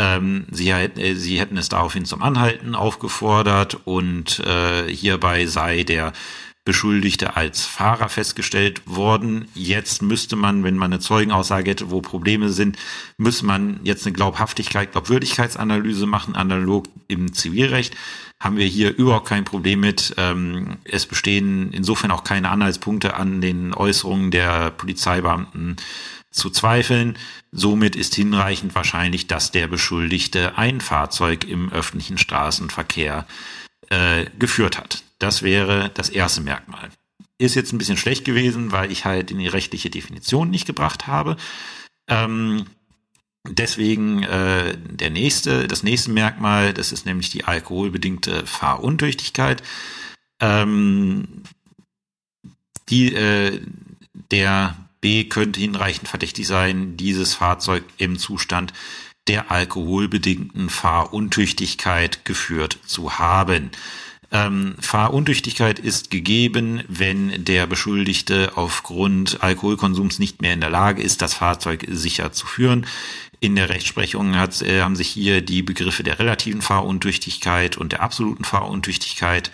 Ähm, 0.00 0.46
sie, 0.50 0.70
äh, 0.70 1.14
sie 1.14 1.38
hätten 1.38 1.58
es 1.58 1.68
daraufhin 1.68 2.06
zum 2.06 2.22
Anhalten 2.22 2.74
aufgefordert 2.74 3.78
und 3.84 4.40
äh, 4.40 4.90
hierbei 4.90 5.44
sei 5.44 5.82
der 5.82 6.14
Beschuldigte 6.64 7.36
als 7.36 7.66
Fahrer 7.66 8.08
festgestellt 8.08 8.80
worden. 8.86 9.48
Jetzt 9.54 10.00
müsste 10.00 10.36
man, 10.36 10.64
wenn 10.64 10.76
man 10.76 10.92
eine 10.92 11.00
Zeugenaussage 11.00 11.70
hätte, 11.70 11.90
wo 11.90 12.00
Probleme 12.00 12.48
sind, 12.48 12.78
müsste 13.18 13.44
man 13.44 13.80
jetzt 13.82 14.06
eine 14.06 14.14
Glaubhaftigkeit, 14.14 14.92
Glaubwürdigkeitsanalyse 14.92 16.06
machen, 16.06 16.34
analog 16.34 16.86
im 17.08 17.34
Zivilrecht. 17.34 17.94
Haben 18.38 18.56
wir 18.56 18.66
hier 18.66 18.96
überhaupt 18.96 19.28
kein 19.28 19.44
Problem 19.44 19.80
mit. 19.80 20.14
Ähm, 20.16 20.78
es 20.84 21.04
bestehen 21.04 21.72
insofern 21.72 22.10
auch 22.10 22.24
keine 22.24 22.48
Anhaltspunkte 22.48 23.14
an 23.14 23.42
den 23.42 23.74
Äußerungen 23.74 24.30
der 24.30 24.70
Polizeibeamten 24.70 25.76
zu 26.30 26.50
zweifeln. 26.50 27.18
Somit 27.52 27.96
ist 27.96 28.14
hinreichend 28.14 28.74
wahrscheinlich, 28.74 29.26
dass 29.26 29.50
der 29.50 29.66
Beschuldigte 29.66 30.56
ein 30.56 30.80
Fahrzeug 30.80 31.44
im 31.44 31.72
öffentlichen 31.72 32.18
Straßenverkehr 32.18 33.26
äh, 33.88 34.26
geführt 34.38 34.78
hat. 34.78 35.02
Das 35.18 35.42
wäre 35.42 35.90
das 35.94 36.08
erste 36.08 36.40
Merkmal. 36.40 36.90
Ist 37.38 37.54
jetzt 37.54 37.72
ein 37.72 37.78
bisschen 37.78 37.96
schlecht 37.96 38.24
gewesen, 38.24 38.70
weil 38.72 38.92
ich 38.92 39.04
halt 39.04 39.30
in 39.30 39.38
die 39.38 39.48
rechtliche 39.48 39.90
Definition 39.90 40.50
nicht 40.50 40.66
gebracht 40.66 41.06
habe. 41.06 41.36
Ähm, 42.08 42.66
deswegen 43.48 44.22
äh, 44.22 44.76
der 44.76 45.10
nächste, 45.10 45.66
das 45.66 45.82
nächste 45.82 46.10
Merkmal, 46.10 46.72
das 46.72 46.92
ist 46.92 47.06
nämlich 47.06 47.30
die 47.30 47.44
alkoholbedingte 47.44 48.46
Fahruntüchtigkeit. 48.46 49.62
Ähm, 50.40 51.42
die, 52.88 53.14
äh, 53.14 53.60
der 54.30 54.76
B 55.00 55.24
könnte 55.24 55.60
hinreichend 55.60 56.08
verdächtig 56.08 56.46
sein, 56.46 56.96
dieses 56.96 57.34
Fahrzeug 57.34 57.84
im 57.96 58.18
Zustand 58.18 58.72
der 59.28 59.50
alkoholbedingten 59.50 60.70
Fahruntüchtigkeit 60.70 62.24
geführt 62.24 62.78
zu 62.86 63.18
haben. 63.18 63.70
Ähm, 64.32 64.76
Fahruntüchtigkeit 64.80 65.78
ist 65.78 66.10
gegeben, 66.10 66.82
wenn 66.88 67.44
der 67.44 67.66
Beschuldigte 67.66 68.52
aufgrund 68.56 69.42
Alkoholkonsums 69.42 70.18
nicht 70.18 70.40
mehr 70.40 70.52
in 70.52 70.60
der 70.60 70.70
Lage 70.70 71.02
ist, 71.02 71.20
das 71.20 71.34
Fahrzeug 71.34 71.86
sicher 71.88 72.32
zu 72.32 72.46
führen. 72.46 72.86
In 73.40 73.56
der 73.56 73.70
Rechtsprechung 73.70 74.36
hat, 74.36 74.62
äh, 74.62 74.82
haben 74.82 74.96
sich 74.96 75.08
hier 75.08 75.42
die 75.42 75.62
Begriffe 75.62 76.04
der 76.04 76.18
relativen 76.18 76.62
Fahruntüchtigkeit 76.62 77.76
und 77.76 77.92
der 77.92 78.02
absoluten 78.02 78.44
Fahruntüchtigkeit 78.44 79.50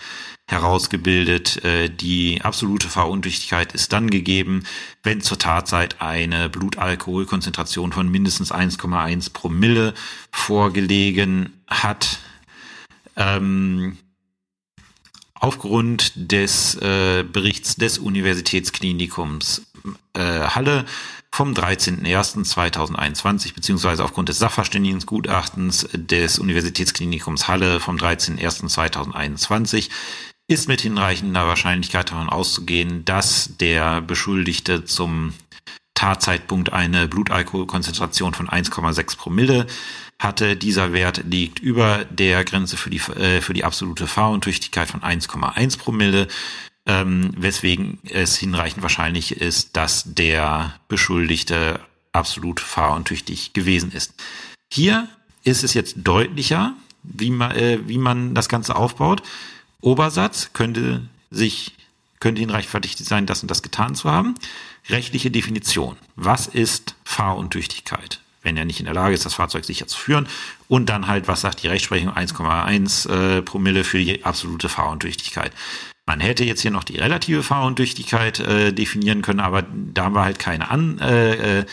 herausgebildet. 0.47 1.63
Äh, 1.63 1.89
die 1.89 2.41
absolute 2.41 2.87
Fahruntüchtigkeit 2.87 3.73
ist 3.73 3.93
dann 3.93 4.09
gegeben, 4.09 4.63
wenn 5.03 5.21
zur 5.21 5.37
Tatzeit 5.37 6.01
eine 6.01 6.49
Blutalkoholkonzentration 6.49 7.91
von 7.91 8.09
mindestens 8.09 8.51
1,1 8.51 9.33
Promille 9.33 9.93
vorgelegen 10.31 11.53
hat. 11.67 12.19
Ähm, 13.15 13.97
aufgrund 15.33 16.13
des 16.15 16.75
äh, 16.75 17.23
Berichts 17.23 17.75
des 17.75 17.99
Universitätsklinikums 17.99 19.63
äh, 20.13 20.21
Halle 20.21 20.85
vom 21.31 21.53
13.01.2021 21.53 23.53
beziehungsweise 23.53 24.03
aufgrund 24.03 24.27
des 24.29 24.39
Sachverständigengutachtens 24.39 25.87
des 25.93 26.39
Universitätsklinikums 26.39 27.47
Halle 27.47 27.79
vom 27.79 27.97
13.01.2021 27.97 29.89
ist 30.47 30.67
mit 30.67 30.81
hinreichender 30.81 31.45
Wahrscheinlichkeit 31.47 32.11
davon 32.11 32.29
auszugehen, 32.29 33.03
dass 33.03 33.57
der 33.57 34.01
Beschuldigte 34.01 34.85
zum 34.85 35.33
Tatzeitpunkt 35.93 36.71
eine 36.71 37.07
Blutalkoholkonzentration 37.07 38.33
von 38.33 38.47
1,6 38.47 39.17
Promille 39.17 39.67
hatte. 40.19 40.55
Dieser 40.55 40.93
Wert 40.93 41.23
liegt 41.25 41.59
über 41.59 42.05
der 42.05 42.45
Grenze 42.45 42.77
für 42.77 42.89
die, 42.89 42.97
äh, 42.97 43.41
für 43.41 43.53
die 43.53 43.65
absolute 43.65 44.07
Fahruntüchtigkeit 44.07 44.87
von 44.87 45.01
1,1 45.01 45.77
Promille, 45.77 46.27
ähm, 46.85 47.31
weswegen 47.35 47.99
es 48.09 48.37
hinreichend 48.37 48.83
wahrscheinlich 48.83 49.41
ist, 49.41 49.75
dass 49.75 50.03
der 50.05 50.75
Beschuldigte 50.87 51.81
absolut 52.13 52.61
fahruntüchtig 52.61 53.51
gewesen 53.53 53.91
ist. 53.91 54.13
Hier 54.71 55.09
ist 55.43 55.63
es 55.63 55.73
jetzt 55.73 55.95
deutlicher, 55.97 56.73
wie 57.03 57.31
man, 57.31 57.51
äh, 57.51 57.79
wie 57.85 57.97
man 57.97 58.33
das 58.33 58.47
Ganze 58.49 58.75
aufbaut. 58.75 59.23
Obersatz 59.81 60.51
könnte 60.53 61.07
sich, 61.29 61.73
könnte 62.19 62.41
hinreichend 62.41 62.71
verdächtig 62.71 63.07
sein, 63.07 63.25
das 63.25 63.41
und 63.41 63.51
das 63.51 63.61
getan 63.61 63.95
zu 63.95 64.09
haben. 64.09 64.35
Rechtliche 64.89 65.31
Definition. 65.31 65.97
Was 66.15 66.47
ist 66.47 66.95
Fahruntüchtigkeit? 67.03 68.21
Wenn 68.41 68.57
er 68.57 68.65
nicht 68.65 68.79
in 68.79 68.85
der 68.85 68.93
Lage 68.93 69.13
ist, 69.13 69.25
das 69.25 69.33
Fahrzeug 69.33 69.65
sicher 69.65 69.87
zu 69.87 69.99
führen. 69.99 70.27
Und 70.67 70.89
dann 70.89 71.07
halt, 71.07 71.27
was 71.27 71.41
sagt 71.41 71.63
die 71.63 71.67
Rechtsprechung? 71.67 72.11
1,1 72.11 73.09
äh, 73.09 73.41
Promille 73.41 73.83
für 73.83 73.97
die 73.97 74.23
absolute 74.23 74.69
Fahruntüchtigkeit. 74.69 75.51
Man 76.05 76.21
hätte 76.21 76.45
jetzt 76.45 76.61
hier 76.61 76.71
noch 76.71 76.85
die 76.85 76.97
relative 76.97 77.43
Fahruntüchtigkeit 77.43 78.39
äh, 78.39 78.71
definieren 78.71 79.21
können, 79.21 79.41
aber 79.41 79.63
da 79.63 80.05
haben 80.05 80.15
wir 80.15 80.23
halt 80.23 80.39
keine 80.39 80.71
An, 80.71 80.99
äh, 80.99 81.59
äh, 81.59 81.65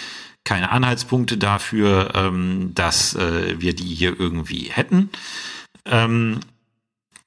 keine 0.43 0.73
Anhaltspunkte 0.73 1.39
dafür, 1.39 2.13
ähm, 2.15 2.73
dass 2.75 3.15
äh, 3.15 3.61
wir 3.61 3.75
die 3.75 3.95
hier 3.95 4.19
irgendwie 4.19 4.71
hätten. 4.71 5.11
Ähm, 5.87 6.41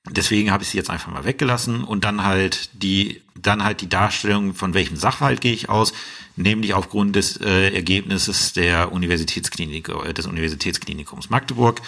Deswegen 0.09 0.51
habe 0.51 0.63
ich 0.63 0.69
sie 0.69 0.77
jetzt 0.77 0.89
einfach 0.89 1.11
mal 1.11 1.25
weggelassen 1.25 1.83
und 1.83 2.03
dann 2.03 2.23
halt 2.23 2.69
die, 2.73 3.21
dann 3.35 3.63
halt 3.63 3.81
die 3.81 3.89
Darstellung, 3.89 4.53
von 4.53 4.73
welchem 4.73 4.95
Sachverhalt 4.95 5.41
gehe 5.41 5.53
ich 5.53 5.69
aus, 5.69 5.93
nämlich 6.35 6.73
aufgrund 6.73 7.15
des 7.15 7.37
äh, 7.37 7.73
Ergebnisses 7.73 8.53
der 8.53 8.91
Universitätsklinik, 8.91 9.89
äh, 9.89 10.13
des 10.13 10.25
Universitätsklinikums 10.25 11.29
Magdeburg. 11.29 11.81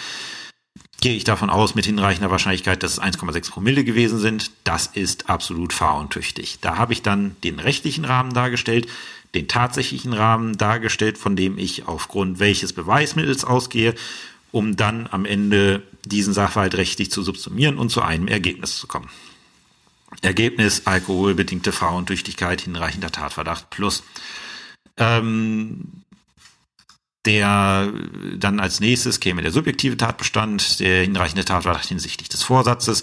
Gehe 1.00 1.16
ich 1.16 1.24
davon 1.24 1.48
aus, 1.48 1.74
mit 1.74 1.86
hinreichender 1.86 2.30
Wahrscheinlichkeit, 2.30 2.82
dass 2.82 2.92
es 2.92 3.00
1,6 3.00 3.50
Promille 3.50 3.84
gewesen 3.84 4.18
sind. 4.18 4.50
Das 4.64 4.86
ist 4.86 5.30
absolut 5.30 5.72
fahruntüchtig. 5.72 6.58
Da 6.60 6.76
habe 6.76 6.92
ich 6.92 7.00
dann 7.00 7.36
den 7.42 7.58
rechtlichen 7.58 8.04
Rahmen 8.04 8.34
dargestellt, 8.34 8.86
den 9.34 9.48
tatsächlichen 9.48 10.12
Rahmen 10.12 10.58
dargestellt, 10.58 11.16
von 11.16 11.36
dem 11.36 11.56
ich 11.56 11.88
aufgrund 11.88 12.38
welches 12.38 12.74
Beweismittels 12.74 13.44
ausgehe 13.44 13.94
um 14.52 14.76
dann 14.76 15.08
am 15.10 15.24
Ende 15.24 15.82
diesen 16.04 16.34
Sachverhalt 16.34 16.74
rechtlich 16.74 17.10
zu 17.10 17.22
subsumieren 17.22 17.78
und 17.78 17.90
zu 17.90 18.02
einem 18.02 18.28
Ergebnis 18.28 18.76
zu 18.76 18.86
kommen. 18.86 19.08
Ergebnis 20.22 20.86
alkoholbedingte 20.86 21.72
Frauentüchtigkeit, 21.72 22.60
hinreichender 22.60 23.12
Tatverdacht 23.12 23.70
plus. 23.70 24.02
Ähm, 24.96 26.02
der 27.26 27.92
dann 28.36 28.60
als 28.60 28.80
nächstes 28.80 29.20
käme 29.20 29.42
der 29.42 29.52
subjektive 29.52 29.96
Tatbestand, 29.96 30.80
der 30.80 31.02
hinreichende 31.02 31.44
Tatverdacht 31.44 31.86
hinsichtlich 31.86 32.28
des 32.28 32.42
Vorsatzes, 32.42 33.02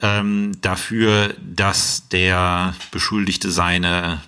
ähm, 0.00 0.52
dafür, 0.60 1.34
dass 1.40 2.08
der 2.08 2.74
Beschuldigte 2.90 3.50
seine 3.50 4.22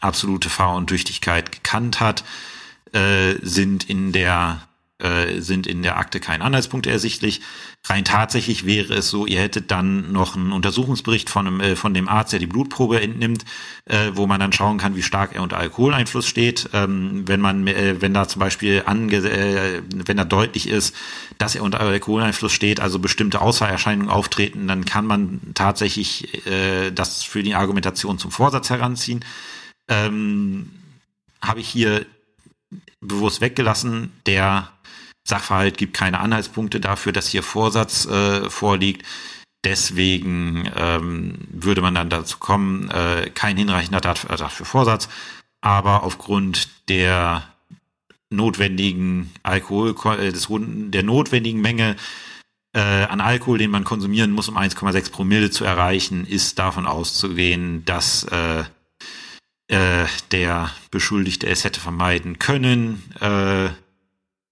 absolute 0.00 0.50
Frauentüchtigkeit 0.50 1.52
gekannt 1.52 2.00
hat, 2.00 2.24
äh, 2.92 3.34
sind 3.42 3.88
in 3.88 4.12
der 4.12 4.66
äh, 5.02 5.40
sind 5.40 5.66
in 5.66 5.82
der 5.82 5.96
Akte 5.96 6.20
keine 6.20 6.44
Anhaltspunkte 6.44 6.90
ersichtlich. 6.90 7.40
Rein 7.86 8.04
tatsächlich 8.04 8.66
wäre 8.66 8.94
es 8.94 9.08
so, 9.08 9.26
ihr 9.26 9.40
hättet 9.40 9.70
dann 9.70 10.12
noch 10.12 10.36
einen 10.36 10.52
Untersuchungsbericht 10.52 11.30
von, 11.30 11.46
einem, 11.46 11.60
äh, 11.60 11.76
von 11.76 11.94
dem 11.94 12.08
Arzt, 12.08 12.32
der 12.32 12.38
die 12.38 12.46
Blutprobe 12.46 13.00
entnimmt, 13.00 13.44
äh, 13.86 14.10
wo 14.14 14.26
man 14.26 14.38
dann 14.38 14.52
schauen 14.52 14.78
kann, 14.78 14.96
wie 14.96 15.02
stark 15.02 15.34
er 15.34 15.42
unter 15.42 15.56
Alkoholeinfluss 15.58 16.26
steht. 16.26 16.68
Ähm, 16.74 17.26
wenn 17.26 17.40
man, 17.40 17.66
äh, 17.66 18.00
wenn 18.00 18.12
da 18.12 18.28
zum 18.28 18.40
Beispiel 18.40 18.82
ange, 18.84 19.16
äh, 19.16 19.82
wenn 19.92 20.16
da 20.18 20.24
deutlich 20.24 20.68
ist, 20.68 20.94
dass 21.38 21.54
er 21.54 21.62
unter 21.62 21.80
Alkoholeinfluss 21.80 22.52
steht, 22.52 22.80
also 22.80 22.98
bestimmte 22.98 23.40
Ausfallerscheinungen 23.40 24.10
auftreten, 24.10 24.68
dann 24.68 24.84
kann 24.84 25.06
man 25.06 25.40
tatsächlich 25.54 26.46
äh, 26.46 26.90
das 26.90 27.24
für 27.24 27.42
die 27.42 27.54
Argumentation 27.54 28.18
zum 28.18 28.30
Vorsatz 28.30 28.68
heranziehen. 28.68 29.24
Ähm, 29.88 30.70
Habe 31.40 31.60
ich 31.60 31.68
hier 31.68 32.04
bewusst 33.00 33.40
weggelassen. 33.40 34.12
Der 34.26 34.70
Sachverhalt 35.30 35.78
gibt 35.78 35.94
keine 35.94 36.20
Anhaltspunkte 36.20 36.80
dafür, 36.80 37.12
dass 37.12 37.28
hier 37.28 37.42
Vorsatz 37.42 38.06
äh, 38.06 38.50
vorliegt. 38.50 39.06
Deswegen 39.64 40.70
ähm, 40.76 41.34
würde 41.50 41.82
man 41.82 41.94
dann 41.94 42.10
dazu 42.10 42.38
kommen, 42.38 42.90
äh, 42.90 43.30
kein 43.34 43.56
hinreichender 43.56 44.00
Tatverdacht 44.00 44.52
für 44.52 44.64
Vorsatz, 44.64 45.08
aber 45.60 46.02
aufgrund 46.02 46.68
der 46.88 47.42
notwendigen 48.30 49.32
Alkohol, 49.42 49.94
äh, 50.18 50.32
des, 50.32 50.48
der 50.50 51.02
notwendigen 51.02 51.60
Menge 51.60 51.96
äh, 52.72 52.80
an 52.80 53.20
Alkohol, 53.20 53.58
den 53.58 53.70
man 53.70 53.84
konsumieren 53.84 54.30
muss, 54.30 54.48
um 54.48 54.56
1,6 54.56 55.10
Promille 55.10 55.50
zu 55.50 55.64
erreichen, 55.64 56.26
ist 56.26 56.58
davon 56.58 56.86
auszugehen, 56.86 57.84
dass 57.84 58.24
äh, 58.24 58.64
äh, 59.68 60.06
der 60.30 60.70
Beschuldigte 60.90 61.46
es 61.46 61.64
hätte 61.64 61.80
vermeiden 61.80 62.38
können, 62.38 63.02
äh, 63.20 63.68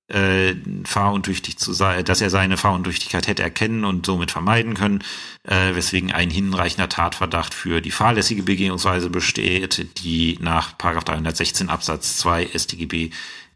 äh, 0.09 0.54
fahruntüchtig 0.84 1.59
zu 1.59 1.72
sein, 1.72 2.04
dass 2.04 2.20
er 2.20 2.30
seine 2.30 2.56
Fahruntüchtigkeit 2.56 3.26
hätte 3.26 3.42
erkennen 3.42 3.84
und 3.84 4.06
somit 4.06 4.30
vermeiden 4.30 4.74
können, 4.74 5.04
äh, 5.44 5.74
weswegen 5.74 6.12
ein 6.12 6.30
hinreichender 6.30 6.88
Tatverdacht 6.88 7.54
für 7.54 7.80
die 7.80 7.90
fahrlässige 7.90 8.42
Begehungsweise 8.42 9.11
besteht, 9.11 9.86
die 10.02 10.38
nach 10.40 10.72
316 10.72 11.68
Absatz 11.68 12.16
2 12.18 12.48
StGB 12.54 13.11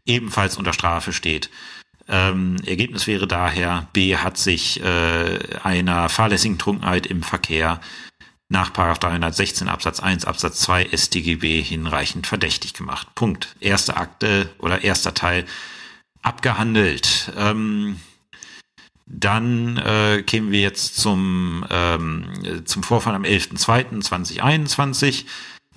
ebenfalls 0.05 0.57
unter 0.57 0.73
Strafe 0.73 1.13
steht. 1.13 1.49
Ähm, 2.07 2.57
Ergebnis 2.65 3.07
wäre 3.07 3.27
daher, 3.27 3.87
B 3.93 4.17
hat 4.17 4.37
sich 4.37 4.83
äh, 4.83 5.39
einer 5.63 6.09
fahrlässigen 6.09 6.59
Trunkenheit 6.59 7.07
im 7.07 7.23
Verkehr 7.23 7.79
nach 8.49 8.69
316 8.69 9.67
Absatz 9.69 9.99
1 9.99 10.25
Absatz 10.25 10.59
2 10.59 10.89
StGB 10.95 11.61
hinreichend 11.61 12.27
verdächtig 12.27 12.73
gemacht. 12.73 13.07
Punkt. 13.15 13.55
Erste 13.59 13.97
Akte 13.97 14.49
oder 14.59 14.83
erster 14.83 15.13
Teil 15.13 15.45
abgehandelt. 16.23 17.31
Ähm, 17.37 17.99
dann 19.05 19.77
äh, 19.77 20.23
kämen 20.23 20.51
wir 20.51 20.61
jetzt 20.61 20.97
zum, 20.97 21.65
ähm, 21.69 22.63
zum 22.65 22.83
Vorfall 22.83 23.13
am 23.13 23.23
11.02.2021. 23.23 25.25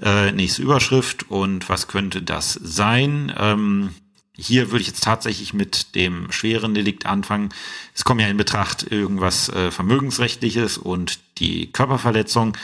Äh, 0.00 0.32
nächste 0.32 0.62
Überschrift. 0.62 1.30
Und 1.30 1.68
was 1.68 1.88
könnte 1.88 2.22
das 2.22 2.54
sein? 2.54 3.32
Ähm, 3.36 3.90
hier 4.36 4.70
würde 4.70 4.82
ich 4.82 4.88
jetzt 4.88 5.04
tatsächlich 5.04 5.54
mit 5.54 5.94
dem 5.94 6.30
schweren 6.30 6.74
Delikt 6.74 7.06
anfangen. 7.06 7.48
Es 7.94 8.04
kommt 8.04 8.20
ja 8.20 8.28
in 8.28 8.36
Betracht 8.36 8.90
irgendwas 8.90 9.48
äh, 9.48 9.70
Vermögensrechtliches 9.70 10.78
und 10.78 11.20
die 11.38 11.72
Körperverletzung. 11.72 12.56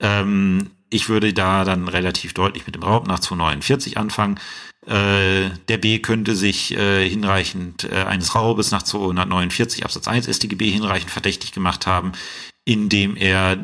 Ähm, 0.00 0.70
ich 0.90 1.08
würde 1.08 1.32
da 1.32 1.64
dann 1.64 1.88
relativ 1.88 2.34
deutlich 2.34 2.66
mit 2.66 2.74
dem 2.74 2.82
Raub 2.82 3.06
nach 3.06 3.18
249 3.18 3.98
anfangen. 3.98 4.38
Äh, 4.86 5.50
der 5.68 5.78
B 5.78 5.98
könnte 5.98 6.34
sich 6.34 6.76
äh, 6.76 7.08
hinreichend 7.08 7.84
äh, 7.84 8.04
eines 8.04 8.34
Raubes 8.34 8.70
nach 8.70 8.82
249 8.82 9.84
Absatz 9.84 10.08
1 10.08 10.26
StGB 10.26 10.70
hinreichend 10.70 11.10
verdächtig 11.10 11.52
gemacht 11.52 11.86
haben, 11.86 12.12
indem 12.64 13.16
er 13.16 13.58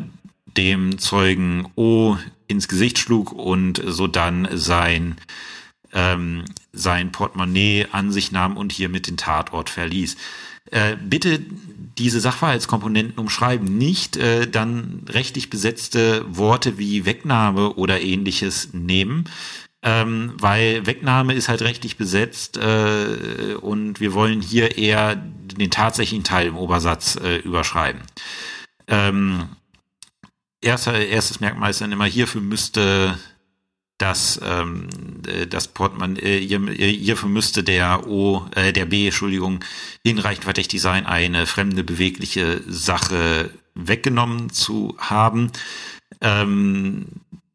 dem 0.46 0.98
Zeugen 0.98 1.68
O 1.76 2.16
ins 2.46 2.68
Gesicht 2.68 2.98
schlug 2.98 3.32
und 3.32 3.82
so 3.86 4.06
dann 4.06 4.48
sein 4.52 5.16
ähm, 5.92 6.44
sein 6.72 7.12
Portemonnaie 7.12 7.86
an 7.92 8.10
sich 8.10 8.32
nahm 8.32 8.56
und 8.56 8.72
hier 8.72 8.88
mit 8.88 9.06
den 9.06 9.16
Tatort 9.16 9.70
verließ. 9.70 10.16
Äh, 10.70 10.96
bitte 10.96 11.40
diese 11.98 12.20
Sachverhaltskomponenten 12.20 13.18
umschreiben, 13.18 13.78
nicht 13.78 14.16
äh, 14.16 14.48
dann 14.50 15.02
rechtlich 15.08 15.50
besetzte 15.50 16.24
Worte 16.28 16.78
wie 16.78 17.06
Wegnahme 17.06 17.74
oder 17.74 18.00
ähnliches 18.00 18.70
nehmen, 18.72 19.26
ähm, 19.84 20.32
weil 20.40 20.86
Wegnahme 20.86 21.34
ist 21.34 21.48
halt 21.48 21.62
rechtlich 21.62 21.96
besetzt 21.96 22.56
äh, 22.56 23.54
und 23.60 24.00
wir 24.00 24.14
wollen 24.14 24.40
hier 24.40 24.76
eher 24.76 25.14
den 25.14 25.70
tatsächlichen 25.70 26.24
Teil 26.24 26.48
im 26.48 26.56
Obersatz 26.56 27.16
äh, 27.16 27.36
überschreiben. 27.36 28.00
Ähm, 28.88 29.48
erster, 30.60 30.98
erstes 30.98 31.40
Merkmal 31.40 31.70
ist 31.70 31.80
dann 31.80 31.92
immer, 31.92 32.06
hierfür 32.06 32.40
müsste 32.40 33.18
dass 33.98 34.40
ähm, 34.42 34.88
äh, 35.26 35.46
das 35.46 35.68
Portemonnaie 35.68 36.20
äh, 36.20 36.92
hierfür 36.92 37.28
müsste 37.28 37.62
der 37.62 38.08
O 38.08 38.46
äh, 38.56 38.72
der 38.72 38.86
B 38.86 39.06
Entschuldigung 39.06 39.60
hinreichend 40.04 40.44
verdächtig 40.44 40.80
sein 40.80 41.06
eine 41.06 41.46
fremde 41.46 41.84
bewegliche 41.84 42.60
Sache 42.66 43.50
weggenommen 43.74 44.50
zu 44.50 44.96
haben 44.98 45.52
ähm, 46.20 47.06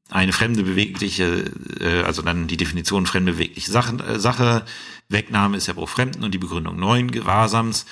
eine 0.10 0.34
fremde 0.34 0.64
bewegliche 0.64 1.52
äh, 1.80 2.04
also 2.04 2.22
dann 2.22 2.48
die 2.48 2.58
Definition 2.58 3.06
fremde 3.06 3.34
bewegliche 3.34 3.72
Sache, 3.72 3.98
äh, 4.04 4.20
Sache. 4.20 4.66
Wegnahme 5.08 5.58
ist 5.58 5.68
ja 5.68 5.74
pro 5.74 5.86
Fremden 5.86 6.24
und 6.24 6.34
die 6.34 6.40
Begründung 6.40 6.78
neuen 6.78 7.12
Gewahrsams. 7.12 7.86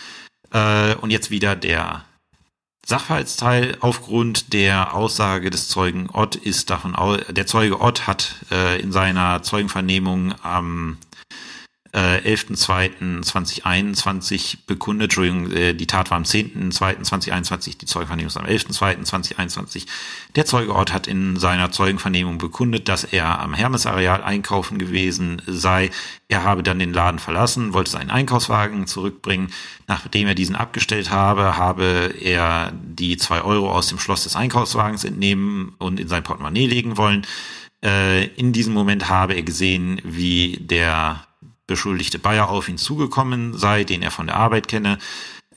Äh, 0.52 0.96
und 0.96 1.12
jetzt 1.12 1.32
wieder 1.32 1.56
der 1.56 2.06
Sachverhaltsteil. 2.86 3.78
Aufgrund 3.82 4.54
der 4.54 4.94
Aussage 4.94 5.50
des 5.50 5.68
Zeugen 5.68 6.10
Ott 6.10 6.36
ist 6.36 6.70
davon 6.70 6.96
aus, 6.96 7.20
der 7.30 7.46
Zeuge 7.46 7.82
Ott 7.82 8.08
hat 8.08 8.36
äh, 8.50 8.80
in 8.80 8.92
seiner 8.92 9.44
Zeugenvernehmung 9.44 10.34
am 10.42 10.98
äh, 11.94 12.18
11.02.2021 12.20 14.58
bekundet, 14.68 15.06
Entschuldigung, 15.06 15.50
äh, 15.52 15.74
die 15.74 15.88
Tat 15.88 16.12
war 16.12 16.18
am 16.18 16.24
10.02.2021, 16.24 17.78
die 17.78 17.86
Zeugenvernehmung 17.86 18.28
ist 18.28 18.38
am 18.38 18.46
11.02.2021. 18.46 19.86
Der 20.36 20.46
Zeuge 20.46 20.76
Ort 20.76 20.94
hat 20.94 21.08
in 21.08 21.38
seiner 21.38 21.72
Zeugenvernehmung 21.72 22.38
bekundet, 22.38 22.90
dass 22.90 23.04
er 23.04 23.40
am 23.40 23.54
Hermes-Areal 23.54 24.24
einkaufen 24.24 24.78
gewesen 24.78 25.42
sei. 25.46 25.90
Er 26.28 26.44
habe 26.44 26.64
dann 26.64 26.80
den 26.80 26.94
Laden 26.94 27.20
verlassen, 27.20 27.74
wollte 27.74 27.92
seinen 27.92 28.10
Einkaufswagen 28.10 28.88
zurückbringen. 28.88 29.52
Nachdem 29.88 30.28
er 30.28 30.36
diesen 30.36 30.56
abgestellt 30.56 31.12
habe, 31.12 31.58
habe 31.58 32.14
er 32.20 32.74
die 32.84 33.18
zwei 33.18 33.42
Euro 33.42 33.72
aus 33.72 33.88
dem 33.88 34.00
Schloss 34.00 34.24
des 34.24 34.36
Einkaufswagens 34.36 35.04
entnehmen 35.04 35.76
und 35.78 36.00
in 36.00 36.08
sein 36.08 36.24
Portemonnaie 36.24 36.68
legen 36.68 36.98
wollen. 36.98 37.26
Äh, 37.84 38.26
in 38.36 38.54
diesem 38.54 38.74
Moment 38.74 39.10
habe 39.10 39.36
er 39.36 39.44
gesehen, 39.44 40.02
wie 40.04 40.58
der 40.60 41.27
beschuldigte 41.68 42.18
Bayer 42.18 42.50
auf 42.50 42.70
ihn 42.70 42.78
zugekommen 42.78 43.58
sei, 43.58 43.84
den 43.84 44.02
er 44.02 44.12
von 44.12 44.28
der 44.28 44.38
Arbeit 44.38 44.68
kenne. 44.68 44.98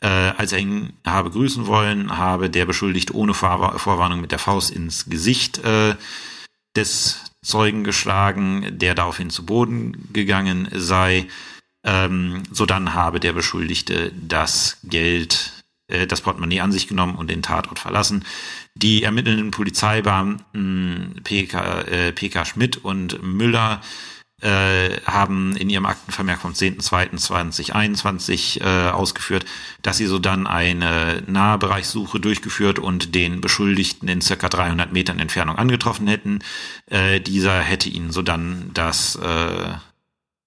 Äh, 0.03 0.09
als 0.09 0.53
er 0.53 0.59
ihn 0.59 0.95
habe 1.07 1.31
grüßen 1.31 1.67
wollen, 1.67 2.17
habe 2.17 2.51
der 2.51 2.67
Beschuldigte 2.67 3.15
ohne 3.15 3.35
Vor 3.35 3.79
Vorwarnung 3.79 4.21
mit 4.21 4.33
der 4.33 4.39
Faust 4.39 4.71
ins 4.71 5.07
Gesicht 5.07 5.59
äh, 5.59 5.95
des 6.77 7.31
Zeugen 7.43 7.85
geschlagen, 7.85 8.79
der 8.79 8.95
daraufhin 8.95 9.31
zu 9.31 9.47
Boden 9.47 10.09
gegangen 10.13 10.69
sei. 10.73 11.27
Ähm, 11.85 12.43
so 12.51 12.67
dann 12.67 12.95
habe 12.95 13.21
der 13.21 13.33
Beschuldigte 13.33 14.13
das 14.13 14.79
Geld, 14.85 15.65
äh, 15.89 16.07
das 16.07 16.21
Portemonnaie 16.21 16.61
an 16.61 16.73
sich 16.73 16.89
genommen 16.89 17.15
und 17.15 17.31
den 17.31 17.43
Tatort 17.43 17.79
verlassen. 17.79 18.25
Die 18.75 19.03
ermittelnden 19.03 19.51
Polizeibeamten 19.51 21.21
PK, 21.25 21.81
äh, 21.83 22.13
PK 22.13 22.45
Schmidt 22.45 22.79
und 22.79 23.23
Müller 23.23 23.81
äh, 24.41 25.01
haben 25.07 25.57
in 25.57 25.71
ihrem 25.71 25.87
Aktenvermerk 25.87 26.41
vom 26.41 26.53
10.02.2021 26.53 28.63
äh, 28.63 28.91
ausgeführt, 28.91 29.45
dass 29.83 29.97
sie 29.97 30.07
so 30.07 30.19
dann 30.19 30.47
eine 30.47 31.23
Nahbereichssuche 31.27 32.21
durchgeführt 32.21 32.79
und 32.79 33.15
den 33.15 33.41
Beschuldigten 33.41 34.09
in 34.09 34.21
circa 34.21 34.49
300 34.49 34.93
Metern 34.93 35.19
Entfernung 35.19 35.57
angetroffen 35.57 36.07
hätten. 36.07 36.41
Äh, 36.87 37.21
dieser 37.21 37.61
hätte 37.61 37.89
ihnen 37.89 38.13
so 38.13 38.23
dann 38.23 38.71
das 38.75 39.17
äh, 39.17 39.75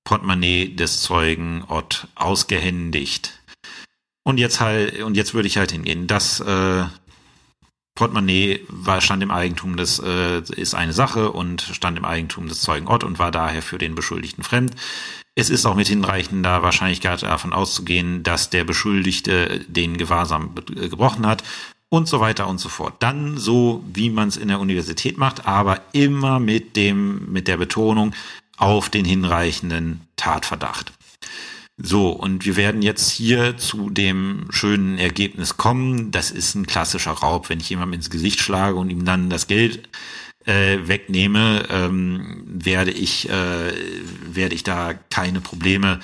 Portemonnaie 0.04 0.76
des 0.76 1.02
Zeugen 1.02 1.64
Ott 1.68 2.08
ausgehändigt. 2.16 3.40
Und 4.24 4.38
jetzt 4.38 4.62
halt, 4.62 5.02
und 5.02 5.18
jetzt 5.18 5.34
würde 5.34 5.48
ich 5.48 5.58
halt 5.58 5.72
hingehen. 5.72 6.08
Das 6.08 6.40
äh, 6.40 6.86
Portemonnaie 7.96 8.62
war, 8.70 9.02
stand 9.02 9.22
im 9.22 9.32
Eigentum 9.32 9.78
des, 9.78 10.00
äh, 10.00 10.42
ist 10.56 10.74
eine 10.74 10.94
Sache 10.94 11.32
und 11.32 11.62
stand 11.62 11.98
im 11.98 12.06
Eigentum 12.06 12.48
des 12.48 12.62
Zeugen 12.62 12.88
Ott 12.88 13.04
und 13.04 13.20
war 13.20 13.32
daher 13.32 13.62
für 13.62 13.78
den 13.78 13.94
Beschuldigten 13.94 14.44
fremd. 14.44 14.76
Es 15.36 15.50
ist 15.50 15.66
auch 15.66 15.76
mit 15.76 15.88
hinreichender 15.88 16.64
Wahrscheinlichkeit 16.64 17.24
davon 17.24 17.54
auszugehen, 17.54 18.24
dass 18.24 18.50
der 18.50 18.64
Beschuldigte 18.64 19.66
den 19.68 19.98
Gewahrsam 19.98 20.56
äh, 20.76 20.90
gebrochen 20.90 21.28
hat 21.28 21.44
und 21.90 22.08
so 22.08 22.20
weiter 22.20 22.48
und 22.48 22.60
so 22.60 22.70
fort. 22.70 22.96
Dann 23.00 23.38
so, 23.38 23.84
wie 23.94 24.10
man 24.10 24.28
es 24.28 24.38
in 24.38 24.48
der 24.48 24.60
Universität 24.60 25.20
macht, 25.20 25.46
aber 25.46 25.82
immer 25.92 26.40
mit 26.40 26.76
dem, 26.76 27.32
mit 27.32 27.48
der 27.48 27.58
Betonung 27.58 28.14
auf 28.58 28.90
den 28.90 29.06
hinreichenden 29.06 30.02
Tatverdacht. 30.16 30.94
So, 31.78 32.10
und 32.10 32.46
wir 32.46 32.56
werden 32.56 32.84
jetzt 32.84 33.10
hier 33.10 33.58
zu 33.58 33.90
dem 33.90 34.46
schönen 34.52 35.00
Ergebnis 35.00 35.58
kommen. 35.58 36.12
Das 36.12 36.30
ist 36.30 36.54
ein 36.54 36.68
klassischer 36.68 37.12
Raub, 37.12 37.50
wenn 37.50 37.60
ich 37.60 37.70
jemandem 37.70 37.96
ins 38.00 38.12
Gesicht 38.12 38.42
schlage 38.42 38.76
und 38.76 38.92
ihm 38.92 39.06
dann 39.06 39.30
das 39.32 39.48
Geld 39.48 39.90
äh, 40.46 40.78
wegnehme, 40.88 41.66
ähm, 41.70 42.44
werde 42.46 42.92
ich 42.92 43.28
äh, 43.30 43.74
werde 44.26 44.54
ich 44.54 44.64
da 44.64 44.94
keine 45.10 45.42
Probleme 45.42 46.00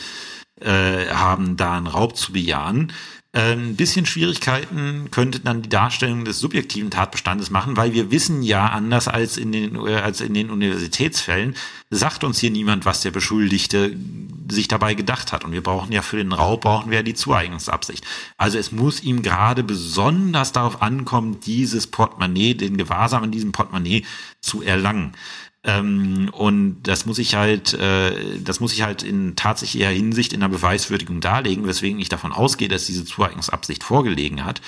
äh, 0.60 1.08
haben, 1.08 1.56
da 1.56 1.78
einen 1.78 1.88
Raub 1.88 2.16
zu 2.18 2.34
bejahen. 2.34 2.92
Ein 3.32 3.76
bisschen 3.76 4.08
Schwierigkeiten 4.08 5.12
könnte 5.12 5.40
dann 5.40 5.62
die 5.62 5.70
Darstellung 5.70 6.26
des 6.26 6.40
subjektiven 6.40 6.90
Tatbestandes 6.90 7.52
machen, 7.52 7.78
weil 7.78 7.94
wir 7.94 8.10
wissen 8.10 8.42
ja, 8.42 8.70
anders 8.70 9.08
als 9.08 9.38
in 9.38 9.52
den, 9.52 9.76
äh, 9.76 9.98
als 9.98 10.20
in 10.22 10.34
den 10.34 10.50
Universitätsfällen, 10.50 11.56
sagt 11.92 12.24
uns 12.24 12.40
hier 12.40 12.50
niemand, 12.50 12.86
was 12.86 13.02
der 13.02 13.12
Beschuldigte 13.12 13.96
sich 14.50 14.68
dabei 14.68 14.96
gedacht 14.96 15.32
hat. 15.32 15.46
Und 15.46 15.52
wir 15.52 15.62
brauchen 15.62 15.92
ja 15.92 16.02
für 16.02 16.18
den 16.18 16.32
Raub, 16.32 16.62
brauchen 16.62 16.90
wir 16.90 16.98
ja 16.98 17.04
die 17.04 17.14
Zueignungsabsicht. 17.14 18.04
Also 18.38 18.58
es 18.58 18.72
muss 18.72 19.04
ihm 19.04 19.22
gerade 19.22 19.64
besonders 19.64 20.52
darauf 20.52 20.82
ankommen, 20.82 21.40
dieses 21.40 21.86
Portemonnaie, 21.86 22.56
den 22.56 22.78
Gewahrsam 22.78 23.26
in 23.26 23.32
diesem 23.32 23.52
Portemonnaie 23.52 24.06
zu 24.42 24.64
erlangen. 24.64 25.14
Ähm, 25.64 26.30
und 26.32 26.84
das 26.84 27.06
muss 27.06 27.20
ich 27.20 27.36
halt, 27.36 27.74
äh, 27.74 28.40
das 28.40 28.60
muss 28.60 28.74
ich 28.74 28.84
halt 28.84 29.04
in 29.04 29.36
tatsächlicher 29.36 29.90
Hinsicht 29.90 30.32
in 30.32 30.40
der 30.40 30.48
Beweiswürdigung 30.48 31.20
darlegen, 31.20 31.68
weswegen 31.68 32.00
ich 32.00 32.10
davon 32.10 32.32
ausgehe, 32.32 32.70
dass 32.70 32.86
diese 32.86 33.04
Zueignungsabsicht 33.04 33.84
vorgelegen 33.84 34.46
hat. 34.46 34.62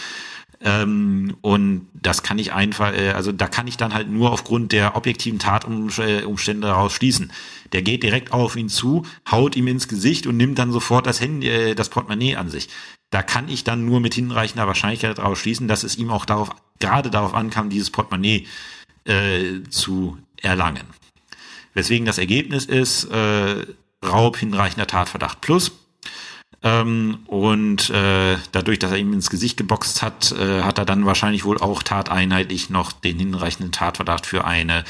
Ähm, 0.64 1.38
und 1.42 1.88
das 1.94 2.24
kann 2.24 2.38
ich 2.38 2.54
einfach, 2.54 2.94
äh, 2.94 3.12
also 3.12 3.32
da 3.32 3.48
kann 3.48 3.68
ich 3.68 3.78
dann 3.78 3.94
halt 3.94 4.10
nur 4.10 4.32
aufgrund 4.32 4.74
der 4.74 4.96
objektiven 4.96 5.39
Tatumstände 5.39 6.68
daraus 6.68 6.94
schließen. 6.94 7.32
Der 7.72 7.82
geht 7.82 8.04
direkt 8.04 8.32
auf 8.32 8.56
ihn 8.56 8.70
zu, 8.70 9.06
haut 9.30 9.56
ihm 9.56 9.68
ins 9.68 9.88
Gesicht 9.88 10.28
und 10.28 10.38
nimmt 10.38 10.60
dann 10.60 10.72
sofort 10.72 11.08
das 11.08 11.20
Handy, 11.20 11.48
äh, 11.48 11.74
das 11.74 11.89
Portemonnaie 11.89 12.36
an 12.36 12.50
sich. 12.50 12.70
Da 13.10 13.24
kann 13.24 13.50
ich 13.50 13.64
dann 13.64 13.86
nur 13.86 14.02
mit 14.02 14.14
hinreichender 14.14 14.68
Wahrscheinlichkeit 14.68 15.18
daraus 15.18 15.39
schließen, 15.39 15.68
dass 15.68 15.84
es 15.84 15.98
ihm 15.98 16.12
auch 16.12 16.26
darauf, 16.26 16.52
gerade 16.80 17.10
darauf 17.10 17.34
ankam, 17.34 17.70
dieses 17.70 17.89
Portemonnaie 17.89 18.46
äh, 19.06 19.64
zu 19.70 20.18
erlangen. 20.42 20.86
Weswegen 21.74 22.06
das 22.06 22.18
Ergebnis 22.18 22.66
ist, 22.66 23.06
äh, 23.06 23.66
Raub 24.04 24.38
hinreichender 24.38 24.88
Tatverdacht 24.88 25.42
plus. 25.42 25.72
Ähm, 26.64 27.20
und 27.26 27.89
äh, 27.89 28.38
dadurch, 28.52 28.80
dass 28.80 28.92
er 28.92 28.98
ihm 28.98 29.14
ins 29.14 29.30
Gesicht 29.30 29.58
geboxt 29.58 30.02
hat, 30.02 30.32
äh, 30.32 30.62
hat 30.62 30.78
er 30.78 30.86
dann 30.86 31.06
wahrscheinlich 31.06 31.44
wohl 31.44 31.58
auch 31.58 31.82
tateinheitlich 31.82 32.70
noch 32.70 32.92
den 32.92 33.18
hinreichenden 33.18 33.72
Tatverdacht 33.72 34.26
für 34.26 34.46
eine 34.46 34.84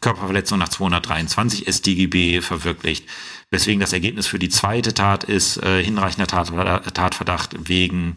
Körperverletzung 0.00 0.58
nach 0.58 0.68
223 0.68 1.66
StGB 1.68 2.40
verwirklicht. 2.40 3.06
Weswegen 3.50 3.80
das 3.80 3.92
Ergebnis 3.92 4.26
für 4.26 4.38
die 4.38 4.48
zweite 4.48 4.94
Tat 4.94 5.24
ist 5.24 5.62
äh, 5.62 5.82
hinreichender 5.82 6.26
Tatverdacht 6.26 7.68
wegen 7.68 8.14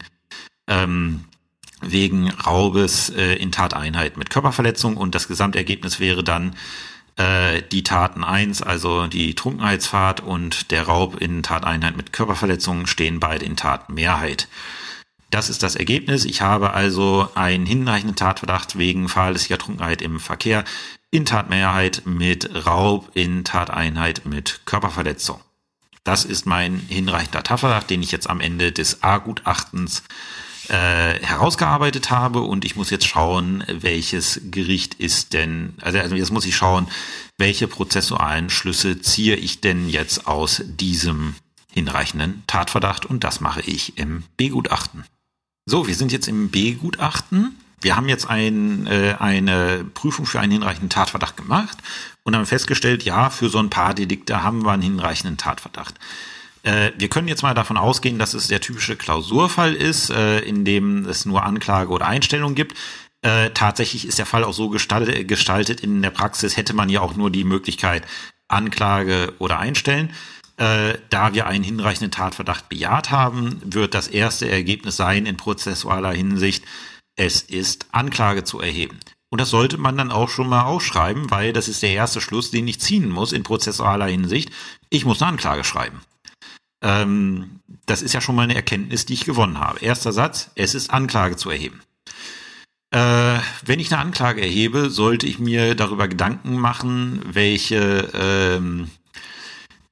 ähm, 0.68 1.24
wegen 1.82 2.30
Raubes 2.30 3.10
äh, 3.10 3.34
in 3.34 3.52
Tateinheit 3.52 4.16
mit 4.16 4.30
Körperverletzung 4.30 4.96
und 4.96 5.14
das 5.14 5.28
Gesamtergebnis 5.28 6.00
wäre 6.00 6.24
dann 6.24 6.54
äh, 7.16 7.62
die 7.70 7.82
Taten 7.82 8.24
eins, 8.24 8.62
also 8.62 9.06
die 9.06 9.34
Trunkenheitsfahrt 9.34 10.20
und 10.20 10.70
der 10.70 10.84
Raub 10.84 11.20
in 11.20 11.42
Tateinheit 11.42 11.96
mit 11.96 12.12
Körperverletzung 12.12 12.86
stehen 12.86 13.20
beide 13.20 13.44
in 13.44 13.56
Tatmehrheit. 13.56 14.48
Das 15.30 15.48
ist 15.48 15.62
das 15.62 15.76
Ergebnis. 15.76 16.24
Ich 16.24 16.42
habe 16.42 16.72
also 16.72 17.28
einen 17.34 17.64
hinreichenden 17.64 18.16
Tatverdacht 18.16 18.76
wegen 18.76 19.08
fahrlässiger 19.08 19.58
Trunkenheit 19.58 20.02
im 20.02 20.20
Verkehr 20.20 20.64
in 21.10 21.24
Tatmehrheit 21.24 22.02
mit 22.04 22.66
Raub 22.66 23.10
in 23.14 23.44
Tateinheit 23.44 24.26
mit 24.26 24.60
Körperverletzung. 24.64 25.40
Das 26.04 26.24
ist 26.24 26.46
mein 26.46 26.78
hinreichender 26.88 27.42
Tatverdacht, 27.42 27.88
den 27.88 28.02
ich 28.02 28.10
jetzt 28.10 28.28
am 28.28 28.40
Ende 28.40 28.72
des 28.72 29.02
A-Gutachtens 29.02 30.02
äh, 30.72 31.20
herausgearbeitet 31.22 32.10
habe 32.10 32.40
und 32.40 32.64
ich 32.64 32.76
muss 32.76 32.88
jetzt 32.88 33.06
schauen, 33.06 33.62
welches 33.68 34.40
Gericht 34.50 34.94
ist 34.94 35.34
denn, 35.34 35.74
also, 35.82 35.98
also 35.98 36.14
jetzt 36.14 36.32
muss 36.32 36.46
ich 36.46 36.56
schauen, 36.56 36.88
welche 37.36 37.68
prozessualen 37.68 38.48
Schlüsse 38.48 39.00
ziehe 39.02 39.36
ich 39.36 39.60
denn 39.60 39.88
jetzt 39.90 40.26
aus 40.26 40.62
diesem 40.64 41.34
hinreichenden 41.70 42.42
Tatverdacht 42.46 43.04
und 43.04 43.22
das 43.22 43.40
mache 43.40 43.60
ich 43.60 43.98
im 43.98 44.24
B-Gutachten. 44.38 45.04
So, 45.66 45.86
wir 45.86 45.94
sind 45.94 46.10
jetzt 46.10 46.26
im 46.26 46.48
B-Gutachten. 46.48 47.58
Wir 47.82 47.94
haben 47.94 48.08
jetzt 48.08 48.30
ein, 48.30 48.86
äh, 48.86 49.16
eine 49.18 49.84
Prüfung 49.92 50.24
für 50.24 50.40
einen 50.40 50.52
hinreichenden 50.52 50.88
Tatverdacht 50.88 51.36
gemacht 51.36 51.76
und 52.22 52.34
haben 52.34 52.46
festgestellt, 52.46 53.02
ja, 53.02 53.28
für 53.28 53.50
so 53.50 53.58
ein 53.58 53.70
paar 53.70 53.92
Delikte 53.92 54.42
haben 54.42 54.64
wir 54.64 54.72
einen 54.72 54.82
hinreichenden 54.82 55.36
Tatverdacht. 55.36 55.96
Äh, 56.62 56.92
wir 56.96 57.08
können 57.08 57.28
jetzt 57.28 57.42
mal 57.42 57.54
davon 57.54 57.76
ausgehen, 57.76 58.18
dass 58.18 58.34
es 58.34 58.48
der 58.48 58.60
typische 58.60 58.96
Klausurfall 58.96 59.74
ist, 59.74 60.10
äh, 60.10 60.40
in 60.40 60.64
dem 60.64 61.06
es 61.06 61.24
nur 61.24 61.42
Anklage 61.44 61.90
oder 61.90 62.06
Einstellung 62.06 62.54
gibt. 62.54 62.78
Äh, 63.22 63.50
tatsächlich 63.50 64.06
ist 64.06 64.18
der 64.18 64.26
Fall 64.26 64.44
auch 64.44 64.52
so 64.52 64.68
gestaltet. 64.68 65.80
In 65.80 66.02
der 66.02 66.10
Praxis 66.10 66.56
hätte 66.56 66.74
man 66.74 66.88
ja 66.88 67.00
auch 67.00 67.14
nur 67.14 67.30
die 67.30 67.44
Möglichkeit 67.44 68.04
Anklage 68.48 69.32
oder 69.38 69.58
Einstellen. 69.58 70.12
Da 70.58 71.34
wir 71.34 71.46
einen 71.48 71.64
hinreichenden 71.64 72.12
Tatverdacht 72.12 72.68
bejaht 72.68 73.10
haben, 73.10 73.60
wird 73.64 73.94
das 73.94 74.06
erste 74.06 74.48
Ergebnis 74.48 74.96
sein 74.96 75.26
in 75.26 75.36
prozessualer 75.36 76.12
Hinsicht, 76.12 76.64
es 77.16 77.40
ist 77.40 77.86
Anklage 77.90 78.44
zu 78.44 78.60
erheben. 78.60 79.00
Und 79.30 79.40
das 79.40 79.50
sollte 79.50 79.78
man 79.78 79.96
dann 79.96 80.12
auch 80.12 80.28
schon 80.28 80.48
mal 80.48 80.62
aufschreiben, 80.62 81.30
weil 81.30 81.52
das 81.52 81.66
ist 81.66 81.82
der 81.82 81.92
erste 81.92 82.20
Schluss, 82.20 82.52
den 82.52 82.68
ich 82.68 82.78
ziehen 82.78 83.08
muss 83.08 83.32
in 83.32 83.42
prozessualer 83.42 84.06
Hinsicht. 84.06 84.50
Ich 84.90 85.04
muss 85.04 85.20
eine 85.20 85.30
Anklage 85.30 85.64
schreiben. 85.64 86.02
Ähm, 86.82 87.60
das 87.86 88.02
ist 88.02 88.12
ja 88.12 88.20
schon 88.20 88.34
mal 88.34 88.42
eine 88.42 88.54
Erkenntnis, 88.54 89.06
die 89.06 89.14
ich 89.14 89.24
gewonnen 89.24 89.58
habe. 89.58 89.80
Erster 89.80 90.12
Satz, 90.12 90.50
es 90.54 90.74
ist 90.74 90.90
Anklage 90.90 91.36
zu 91.36 91.50
erheben. 91.50 91.80
Äh, 92.90 93.38
wenn 93.64 93.80
ich 93.80 93.92
eine 93.92 94.02
Anklage 94.02 94.42
erhebe, 94.42 94.90
sollte 94.90 95.26
ich 95.26 95.38
mir 95.38 95.74
darüber 95.74 96.08
Gedanken 96.08 96.58
machen, 96.58 97.22
welche, 97.24 98.10
ähm, 98.14 98.90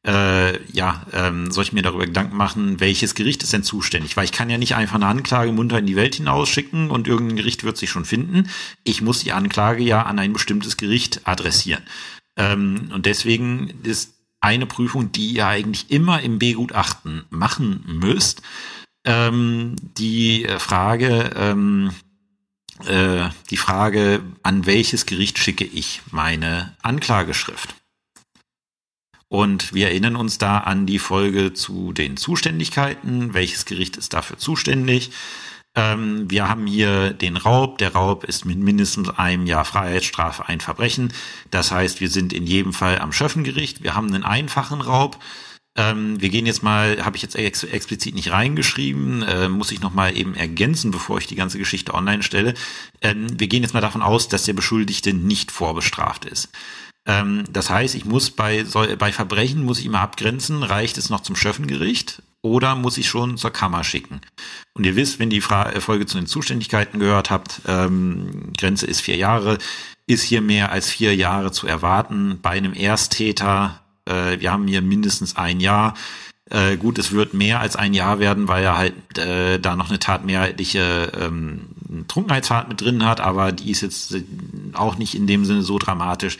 äh, 0.06 0.62
ja, 0.70 1.06
ähm, 1.12 1.50
soll 1.50 1.64
ich 1.64 1.72
mir 1.72 1.82
darüber 1.82 2.04
Gedanken 2.04 2.36
machen, 2.36 2.78
welches 2.78 3.14
Gericht 3.14 3.42
ist 3.42 3.54
denn 3.54 3.62
zuständig? 3.62 4.16
Weil 4.16 4.24
ich 4.24 4.32
kann 4.32 4.50
ja 4.50 4.58
nicht 4.58 4.74
einfach 4.74 4.96
eine 4.96 5.06
Anklage 5.06 5.50
munter 5.50 5.78
in 5.78 5.86
die 5.86 5.96
Welt 5.96 6.16
hinausschicken 6.16 6.90
und 6.90 7.08
irgendein 7.08 7.36
Gericht 7.36 7.64
wird 7.64 7.78
sich 7.78 7.90
schon 7.90 8.04
finden. 8.04 8.50
Ich 8.84 9.00
muss 9.00 9.24
die 9.24 9.32
Anklage 9.32 9.82
ja 9.82 10.02
an 10.02 10.18
ein 10.18 10.34
bestimmtes 10.34 10.76
Gericht 10.76 11.22
adressieren. 11.24 11.82
Ähm, 12.36 12.90
und 12.92 13.06
deswegen 13.06 13.72
ist 13.82 14.19
eine 14.40 14.66
Prüfung, 14.66 15.12
die 15.12 15.34
ihr 15.34 15.46
eigentlich 15.46 15.90
immer 15.90 16.20
im 16.20 16.38
B-Gutachten 16.38 17.24
machen 17.30 17.84
müsst. 17.86 18.42
Ähm, 19.04 19.76
die 19.98 20.46
Frage, 20.58 21.30
ähm, 21.36 21.92
äh, 22.86 23.28
die 23.50 23.56
Frage, 23.56 24.22
an 24.42 24.66
welches 24.66 25.06
Gericht 25.06 25.38
schicke 25.38 25.64
ich 25.64 26.00
meine 26.10 26.76
Anklageschrift? 26.82 27.74
Und 29.28 29.72
wir 29.72 29.88
erinnern 29.88 30.16
uns 30.16 30.38
da 30.38 30.58
an 30.58 30.86
die 30.86 30.98
Folge 30.98 31.54
zu 31.54 31.92
den 31.92 32.16
Zuständigkeiten. 32.16 33.32
Welches 33.32 33.64
Gericht 33.64 33.96
ist 33.96 34.12
dafür 34.12 34.38
zuständig? 34.38 35.12
Ähm, 35.80 36.30
wir 36.30 36.46
haben 36.46 36.66
hier 36.66 37.14
den 37.14 37.38
Raub. 37.38 37.78
Der 37.78 37.94
Raub 37.94 38.24
ist 38.24 38.44
mit 38.44 38.58
mindestens 38.58 39.08
einem 39.08 39.46
Jahr 39.46 39.64
Freiheitsstrafe 39.64 40.46
ein 40.46 40.60
Verbrechen. 40.60 41.12
Das 41.50 41.72
heißt, 41.72 42.00
wir 42.00 42.10
sind 42.10 42.34
in 42.34 42.46
jedem 42.46 42.74
Fall 42.74 42.98
am 42.98 43.12
Schöffengericht. 43.12 43.82
Wir 43.82 43.94
haben 43.94 44.08
einen 44.08 44.24
einfachen 44.24 44.82
Raub. 44.82 45.18
Ähm, 45.76 46.20
wir 46.20 46.28
gehen 46.28 46.44
jetzt 46.44 46.62
mal, 46.62 47.02
habe 47.02 47.16
ich 47.16 47.22
jetzt 47.22 47.34
ex 47.34 47.64
explizit 47.64 48.14
nicht 48.14 48.30
reingeschrieben, 48.30 49.22
äh, 49.22 49.48
muss 49.48 49.72
ich 49.72 49.80
noch 49.80 49.94
mal 49.94 50.14
eben 50.16 50.34
ergänzen, 50.34 50.90
bevor 50.90 51.16
ich 51.16 51.28
die 51.28 51.36
ganze 51.36 51.58
Geschichte 51.58 51.94
online 51.94 52.22
stelle. 52.22 52.54
Ähm, 53.00 53.40
wir 53.40 53.48
gehen 53.48 53.62
jetzt 53.62 53.72
mal 53.72 53.80
davon 53.80 54.02
aus, 54.02 54.28
dass 54.28 54.44
der 54.44 54.52
Beschuldigte 54.52 55.14
nicht 55.14 55.50
vorbestraft 55.50 56.26
ist. 56.26 56.50
Ähm, 57.06 57.44
das 57.50 57.70
heißt, 57.70 57.94
ich 57.94 58.04
muss 58.04 58.30
bei, 58.30 58.64
bei 58.98 59.12
Verbrechen 59.12 59.64
muss 59.64 59.78
ich 59.78 59.86
immer 59.86 60.00
abgrenzen, 60.00 60.62
reicht 60.62 60.98
es 60.98 61.08
noch 61.08 61.20
zum 61.20 61.36
Schöffengericht 61.36 62.22
oder 62.42 62.74
muss 62.74 62.98
ich 62.98 63.08
schon 63.08 63.36
zur 63.36 63.50
Kammer 63.50 63.84
schicken? 63.84 64.20
Und 64.74 64.84
ihr 64.84 64.96
wisst, 64.96 65.18
wenn 65.18 65.30
die 65.30 65.40
Fra 65.40 65.70
äh, 65.70 65.80
Folge 65.80 66.06
zu 66.06 66.18
den 66.18 66.26
Zuständigkeiten 66.26 66.98
gehört 66.98 67.30
habt, 67.30 67.62
ähm, 67.66 68.52
Grenze 68.58 68.86
ist 68.86 69.00
vier 69.00 69.16
Jahre, 69.16 69.58
ist 70.06 70.22
hier 70.22 70.40
mehr 70.40 70.72
als 70.72 70.90
vier 70.90 71.14
Jahre 71.14 71.52
zu 71.52 71.66
erwarten. 71.66 72.38
Bei 72.42 72.50
einem 72.50 72.72
Ersttäter, 72.72 73.80
äh, 74.06 74.40
wir 74.40 74.52
haben 74.52 74.66
hier 74.66 74.82
mindestens 74.82 75.36
ein 75.36 75.60
Jahr. 75.60 75.94
Äh, 76.50 76.76
gut, 76.76 76.98
es 76.98 77.12
wird 77.12 77.32
mehr 77.32 77.60
als 77.60 77.76
ein 77.76 77.94
Jahr 77.94 78.18
werden, 78.18 78.48
weil 78.48 78.64
er 78.64 78.76
halt 78.76 79.18
äh, 79.18 79.60
da 79.60 79.76
noch 79.76 79.88
eine 79.88 80.00
tatmehrheitliche 80.00 81.12
ähm, 81.16 81.68
Trunkenheitsfahrt 82.08 82.68
mit 82.68 82.80
drin 82.80 83.04
hat, 83.04 83.20
aber 83.20 83.52
die 83.52 83.70
ist 83.70 83.82
jetzt 83.82 84.14
äh, 84.14 84.24
auch 84.72 84.96
nicht 84.96 85.14
in 85.14 85.28
dem 85.28 85.44
Sinne 85.44 85.62
so 85.62 85.78
dramatisch. 85.78 86.38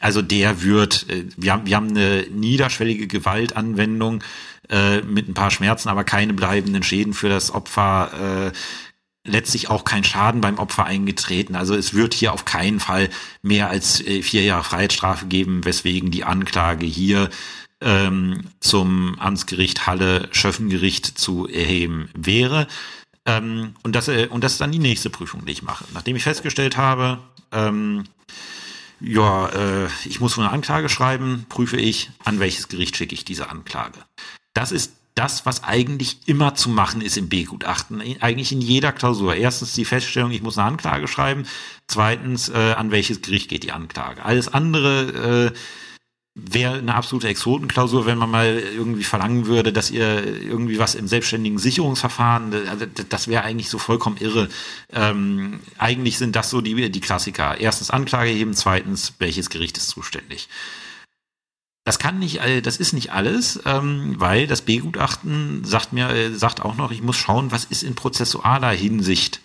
Also 0.00 0.22
der 0.22 0.62
wird, 0.62 1.08
äh, 1.08 1.24
wir 1.36 1.52
haben, 1.52 1.66
wir 1.66 1.76
haben 1.76 1.90
eine 1.90 2.26
niederschwellige 2.30 3.06
Gewaltanwendung 3.06 4.24
äh, 4.68 5.02
mit 5.02 5.28
ein 5.28 5.34
paar 5.34 5.50
Schmerzen, 5.50 5.88
aber 5.88 6.04
keine 6.04 6.34
bleibenden 6.34 6.82
Schäden 6.82 7.14
für 7.14 7.28
das 7.28 7.52
Opfer. 7.52 8.52
Äh, 8.52 8.52
letztlich 9.24 9.68
auch 9.68 9.84
kein 9.84 10.02
Schaden 10.04 10.40
beim 10.40 10.58
Opfer 10.58 10.86
eingetreten. 10.86 11.54
Also 11.54 11.74
es 11.74 11.94
wird 11.94 12.14
hier 12.14 12.32
auf 12.32 12.44
keinen 12.44 12.80
Fall 12.80 13.10
mehr 13.42 13.68
als 13.68 14.00
äh, 14.00 14.22
vier 14.22 14.42
Jahre 14.42 14.64
Freiheitsstrafe 14.64 15.26
geben, 15.26 15.64
weswegen 15.64 16.10
die 16.10 16.24
Anklage 16.24 16.86
hier 16.86 17.28
ähm, 17.82 18.44
zum 18.60 19.18
Amtsgericht 19.18 19.86
Halle 19.86 20.28
Schöffengericht 20.32 21.18
zu 21.18 21.46
erheben 21.46 22.08
wäre. 22.14 22.66
Ähm, 23.26 23.74
und, 23.82 23.94
das, 23.94 24.08
äh, 24.08 24.28
und 24.30 24.42
das 24.42 24.52
ist 24.52 24.60
dann 24.60 24.72
die 24.72 24.78
nächste 24.78 25.10
Prüfung, 25.10 25.44
die 25.44 25.52
ich 25.52 25.62
mache. 25.62 25.84
Nachdem 25.92 26.16
ich 26.16 26.22
festgestellt 26.22 26.76
habe, 26.76 27.18
ähm, 27.52 28.04
ja, 29.00 29.48
äh, 29.48 29.88
ich 30.04 30.20
muss 30.20 30.38
eine 30.38 30.50
Anklage 30.50 30.88
schreiben, 30.88 31.46
prüfe 31.48 31.76
ich, 31.76 32.10
an 32.24 32.40
welches 32.40 32.68
Gericht 32.68 32.96
schicke 32.96 33.14
ich 33.14 33.24
diese 33.24 33.50
Anklage. 33.50 34.00
Das 34.54 34.72
ist 34.72 34.92
das, 35.14 35.44
was 35.44 35.64
eigentlich 35.64 36.18
immer 36.26 36.54
zu 36.54 36.70
machen 36.70 37.00
ist 37.00 37.16
im 37.16 37.28
B-Gutachten, 37.28 38.00
eigentlich 38.20 38.52
in 38.52 38.60
jeder 38.60 38.92
Klausur. 38.92 39.34
Erstens 39.34 39.74
die 39.74 39.84
Feststellung, 39.84 40.30
ich 40.30 40.42
muss 40.42 40.56
eine 40.56 40.68
Anklage 40.68 41.08
schreiben. 41.08 41.46
Zweitens, 41.88 42.48
äh, 42.48 42.74
an 42.76 42.90
welches 42.90 43.20
Gericht 43.20 43.48
geht 43.48 43.64
die 43.64 43.72
Anklage. 43.72 44.24
Alles 44.24 44.48
andere 44.48 45.52
äh, 45.52 45.58
wäre 46.50 46.78
eine 46.78 46.94
absolute 46.94 47.28
Exotenklausur, 47.28 48.06
wenn 48.06 48.18
man 48.18 48.30
mal 48.30 48.58
irgendwie 48.58 49.04
verlangen 49.04 49.46
würde, 49.46 49.72
dass 49.72 49.90
ihr 49.90 50.24
irgendwie 50.42 50.78
was 50.78 50.94
im 50.94 51.08
selbstständigen 51.08 51.58
Sicherungsverfahren, 51.58 52.68
also 52.68 52.86
das 52.86 53.28
wäre 53.28 53.42
eigentlich 53.42 53.70
so 53.70 53.78
vollkommen 53.78 54.16
irre. 54.18 54.48
Ähm, 54.92 55.60
eigentlich 55.78 56.18
sind 56.18 56.36
das 56.36 56.50
so 56.50 56.60
die, 56.60 56.90
die 56.90 57.00
Klassiker. 57.00 57.60
Erstens 57.60 57.90
Anklage 57.90 58.30
heben, 58.30 58.54
zweitens, 58.54 59.14
welches 59.18 59.50
Gericht 59.50 59.76
ist 59.76 59.88
zuständig. 59.88 60.48
Das 61.84 61.98
kann 61.98 62.18
nicht, 62.18 62.40
das 62.62 62.76
ist 62.76 62.92
nicht 62.92 63.12
alles, 63.12 63.60
ähm, 63.64 64.14
weil 64.18 64.46
das 64.46 64.62
B-Gutachten 64.62 65.64
sagt 65.64 65.92
mir, 65.92 66.10
äh, 66.10 66.34
sagt 66.34 66.60
auch 66.60 66.76
noch, 66.76 66.90
ich 66.90 67.02
muss 67.02 67.16
schauen, 67.16 67.52
was 67.52 67.64
ist 67.64 67.82
in 67.82 67.94
prozessualer 67.94 68.70
Hinsicht 68.70 69.40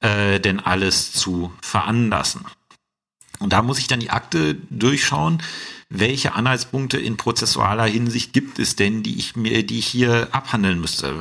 äh, 0.00 0.38
denn 0.38 0.60
alles 0.60 1.12
zu 1.12 1.52
veranlassen. 1.62 2.44
Und 3.38 3.52
da 3.52 3.62
muss 3.62 3.78
ich 3.78 3.88
dann 3.88 4.00
die 4.00 4.10
Akte 4.10 4.56
durchschauen, 4.70 5.42
welche 5.94 6.34
Anhaltspunkte 6.34 6.98
in 6.98 7.18
prozessualer 7.18 7.84
Hinsicht 7.84 8.32
gibt 8.32 8.58
es 8.58 8.76
denn, 8.76 9.02
die 9.02 9.18
ich 9.18 9.36
mir, 9.36 9.64
die 9.64 9.78
ich 9.78 9.86
hier 9.86 10.28
abhandeln 10.32 10.80
müsste. 10.80 11.14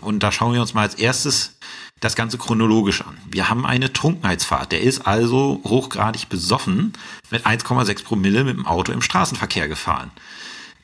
Und 0.00 0.22
da 0.22 0.32
schauen 0.32 0.52
wir 0.52 0.60
uns 0.60 0.74
mal 0.74 0.82
als 0.82 0.96
erstes 0.96 1.58
das 2.00 2.16
Ganze 2.16 2.36
chronologisch 2.36 3.02
an. 3.02 3.16
Wir 3.30 3.48
haben 3.48 3.64
eine 3.64 3.92
Trunkenheitsfahrt. 3.92 4.72
Der 4.72 4.80
ist 4.80 5.06
also 5.06 5.60
hochgradig 5.64 6.28
besoffen 6.28 6.94
mit 7.30 7.46
1,6 7.46 8.02
Promille 8.02 8.42
mit 8.42 8.56
dem 8.56 8.66
Auto 8.66 8.90
im 8.90 9.02
Straßenverkehr 9.02 9.68
gefahren. 9.68 10.10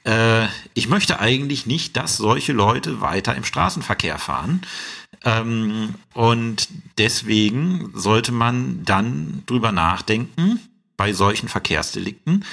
äh, 0.04 0.46
ich 0.74 0.88
möchte 0.88 1.18
eigentlich 1.18 1.66
nicht, 1.66 1.96
dass 1.96 2.16
solche 2.16 2.52
Leute 2.52 3.00
weiter 3.00 3.34
im 3.34 3.44
Straßenverkehr 3.44 4.18
fahren. 4.18 4.60
Ähm, 5.24 5.96
und 6.14 6.68
deswegen 6.98 7.90
sollte 7.94 8.30
man 8.30 8.84
dann 8.84 9.42
drüber 9.46 9.72
nachdenken, 9.72 10.60
bei 10.96 11.12
solchen 11.12 11.48
Verkehrsdelikten, 11.48 12.44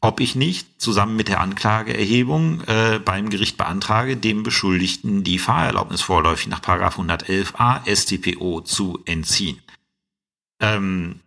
ob 0.00 0.20
ich 0.20 0.34
nicht 0.34 0.80
zusammen 0.80 1.16
mit 1.16 1.28
der 1.28 1.40
Anklageerhebung 1.40 2.62
äh, 2.62 3.00
beim 3.04 3.28
Gericht 3.28 3.58
beantrage, 3.58 4.16
dem 4.16 4.42
Beschuldigten 4.42 5.24
die 5.24 5.38
Fahrerlaubnis 5.38 6.00
vorläufig 6.00 6.48
nach 6.48 6.62
111a 6.62 7.82
StPO 7.86 8.62
zu 8.62 9.00
entziehen. 9.04 9.58
Ähm, 10.60 11.20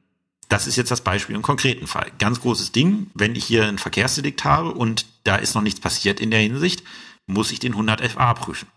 das 0.50 0.68
ist 0.68 0.76
jetzt 0.76 0.92
das 0.92 1.02
Beispiel 1.02 1.36
im 1.36 1.42
konkreten 1.42 1.88
Fall. 1.88 2.12
Ganz 2.20 2.42
großes 2.42 2.72
Ding, 2.72 3.08
wenn 3.14 3.36
ich 3.36 3.46
hier 3.46 3.68
ein 3.68 3.78
Verkehrsdelikt 3.78 4.44
habe 4.44 4.72
und 4.72 5.06
da 5.24 5.36
ist 5.36 5.56
noch 5.56 5.62
nichts 5.62 5.80
passiert 5.80 6.20
in 6.20 6.32
der 6.32 6.42
Hinsicht, 6.42 6.84
muss 7.28 7.52
ich 7.52 7.60
den 7.60 7.76
111a 7.76 8.34
prüfen. 8.34 8.68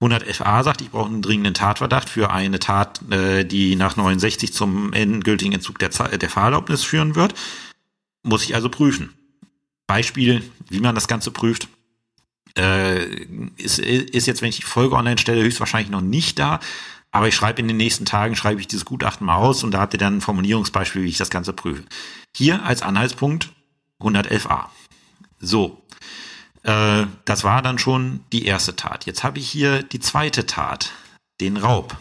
111a 0.00 0.62
sagt, 0.62 0.80
ich 0.80 0.90
brauche 0.90 1.08
einen 1.08 1.22
dringenden 1.22 1.54
Tatverdacht 1.54 2.08
für 2.08 2.30
eine 2.30 2.60
Tat, 2.60 3.00
äh, 3.10 3.44
die 3.44 3.74
nach 3.74 3.96
69 3.96 4.52
zum 4.52 4.92
endgültigen 4.92 5.52
Entzug 5.52 5.78
der, 5.78 5.88
der 5.88 6.30
Fahrerlaubnis 6.30 6.84
führen 6.84 7.16
wird. 7.16 7.34
Muss 8.22 8.44
ich 8.44 8.54
also 8.54 8.68
prüfen. 8.68 9.14
Beispiel, 9.86 10.42
wie 10.68 10.80
man 10.80 10.94
das 10.94 11.08
Ganze 11.08 11.30
prüft, 11.30 11.68
äh, 12.56 13.04
ist, 13.56 13.78
ist 13.78 14.26
jetzt, 14.26 14.42
wenn 14.42 14.50
ich 14.50 14.56
die 14.56 14.62
Folge 14.62 14.96
online 14.96 15.18
stelle, 15.18 15.42
höchstwahrscheinlich 15.42 15.90
noch 15.90 16.00
nicht 16.00 16.38
da. 16.38 16.60
Aber 17.10 17.28
ich 17.28 17.34
schreibe 17.34 17.60
in 17.60 17.68
den 17.68 17.78
nächsten 17.78 18.04
Tagen, 18.04 18.36
schreibe 18.36 18.60
ich 18.60 18.66
dieses 18.66 18.84
Gutachten 18.84 19.26
mal 19.26 19.36
aus 19.36 19.64
und 19.64 19.70
da 19.70 19.80
habt 19.80 19.94
ihr 19.94 19.98
dann 19.98 20.18
ein 20.18 20.20
Formulierungsbeispiel, 20.20 21.02
wie 21.02 21.08
ich 21.08 21.16
das 21.16 21.30
Ganze 21.30 21.52
prüfe. 21.52 21.84
Hier 22.36 22.64
als 22.64 22.82
Anhaltspunkt 22.82 23.50
111a. 24.00 24.66
So, 25.40 25.82
äh, 26.64 27.06
das 27.24 27.44
war 27.44 27.62
dann 27.62 27.78
schon 27.78 28.20
die 28.32 28.44
erste 28.44 28.76
Tat. 28.76 29.06
Jetzt 29.06 29.24
habe 29.24 29.38
ich 29.38 29.50
hier 29.50 29.82
die 29.82 30.00
zweite 30.00 30.46
Tat, 30.46 30.92
den 31.40 31.56
Raub. 31.56 31.96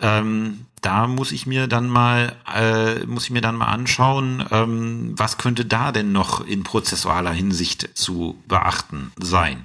Ähm, 0.00 0.66
da 0.80 1.06
muss 1.06 1.32
ich 1.32 1.46
mir 1.46 1.66
dann 1.66 1.88
mal 1.88 2.36
äh, 2.52 3.04
muss 3.06 3.24
ich 3.24 3.30
mir 3.30 3.40
dann 3.40 3.56
mal 3.56 3.66
anschauen, 3.66 4.44
ähm, 4.50 5.12
was 5.16 5.38
könnte 5.38 5.64
da 5.64 5.92
denn 5.92 6.12
noch 6.12 6.46
in 6.46 6.62
prozessualer 6.62 7.32
Hinsicht 7.32 7.90
zu 7.94 8.42
beachten 8.46 9.12
sein. 9.18 9.64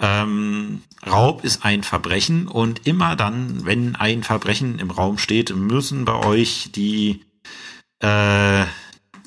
Ähm, 0.00 0.82
Raub 1.06 1.44
ist 1.44 1.64
ein 1.64 1.82
Verbrechen 1.82 2.48
und 2.48 2.86
immer 2.86 3.16
dann, 3.16 3.64
wenn 3.64 3.94
ein 3.96 4.22
Verbrechen 4.22 4.78
im 4.78 4.90
Raum 4.90 5.18
steht, 5.18 5.54
müssen 5.54 6.04
bei 6.04 6.14
euch 6.14 6.70
die 6.72 7.24
äh, 8.00 8.64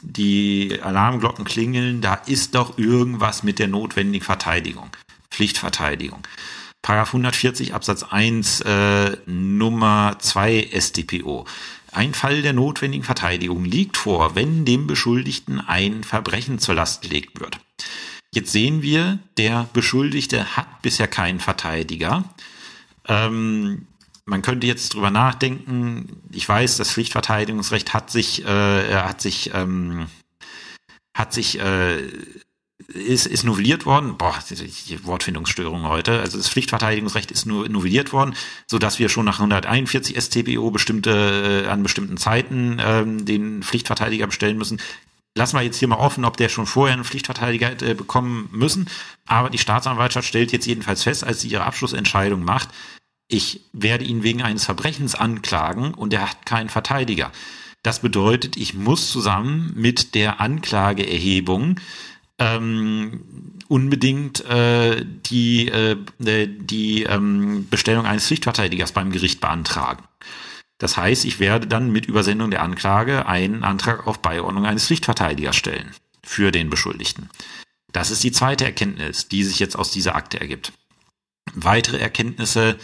die 0.02 0.80
Alarmglocken 0.82 1.46
klingeln, 1.46 2.02
da 2.02 2.14
ist 2.14 2.56
doch 2.56 2.78
irgendwas 2.78 3.44
mit 3.44 3.60
der 3.60 3.68
notwendigen 3.68 4.24
Verteidigung, 4.24 4.90
Pflichtverteidigung. 5.32 6.20
Paragraph 6.86 7.16
140 7.16 7.74
Absatz 7.74 8.04
1 8.04 8.62
äh, 8.62 9.18
Nummer 9.26 10.18
2 10.20 10.70
StPO. 10.80 11.46
Ein 11.92 12.14
Fall 12.14 12.44
der 12.44 12.54
notwendigen 12.54 13.04
Verteidigung 13.04 13.66
liegt 13.66 13.98
vor, 13.98 14.36
wenn 14.36 14.66
dem 14.66 14.86
Beschuldigten 14.86 15.60
ein 15.60 16.04
Verbrechen 16.04 16.60
zur 16.60 16.76
Last 16.76 17.02
gelegt 17.02 17.40
wird. 17.40 17.58
Jetzt 18.36 18.52
sehen 18.52 18.84
wir, 18.84 19.18
der 19.38 19.68
Beschuldigte 19.74 20.56
hat 20.56 20.84
bisher 20.84 21.08
keinen 21.08 21.40
Verteidiger. 21.40 22.24
Ähm, 23.08 23.88
man 24.26 24.44
könnte 24.44 24.68
jetzt 24.68 24.94
drüber 24.94 25.10
nachdenken. 25.10 26.22
Ich 26.32 26.48
weiß, 26.48 26.78
das 26.78 26.92
Pflichtverteidigungsrecht 26.92 27.96
hat 27.96 28.12
sich, 28.12 28.46
äh, 28.46 28.94
hat 28.94 29.22
sich, 29.22 29.50
ähm, 29.56 30.06
hat 31.18 31.34
sich, 31.34 31.60
äh, 31.60 32.12
ist, 32.88 33.26
ist 33.26 33.44
novelliert 33.44 33.86
worden. 33.86 34.18
Boah, 34.18 34.36
die 34.50 35.06
Wortfindungsstörung 35.06 35.84
heute. 35.84 36.20
Also 36.20 36.38
das 36.38 36.50
Pflichtverteidigungsrecht 36.50 37.32
ist 37.32 37.46
nur 37.46 37.68
novelliert 37.70 38.14
worden, 38.14 38.36
so 38.68 38.78
dass 38.78 39.00
wir 39.00 39.10
schon 39.10 39.26
nach 39.26 39.40
141 39.40 40.16
StPO 40.22 40.72
bestimmte 40.72 41.64
äh, 41.66 41.70
an 41.70 41.84
bestimmten 41.84 42.18
Zeiten 42.18 42.78
ähm, 42.80 43.26
den 43.26 43.64
Pflichtverteidiger 43.64 44.28
bestellen 44.28 44.58
müssen. 44.58 44.80
Lassen 45.38 45.58
wir 45.58 45.64
jetzt 45.64 45.80
hier 45.80 45.90
mal 45.90 45.98
offen, 45.98 46.24
ob 46.24 46.38
der 46.38 46.48
schon 46.48 46.66
vorher 46.66 46.94
einen 46.94 47.04
Pflichtverteidiger 47.04 47.82
äh, 47.82 47.94
bekommen 47.94 48.48
müssen. 48.52 48.88
Aber 49.26 49.50
die 49.50 49.58
Staatsanwaltschaft 49.58 50.28
stellt 50.28 50.52
jetzt 50.52 50.66
jedenfalls 50.66 51.04
fest, 51.04 51.24
als 51.24 51.42
sie 51.42 51.50
ihre 51.50 51.66
Abschlussentscheidung 51.66 52.44
macht, 52.44 52.70
ich 53.28 53.62
werde 53.74 54.06
ihn 54.06 54.24
wegen 54.24 54.44
eines 54.44 54.66
Verbrechens 54.66 55.16
anklagen 55.16 55.94
und 55.94 56.14
er 56.14 56.30
hat 56.30 56.46
keinen 56.46 56.70
Verteidiger. 56.70 57.32
Das 57.82 58.00
bedeutet, 58.00 58.56
ich 58.56 58.74
muss 58.74 59.12
zusammen 59.12 59.74
mit 59.76 60.16
der 60.16 60.40
Anklageerhebung 60.40 61.80
ähm, 62.40 63.56
unbedingt 63.68 64.44
äh, 64.46 65.06
die, 65.06 65.70
äh, 65.70 65.98
die 66.20 67.04
ähm, 67.04 67.68
Bestellung 67.70 68.06
eines 68.06 68.28
Pflichtverteidigers 68.28 68.92
beim 68.92 69.12
Gericht 69.12 69.42
beantragen. 69.42 70.04
Das 70.78 70.98
heißt, 70.98 71.26
ich 71.26 71.40
werde 71.40 71.68
dann 71.68 71.92
mit 71.92 72.06
Übersendung 72.06 72.52
der 72.52 72.62
Anklage 72.62 73.28
einen 73.28 73.64
Antrag 73.64 74.08
auf 74.08 74.20
Beiordnung 74.20 74.66
eines 74.66 74.88
Pflichtverteidigers 74.88 75.56
stellen 75.56 75.92
für 76.24 76.52
den 76.52 76.70
Beschuldigten. 76.70 77.30
Das 77.92 78.12
ist 78.12 78.24
die 78.24 78.34
zweite 78.34 78.66
Erkenntnis, 78.66 79.30
die 79.30 79.44
sich 79.44 79.60
jetzt 79.60 79.78
aus 79.78 79.92
dieser 79.92 80.16
Akte 80.16 80.40
ergibt. 80.40 80.74
Weitere 81.54 81.98
Erkenntnisse 81.98 82.78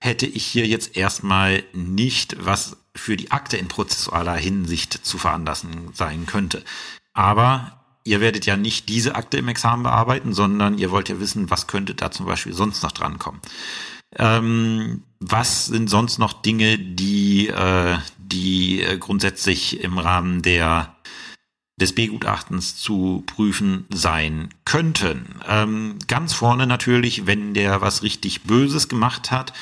hätte 0.00 0.26
ich 0.26 0.46
hier 0.46 0.66
jetzt 0.66 0.96
erstmal 0.96 1.64
nicht, 1.72 2.36
was 2.38 2.76
für 2.94 3.16
die 3.16 3.32
Akte 3.32 3.56
in 3.56 3.66
prozessualer 3.66 4.36
Hinsicht 4.36 4.92
zu 5.04 5.18
veranlassen 5.18 5.90
sein 5.94 6.26
könnte. 6.26 6.62
Aber 7.14 7.83
ihr 8.04 8.20
werdet 8.20 8.46
ja 8.46 8.56
nicht 8.56 8.88
diese 8.88 9.14
Akte 9.14 9.38
im 9.38 9.48
Examen 9.48 9.82
bearbeiten, 9.82 10.34
sondern 10.34 10.78
ihr 10.78 10.90
wollt 10.90 11.08
ja 11.08 11.18
wissen, 11.18 11.50
was 11.50 11.66
könnte 11.66 11.94
da 11.94 12.10
zum 12.10 12.26
Beispiel 12.26 12.52
sonst 12.52 12.82
noch 12.82 12.92
drankommen. 12.92 13.40
Ähm, 14.16 15.02
was 15.18 15.66
sind 15.66 15.88
sonst 15.90 16.18
noch 16.18 16.34
Dinge, 16.34 16.78
die, 16.78 17.48
äh, 17.48 17.96
die 18.18 18.82
äh, 18.82 18.98
grundsätzlich 18.98 19.80
im 19.80 19.98
Rahmen 19.98 20.42
der 20.42 20.94
des 21.80 21.92
B-Gutachtens 21.92 22.76
zu 22.76 23.24
prüfen 23.26 23.86
sein 23.90 24.50
könnten? 24.64 25.40
Ähm, 25.48 25.98
ganz 26.06 26.32
vorne 26.32 26.68
natürlich, 26.68 27.26
wenn 27.26 27.54
der 27.54 27.80
was 27.80 28.02
richtig 28.02 28.42
Böses 28.42 28.88
gemacht 28.88 29.32
hat, 29.32 29.52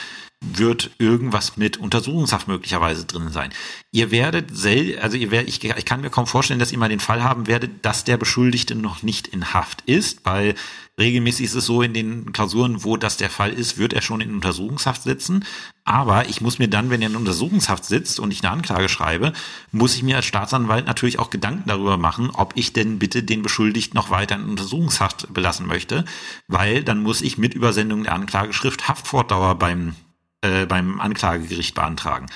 wird 0.42 0.90
irgendwas 0.98 1.56
mit 1.56 1.76
Untersuchungshaft 1.76 2.48
möglicherweise 2.48 3.04
drin 3.04 3.30
sein. 3.30 3.52
Ihr 3.92 4.10
werdet 4.10 4.54
sel 4.54 4.98
also 4.98 5.16
ihr 5.16 5.30
werdet, 5.30 5.48
ich, 5.48 5.62
ich 5.64 5.84
kann 5.84 6.00
mir 6.00 6.10
kaum 6.10 6.26
vorstellen, 6.26 6.58
dass 6.58 6.72
ihr 6.72 6.78
mal 6.78 6.88
den 6.88 7.00
Fall 7.00 7.22
haben 7.22 7.46
werdet, 7.46 7.84
dass 7.84 8.04
der 8.04 8.16
Beschuldigte 8.16 8.74
noch 8.74 9.02
nicht 9.02 9.28
in 9.28 9.54
Haft 9.54 9.82
ist, 9.82 10.24
weil 10.24 10.54
regelmäßig 10.98 11.46
ist 11.46 11.54
es 11.54 11.66
so 11.66 11.80
in 11.82 11.94
den 11.94 12.32
Klausuren, 12.32 12.84
wo 12.84 12.96
das 12.96 13.16
der 13.16 13.30
Fall 13.30 13.52
ist, 13.52 13.78
wird 13.78 13.92
er 13.92 14.02
schon 14.02 14.20
in 14.20 14.34
Untersuchungshaft 14.34 15.02
sitzen. 15.02 15.44
Aber 15.84 16.28
ich 16.28 16.40
muss 16.40 16.58
mir 16.58 16.68
dann, 16.68 16.90
wenn 16.90 17.02
er 17.02 17.08
in 17.08 17.16
Untersuchungshaft 17.16 17.84
sitzt 17.84 18.20
und 18.20 18.30
ich 18.30 18.42
eine 18.42 18.52
Anklage 18.52 18.88
schreibe, 18.88 19.32
muss 19.70 19.94
ich 19.94 20.02
mir 20.02 20.16
als 20.16 20.26
Staatsanwalt 20.26 20.86
natürlich 20.86 21.18
auch 21.18 21.30
Gedanken 21.30 21.68
darüber 21.68 21.96
machen, 21.96 22.30
ob 22.30 22.52
ich 22.56 22.72
denn 22.72 22.98
bitte 22.98 23.22
den 23.22 23.42
Beschuldigten 23.42 23.96
noch 23.96 24.10
weiter 24.10 24.34
in 24.34 24.44
Untersuchungshaft 24.44 25.32
belassen 25.32 25.66
möchte, 25.66 26.04
weil 26.48 26.82
dann 26.82 27.02
muss 27.02 27.22
ich 27.22 27.38
mit 27.38 27.54
Übersendung 27.54 28.04
der 28.04 28.14
Anklageschrift 28.14 28.88
Haftfortdauer 28.88 29.56
beim 29.56 29.94
äh, 30.42 30.66
beim 30.66 31.00
Anklagegericht 31.00 31.74
beantragen. 31.74 32.26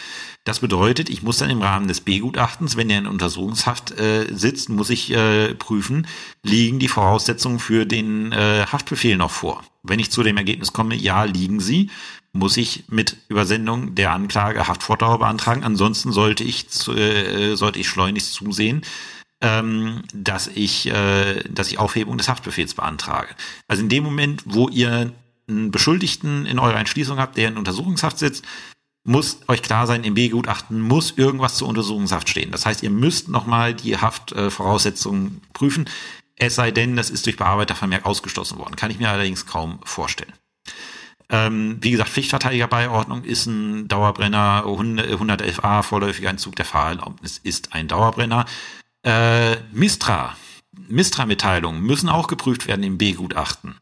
Das 0.44 0.60
bedeutet, 0.60 1.10
ich 1.10 1.24
muss 1.24 1.38
dann 1.38 1.50
im 1.50 1.60
Rahmen 1.60 1.88
des 1.88 2.00
B-Gutachtens, 2.00 2.76
wenn 2.76 2.88
er 2.88 3.00
in 3.00 3.06
Untersuchungshaft 3.08 3.98
äh, 3.98 4.32
sitzt, 4.32 4.68
muss 4.68 4.90
ich 4.90 5.12
äh, 5.12 5.54
prüfen, 5.54 6.06
liegen 6.44 6.78
die 6.78 6.86
Voraussetzungen 6.86 7.58
für 7.58 7.84
den 7.84 8.30
äh, 8.30 8.64
Haftbefehl 8.70 9.16
noch 9.16 9.32
vor. 9.32 9.64
Wenn 9.82 9.98
ich 9.98 10.12
zu 10.12 10.22
dem 10.22 10.36
Ergebnis 10.36 10.72
komme, 10.72 10.94
ja, 10.94 11.24
liegen 11.24 11.58
sie, 11.58 11.90
muss 12.32 12.56
ich 12.56 12.84
mit 12.88 13.16
Übersendung 13.28 13.96
der 13.96 14.12
Anklage 14.12 14.68
Haftfortdauer 14.68 15.18
beantragen. 15.18 15.64
Ansonsten 15.64 16.12
sollte 16.12 16.44
ich, 16.44 16.66
äh, 16.88 17.56
sollte 17.56 17.80
ich 17.80 17.88
schleunigst 17.88 18.32
zusehen, 18.32 18.82
ähm, 19.40 20.02
dass 20.14 20.46
ich, 20.46 20.86
äh, 20.86 21.42
dass 21.50 21.68
ich 21.68 21.78
Aufhebung 21.78 22.18
des 22.18 22.28
Haftbefehls 22.28 22.74
beantrage. 22.74 23.34
Also 23.66 23.82
in 23.82 23.88
dem 23.88 24.04
Moment, 24.04 24.42
wo 24.46 24.68
ihr 24.68 25.12
einen 25.48 25.70
Beschuldigten 25.70 26.46
in 26.46 26.58
eurer 26.58 26.78
Entschließung 26.78 27.18
habt, 27.18 27.36
der 27.36 27.48
in 27.48 27.56
Untersuchungshaft 27.56 28.18
sitzt, 28.18 28.44
muss 29.04 29.38
euch 29.46 29.62
klar 29.62 29.86
sein, 29.86 30.02
im 30.02 30.14
B-Gutachten 30.14 30.80
muss 30.80 31.12
irgendwas 31.16 31.56
zur 31.56 31.68
Untersuchungshaft 31.68 32.28
stehen. 32.28 32.50
Das 32.50 32.66
heißt, 32.66 32.82
ihr 32.82 32.90
müsst 32.90 33.28
nochmal 33.28 33.72
die 33.72 33.96
Haftvoraussetzungen 33.96 35.40
äh, 35.42 35.52
prüfen, 35.52 35.88
es 36.36 36.54
sei 36.54 36.70
denn, 36.70 36.96
das 36.96 37.10
ist 37.10 37.24
durch 37.24 37.36
Bearbeitervermerk 37.36 38.04
ausgeschlossen 38.04 38.58
worden. 38.58 38.76
Kann 38.76 38.90
ich 38.90 38.98
mir 38.98 39.08
allerdings 39.08 39.46
kaum 39.46 39.78
vorstellen. 39.84 40.32
Ähm, 41.28 41.78
wie 41.80 41.90
gesagt, 41.90 42.10
Pflichtverteidigerbeiordnung 42.10 43.24
ist 43.24 43.46
ein 43.46 43.88
Dauerbrenner, 43.88 44.64
111a, 44.66 45.82
vorläufiger 45.82 46.30
Entzug 46.30 46.54
der 46.56 46.66
Fahrerlaubnis 46.66 47.38
ist 47.42 47.72
ein 47.72 47.88
Dauerbrenner. 47.88 48.44
Äh, 49.02 49.56
Mistra, 49.72 50.36
Mistra-Mitteilungen 50.88 51.80
müssen 51.80 52.08
auch 52.08 52.28
geprüft 52.28 52.68
werden 52.68 52.82
im 52.82 52.98
B-Gutachten. 52.98 53.76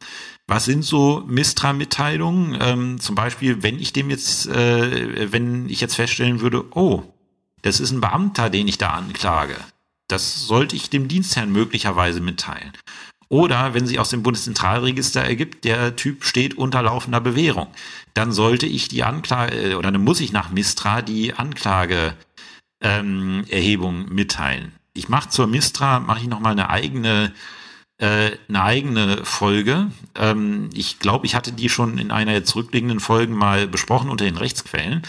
Was 0.47 0.67
sind 0.67 0.85
so 0.85 1.25
Mistra-Mitteilungen? 1.27 2.59
Ähm, 2.61 3.01
zum 3.01 3.15
Beispiel, 3.15 3.63
wenn 3.63 3.79
ich 3.79 3.93
dem 3.93 4.11
jetzt, 4.11 4.47
äh, 4.47 5.33
wenn 5.33 5.69
ich 5.69 5.81
jetzt 5.81 5.95
feststellen 5.95 6.41
würde, 6.41 6.65
oh, 6.75 7.03
das 7.63 7.81
ist 7.81 7.93
ein 7.93 8.03
Beamter, 8.03 8.51
den 8.51 8.69
ich 8.69 8.77
da 8.77 8.91
anklage. 8.91 9.57
Das 10.07 10.47
sollte 10.47 10.77
ich 10.77 10.91
dem 10.91 11.09
Dienstherrn 11.09 11.51
möglicherweise 11.51 12.21
mitteilen. 12.21 12.73
Oder 13.31 13.73
wenn 13.73 13.87
sich 13.87 13.99
aus 13.99 14.11
dem 14.11 14.23
Bundeszentralregister 14.23 15.23
ergibt, 15.23 15.65
der 15.65 15.97
Typ 15.97 16.25
steht 16.25 16.59
unter 16.59 16.83
laufender 16.83 17.21
Bewährung, 17.21 17.69
dann 18.13 18.31
sollte 18.31 18.67
ich 18.67 18.89
die 18.89 19.03
Anklage 19.03 19.73
äh, 19.73 19.75
oder 19.75 19.91
dann 19.91 20.05
muss 20.05 20.21
ich 20.21 20.33
nach 20.33 20.51
Mistra 20.51 21.01
die 21.01 21.33
Anklageerhebung 21.33 22.17
ähm, 22.81 24.07
mitteilen. 24.11 24.73
Ich 24.93 25.09
mache 25.09 25.31
zur 25.31 25.47
Mistra 25.47 26.01
mache 26.01 26.21
ich 26.21 26.29
noch 26.29 26.41
mal 26.41 26.53
eine 26.53 26.69
eigene 26.69 27.33
äh, 27.99 28.33
eine 28.49 28.63
eigene 28.63 29.25
Folge. 29.25 29.91
Ähm, 30.15 30.71
ich 30.75 30.99
glaube, 30.99 31.27
ich 31.27 31.35
hatte 31.35 31.53
die 31.53 31.69
schon 31.69 31.99
in 31.99 32.11
einer 32.11 32.33
der 32.33 32.45
zurückliegenden 32.45 33.01
Folgen 33.01 33.35
mal 33.35 33.67
besprochen 33.67 34.11
unter 34.11 34.25
den 34.25 34.37
Rechtsquellen. 34.37 35.03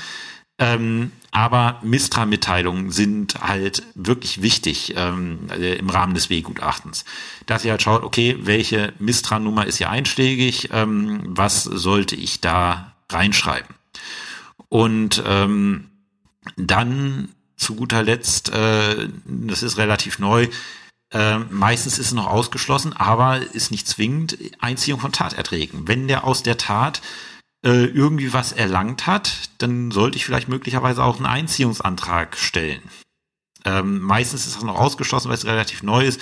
Ähm, 0.57 1.11
aber 1.31 1.79
Mistra-Mitteilungen 1.83 2.89
sind 2.89 3.41
halt 3.41 3.83
wirklich 3.93 4.41
wichtig 4.41 4.93
ähm, 4.95 5.47
äh, 5.49 5.75
im 5.75 5.89
Rahmen 5.89 6.13
des 6.13 6.29
W-Gutachtens. 6.29 7.03
Dass 7.45 7.65
ihr 7.65 7.71
halt 7.71 7.81
schaut, 7.81 8.03
okay, 8.03 8.37
welche 8.39 8.93
Mistra-Nummer 8.99 9.65
ist 9.65 9.77
hier 9.77 9.89
einschlägig, 9.89 10.69
ähm, 10.71 11.21
was 11.25 11.63
sollte 11.63 12.15
ich 12.15 12.39
da 12.39 12.93
reinschreiben? 13.11 13.75
Und 14.69 15.21
ähm, 15.27 15.89
dann 16.55 17.29
zu 17.57 17.75
guter 17.75 18.03
Letzt, 18.03 18.49
äh, 18.53 19.09
das 19.25 19.61
ist 19.61 19.77
relativ 19.77 20.19
neu, 20.19 20.47
äh, 21.13 21.37
meistens 21.37 21.99
ist 21.99 22.07
es 22.07 22.13
noch 22.13 22.27
ausgeschlossen, 22.27 22.93
aber 22.93 23.39
ist 23.53 23.71
nicht 23.71 23.87
zwingend 23.87 24.37
Einziehung 24.59 24.99
von 24.99 25.11
Taterträgen. 25.11 25.87
Wenn 25.87 26.07
der 26.07 26.23
aus 26.23 26.43
der 26.43 26.57
Tat 26.57 27.01
äh, 27.65 27.85
irgendwie 27.85 28.33
was 28.33 28.51
erlangt 28.51 29.07
hat, 29.07 29.49
dann 29.57 29.91
sollte 29.91 30.17
ich 30.17 30.25
vielleicht 30.25 30.49
möglicherweise 30.49 31.03
auch 31.03 31.17
einen 31.17 31.25
Einziehungsantrag 31.25 32.37
stellen. 32.37 32.81
Ähm, 33.65 33.99
meistens 33.99 34.45
ist 34.45 34.55
das 34.55 34.63
noch 34.63 34.79
ausgeschlossen, 34.79 35.29
weil 35.29 35.37
es 35.37 35.45
relativ 35.45 35.81
neu 35.81 36.05
ist 36.05 36.21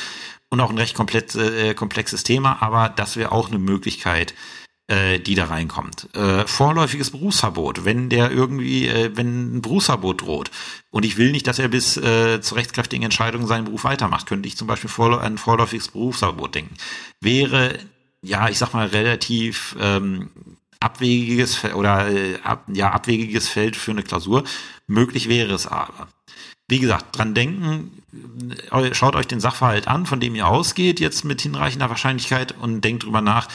und 0.50 0.62
auch 0.62 0.70
ein 0.70 0.78
recht 0.78 0.96
komplett, 0.96 1.36
äh, 1.36 1.74
komplexes 1.74 2.24
Thema, 2.24 2.62
aber 2.62 2.90
das 2.90 3.18
wäre 3.18 3.32
auch 3.32 3.50
eine 3.50 3.60
Möglichkeit, 3.60 4.34
äh, 4.88 5.20
die 5.20 5.36
da 5.36 5.46
reinkommt. 5.46 6.10
Äh, 6.16 6.46
vorläufiges 6.46 7.12
Berufsverbot, 7.12 7.86
wenn 7.86 8.10
der 8.10 8.32
irgendwie, 8.32 8.88
äh, 8.88 9.12
wenn 9.16 9.58
ein 9.58 9.62
Berufsverbot 9.62 10.22
droht 10.22 10.52
und 10.92 11.06
ich 11.06 11.18
will 11.18 11.32
nicht, 11.32 11.48
dass 11.48 11.60
er 11.60 11.70
bis 11.70 11.98
äh, 11.98 12.42
zur 12.42 12.58
rechtskräftigen 12.58 13.04
Entscheidung 13.04 13.48
seinen 13.48 13.66
Beruf 13.66 13.86
weitermacht, 13.86 14.28
könnte 14.28 14.48
ich 14.48 14.58
zum 14.58 14.68
Beispiel 14.68 14.90
vorläu 14.90 15.20
ein 15.20 15.38
vorläufiges 15.38 15.88
Berufsverbot 15.90 16.56
denken. 16.56 16.76
Wäre, 17.22 17.80
ja, 18.22 18.50
ich 18.50 18.58
sag 18.58 18.74
mal, 18.74 18.88
relativ 18.88 19.76
ähm, 19.80 20.30
abwegiges 20.82 21.64
oder 21.74 22.10
äh, 22.12 22.40
ab, 22.44 22.66
ja, 22.74 22.92
abwegiges 22.92 23.48
Feld 23.48 23.76
für 23.76 23.92
eine 23.92 24.04
Klausur. 24.04 24.44
Möglich 24.88 25.30
wäre 25.30 25.54
es 25.54 25.66
aber. 25.66 26.10
Wie 26.68 26.80
gesagt, 26.80 27.18
dran 27.18 27.34
denken, 27.34 28.04
äh, 28.72 28.94
schaut 28.94 29.16
euch 29.16 29.28
den 29.28 29.40
Sachverhalt 29.40 29.88
an, 29.88 30.06
von 30.06 30.20
dem 30.20 30.36
ihr 30.36 30.48
ausgeht, 30.48 31.00
jetzt 31.00 31.24
mit 31.24 31.42
hinreichender 31.42 31.90
Wahrscheinlichkeit 31.90 32.54
und 32.60 32.82
denkt 32.82 33.04
drüber 33.04 33.22
nach, 33.22 33.48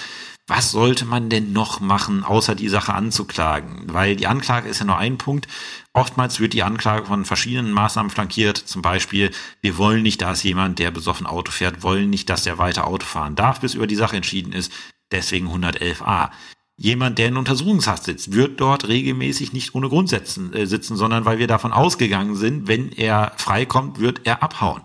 was 0.49 0.71
sollte 0.71 1.05
man 1.05 1.29
denn 1.29 1.53
noch 1.53 1.81
machen, 1.81 2.25
außer 2.25 2.55
die 2.55 2.71
Sache 2.71 2.95
anzuklagen? 2.95 3.83
Weil 3.87 4.17
die 4.17 4.27
Anklage 4.27 4.69
ist 4.69 4.79
ja 4.79 4.87
nur 4.87 4.97
ein 4.97 5.19
Punkt. 5.19 5.47
Oftmals 5.93 6.41
wird 6.41 6.55
die 6.55 6.63
Anklage 6.63 7.05
von 7.07 7.27
verschiedenen 7.27 7.71
Maßnahmen 7.71 8.11
flankiert. 8.11 8.57
Zum 8.57 8.81
Beispiel, 8.81 9.31
wir 9.61 9.77
wollen 9.77 10.03
nicht, 10.03 10.23
dass 10.23 10.43
jemand, 10.43 10.79
der 10.79 10.91
besoffen 10.91 11.27
Auto 11.27 11.53
fährt, 11.53 11.83
wollen 11.83 12.09
nicht, 12.09 12.31
dass 12.31 12.45
der 12.45 12.57
weiter 12.57 12.87
Auto 12.87 13.05
fahren 13.05 13.37
darf, 13.37 13.61
bis 13.61 13.75
über 13.75 13.87
die 13.87 13.95
Sache 13.95 14.17
entschieden 14.17 14.55
ist. 14.55 14.73
Deswegen 15.13 15.49
111a. 15.49 16.31
Jemand, 16.77 17.19
der 17.19 17.29
in 17.29 17.37
Untersuchungshaft 17.37 18.05
sitzt, 18.05 18.33
wird 18.33 18.59
dort 18.59 18.89
regelmäßig 18.89 19.53
nicht 19.53 19.75
ohne 19.75 19.91
Grund 19.91 20.09
sitzen, 20.09 20.55
äh, 20.55 20.67
sitzen, 20.67 20.97
sondern 20.97 21.27
weil 21.27 21.39
wir 21.39 21.47
davon 21.47 21.73
ausgegangen 21.73 22.37
sind, 22.37 22.69
wenn 22.69 22.91
er 22.93 23.33
freikommt, 23.37 23.99
wird 23.99 24.23
er 24.25 24.43
abhauen. 24.43 24.81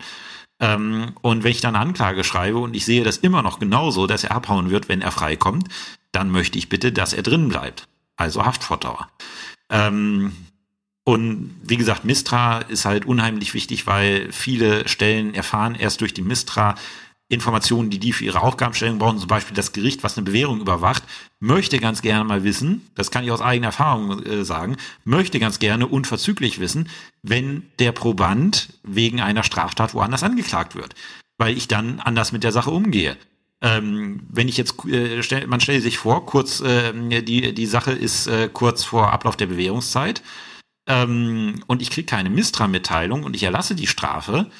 Ähm, 0.64 1.12
und 1.20 1.44
wenn 1.44 1.50
ich 1.50 1.60
dann 1.60 1.76
eine 1.76 1.84
Anklage 1.84 2.24
schreibe 2.24 2.58
und 2.58 2.74
ich 2.74 2.86
sehe 2.86 3.04
das 3.04 3.18
immer 3.18 3.42
noch 3.42 3.58
genauso, 3.58 4.06
dass 4.06 4.24
er 4.24 4.32
abhauen 4.32 4.70
wird, 4.70 4.88
wenn 4.88 5.02
er 5.02 5.12
freikommt, 5.12 5.68
dann 6.10 6.30
möchte 6.30 6.56
ich 6.58 6.70
bitte, 6.70 6.90
dass 6.90 7.12
er 7.12 7.22
drin 7.22 7.48
bleibt. 7.48 7.86
Also 8.16 8.46
Haftfortdauer. 8.46 9.08
Ähm, 9.68 10.32
und 11.04 11.54
wie 11.62 11.76
gesagt, 11.76 12.06
Mistra 12.06 12.60
ist 12.60 12.86
halt 12.86 13.04
unheimlich 13.04 13.52
wichtig, 13.52 13.86
weil 13.86 14.32
viele 14.32 14.88
Stellen 14.88 15.34
erfahren 15.34 15.74
erst 15.74 16.00
durch 16.00 16.14
die 16.14 16.22
Mistra, 16.22 16.76
Informationen, 17.34 17.90
die 17.90 17.98
die 17.98 18.12
für 18.12 18.24
ihre 18.24 18.42
Aufgabenstellung 18.42 18.98
brauchen, 18.98 19.18
zum 19.18 19.28
Beispiel 19.28 19.56
das 19.56 19.72
Gericht, 19.72 20.02
was 20.02 20.16
eine 20.16 20.24
Bewährung 20.24 20.60
überwacht, 20.60 21.02
möchte 21.40 21.78
ganz 21.78 22.02
gerne 22.02 22.24
mal 22.24 22.44
wissen, 22.44 22.88
das 22.94 23.10
kann 23.10 23.24
ich 23.24 23.30
aus 23.30 23.40
eigener 23.40 23.68
Erfahrung 23.68 24.22
äh, 24.24 24.44
sagen, 24.44 24.76
möchte 25.04 25.38
ganz 25.38 25.58
gerne 25.58 25.86
unverzüglich 25.86 26.60
wissen, 26.60 26.88
wenn 27.22 27.64
der 27.78 27.92
Proband 27.92 28.68
wegen 28.82 29.20
einer 29.20 29.42
Straftat 29.42 29.94
woanders 29.94 30.22
angeklagt 30.22 30.74
wird, 30.74 30.94
weil 31.38 31.56
ich 31.56 31.68
dann 31.68 32.00
anders 32.00 32.32
mit 32.32 32.44
der 32.44 32.52
Sache 32.52 32.70
umgehe. 32.70 33.16
Ähm, 33.60 34.20
wenn 34.28 34.48
ich 34.48 34.56
jetzt, 34.56 34.84
äh, 34.86 35.22
stell, 35.22 35.46
man 35.46 35.60
stelle 35.60 35.80
sich 35.80 35.98
vor, 35.98 36.26
kurz, 36.26 36.60
äh, 36.60 37.22
die, 37.22 37.54
die 37.54 37.66
Sache 37.66 37.92
ist 37.92 38.26
äh, 38.26 38.48
kurz 38.52 38.84
vor 38.84 39.12
Ablauf 39.12 39.36
der 39.36 39.46
Bewährungszeit, 39.46 40.22
ähm, 40.86 41.62
und 41.66 41.80
ich 41.80 41.90
kriege 41.90 42.06
keine 42.06 42.30
Mistra-Mitteilung 42.30 43.24
und 43.24 43.34
ich 43.34 43.42
erlasse 43.42 43.74
die 43.74 43.86
Strafe, 43.86 44.50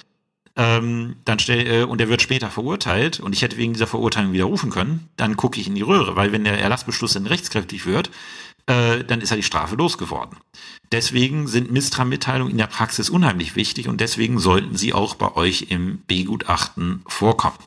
ähm, 0.57 1.17
dann 1.25 1.39
stell, 1.39 1.67
äh, 1.67 1.83
und 1.85 2.01
er 2.01 2.09
wird 2.09 2.23
später 2.23 2.51
verurteilt 2.51 3.21
und 3.21 3.33
ich 3.33 3.43
hätte 3.43 3.57
wegen 3.57 3.73
dieser 3.73 3.87
Verurteilung 3.87 4.33
widerrufen 4.33 4.71
können, 4.71 5.09
dann 5.17 5.37
gucke 5.37 5.61
ich 5.61 5.67
in 5.67 5.75
die 5.75 5.83
Röhre, 5.83 6.17
weil 6.17 6.33
wenn 6.33 6.45
der 6.45 6.61
Erlassbeschluss 6.61 7.15
dann 7.15 7.27
rechtskräftig 7.27 7.87
wird, 7.87 8.11
äh, 8.67 9.05
dann 9.05 9.21
ist 9.21 9.31
er 9.31 9.37
die 9.37 9.43
Strafe 9.43 9.75
losgeworden. 9.75 10.39
Deswegen 10.93 11.49
sind 11.49 11.73
Mistra-Mitteilungen 11.73 12.53
in 12.53 12.59
der 12.59 12.67
Praxis 12.67 13.11
unheimlich 13.11 13.57
wichtig 13.57 13.89
und 13.89 14.01
deswegen 14.01 14.39
sollten 14.39 14.77
sie 14.77 14.93
auch 14.93 15.17
bei 15.17 15.35
euch 15.35 15.67
im 15.71 15.99
B-Gutachten 15.99 17.03
vorkommen. 17.07 17.59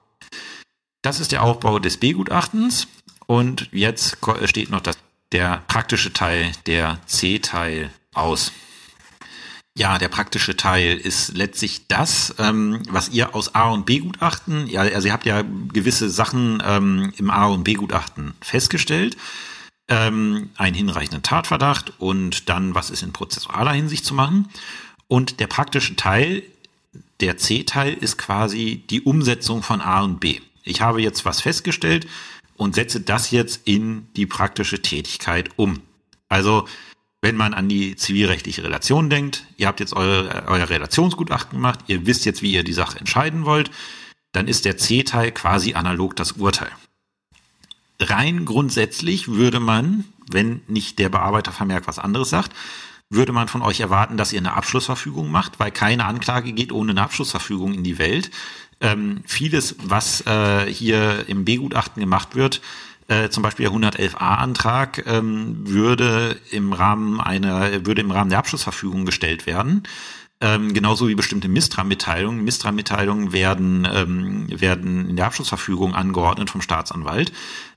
Das 1.01 1.19
ist 1.19 1.31
der 1.31 1.43
Aufbau 1.43 1.79
des 1.79 1.97
B-Gutachtens 1.97 2.87
und 3.25 3.69
jetzt 3.71 4.17
steht 4.45 4.69
noch 4.69 4.81
das, 4.81 4.97
der 5.33 5.61
praktische 5.67 6.13
Teil, 6.13 6.51
der 6.65 6.99
C-Teil 7.05 7.91
aus. 8.13 8.51
Ja, 9.77 9.99
der 9.99 10.07
praktische 10.07 10.57
Teil 10.57 10.97
ist 10.97 11.37
letztlich 11.37 11.85
das, 11.87 12.33
ähm, 12.39 12.81
was 12.89 13.09
ihr 13.09 13.35
aus 13.35 13.53
A 13.53 13.69
und 13.69 13.85
B 13.85 13.99
Gutachten, 13.99 14.65
ja, 14.65 14.81
also 14.81 15.07
ihr 15.07 15.13
habt 15.13 15.27
ja 15.27 15.43
gewisse 15.71 16.09
Sachen 16.09 16.63
ähm, 16.65 17.13
im 17.17 17.29
A 17.29 17.45
und 17.45 17.63
B 17.63 17.75
Gutachten 17.75 18.33
festgestellt, 18.41 19.17
ähm, 19.87 20.49
einen 20.57 20.75
hinreichenden 20.75 21.21
Tatverdacht 21.21 21.93
und 21.99 22.49
dann, 22.49 22.73
was 22.73 22.89
ist 22.89 23.03
in 23.03 23.13
prozessualer 23.13 23.71
Hinsicht 23.71 24.03
zu 24.03 24.15
machen. 24.15 24.49
Und 25.07 25.39
der 25.39 25.45
praktische 25.45 25.95
Teil, 25.95 26.41
der 27.19 27.37
C-Teil, 27.37 27.93
ist 27.93 28.17
quasi 28.17 28.83
die 28.89 29.01
Umsetzung 29.01 29.61
von 29.61 29.81
A 29.81 30.01
und 30.01 30.19
B. 30.19 30.39
Ich 30.63 30.81
habe 30.81 31.03
jetzt 31.03 31.23
was 31.23 31.41
festgestellt 31.41 32.07
und 32.55 32.73
setze 32.73 32.99
das 32.99 33.29
jetzt 33.29 33.61
in 33.65 34.07
die 34.15 34.25
praktische 34.25 34.81
Tätigkeit 34.81 35.51
um. 35.55 35.81
Also 36.29 36.67
wenn 37.21 37.35
man 37.35 37.53
an 37.53 37.67
die 37.67 37.95
zivilrechtliche 37.95 38.63
Relation 38.63 39.09
denkt, 39.09 39.45
ihr 39.57 39.67
habt 39.67 39.79
jetzt 39.79 39.93
eure, 39.93 40.45
euer 40.47 40.69
Relationsgutachten 40.69 41.57
gemacht, 41.57 41.79
ihr 41.87 42.05
wisst 42.05 42.25
jetzt, 42.25 42.41
wie 42.41 42.51
ihr 42.51 42.63
die 42.63 42.73
Sache 42.73 42.99
entscheiden 42.99 43.45
wollt, 43.45 43.71
dann 44.31 44.47
ist 44.47 44.65
der 44.65 44.77
C-Teil 44.77 45.31
quasi 45.31 45.73
analog 45.73 46.15
das 46.15 46.33
Urteil. 46.33 46.71
Rein 47.99 48.45
grundsätzlich 48.45 49.29
würde 49.29 49.59
man, 49.59 50.05
wenn 50.29 50.61
nicht 50.67 50.99
der 50.99 51.09
Bearbeitervermerk 51.09 51.87
was 51.87 51.97
anderes 51.97 52.29
sagt, 52.29 52.53
würde 53.09 53.31
man 53.31 53.47
von 53.47 53.61
euch 53.61 53.79
erwarten, 53.79 54.17
dass 54.17 54.33
ihr 54.33 54.39
eine 54.39 54.53
Abschlussverfügung 54.53 55.31
macht, 55.31 55.59
weil 55.59 55.71
keine 55.71 56.05
Anklage 56.05 56.51
geht 56.51 56.71
ohne 56.71 56.91
eine 56.91 57.01
Abschlussverfügung 57.01 57.73
in 57.73 57.83
die 57.83 57.97
Welt. 57.97 58.29
Ähm, 58.79 59.23
vieles, 59.25 59.75
was 59.81 60.21
äh, 60.27 60.71
hier 60.71 61.27
im 61.27 61.45
B-Gutachten 61.45 62.01
gemacht 62.01 62.35
wird, 62.35 62.61
äh, 63.07 63.29
zum 63.29 63.43
Beispiel 63.43 63.69
der 63.69 63.73
111a-Antrag 63.73 65.03
ähm, 65.07 65.67
würde 65.67 66.37
im 66.51 66.73
Rahmen 66.73 67.21
einer, 67.21 67.85
würde 67.85 68.01
im 68.01 68.11
Rahmen 68.11 68.29
der 68.29 68.39
Abschlussverfügung 68.39 69.05
gestellt 69.05 69.45
werden. 69.45 69.83
Ähm, 70.39 70.73
genauso 70.73 71.07
wie 71.07 71.15
bestimmte 71.15 71.47
Mistra-Mitteilungen. 71.47 72.43
Mistra-Mitteilungen 72.43 73.33
werden, 73.33 73.87
ähm, 73.91 74.47
werden 74.49 75.09
in 75.09 75.15
der 75.15 75.25
Abschlussverfügung 75.25 75.95
angeordnet 75.95 76.49
vom 76.49 76.61
Staatsanwalt. 76.61 77.31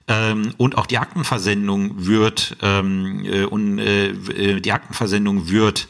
Ähm, 0.08 0.52
und 0.58 0.76
auch 0.76 0.86
die 0.86 0.98
Aktenversendung 0.98 2.06
wird, 2.06 2.56
ähm, 2.60 3.24
äh, 3.24 3.44
und, 3.44 3.78
äh, 3.78 4.60
die 4.60 4.72
Aktenversendung 4.72 5.48
wird 5.48 5.88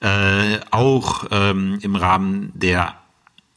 äh, 0.00 0.58
auch 0.70 1.26
ähm, 1.30 1.78
im 1.82 1.94
Rahmen 1.94 2.50
der 2.54 2.96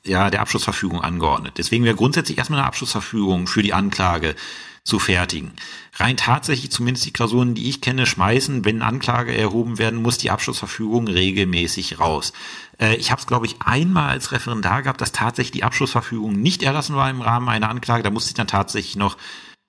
ja, 0.05 0.29
der 0.29 0.41
Abschlussverfügung 0.41 1.01
angeordnet. 1.01 1.53
Deswegen 1.57 1.85
wäre 1.85 1.95
grundsätzlich 1.95 2.37
erstmal 2.37 2.59
eine 2.59 2.67
Abschlussverfügung 2.67 3.47
für 3.47 3.63
die 3.63 3.71
Anklage 3.71 4.35
zu 4.83 4.99
fertigen. 4.99 5.53
Rein 5.95 6.17
tatsächlich, 6.17 6.71
zumindest 6.71 7.05
die 7.05 7.13
Klausuren, 7.13 7.55
die 7.55 7.69
ich 7.69 7.79
kenne, 7.79 8.05
schmeißen, 8.05 8.65
wenn 8.65 8.81
Anklage 8.81 9.35
erhoben 9.35 9.77
werden 9.77 10.01
muss, 10.01 10.17
die 10.17 10.29
Abschlussverfügung 10.29 11.07
regelmäßig 11.07 11.99
raus. 11.99 12.33
Äh, 12.79 12.95
ich 12.95 13.11
habe 13.11 13.21
es, 13.21 13.27
glaube 13.27 13.45
ich, 13.45 13.61
einmal 13.61 14.09
als 14.09 14.33
Referendar 14.33 14.81
gehabt, 14.83 14.99
dass 14.99 15.13
tatsächlich 15.13 15.51
die 15.51 15.63
Abschlussverfügung 15.63 16.33
nicht 16.33 16.63
erlassen 16.63 16.95
war 16.95 17.09
im 17.09 17.21
Rahmen 17.21 17.47
einer 17.47 17.69
Anklage. 17.69 18.03
Da 18.03 18.09
musste 18.09 18.31
ich 18.31 18.35
dann 18.35 18.47
tatsächlich 18.47 18.97
noch 18.97 19.17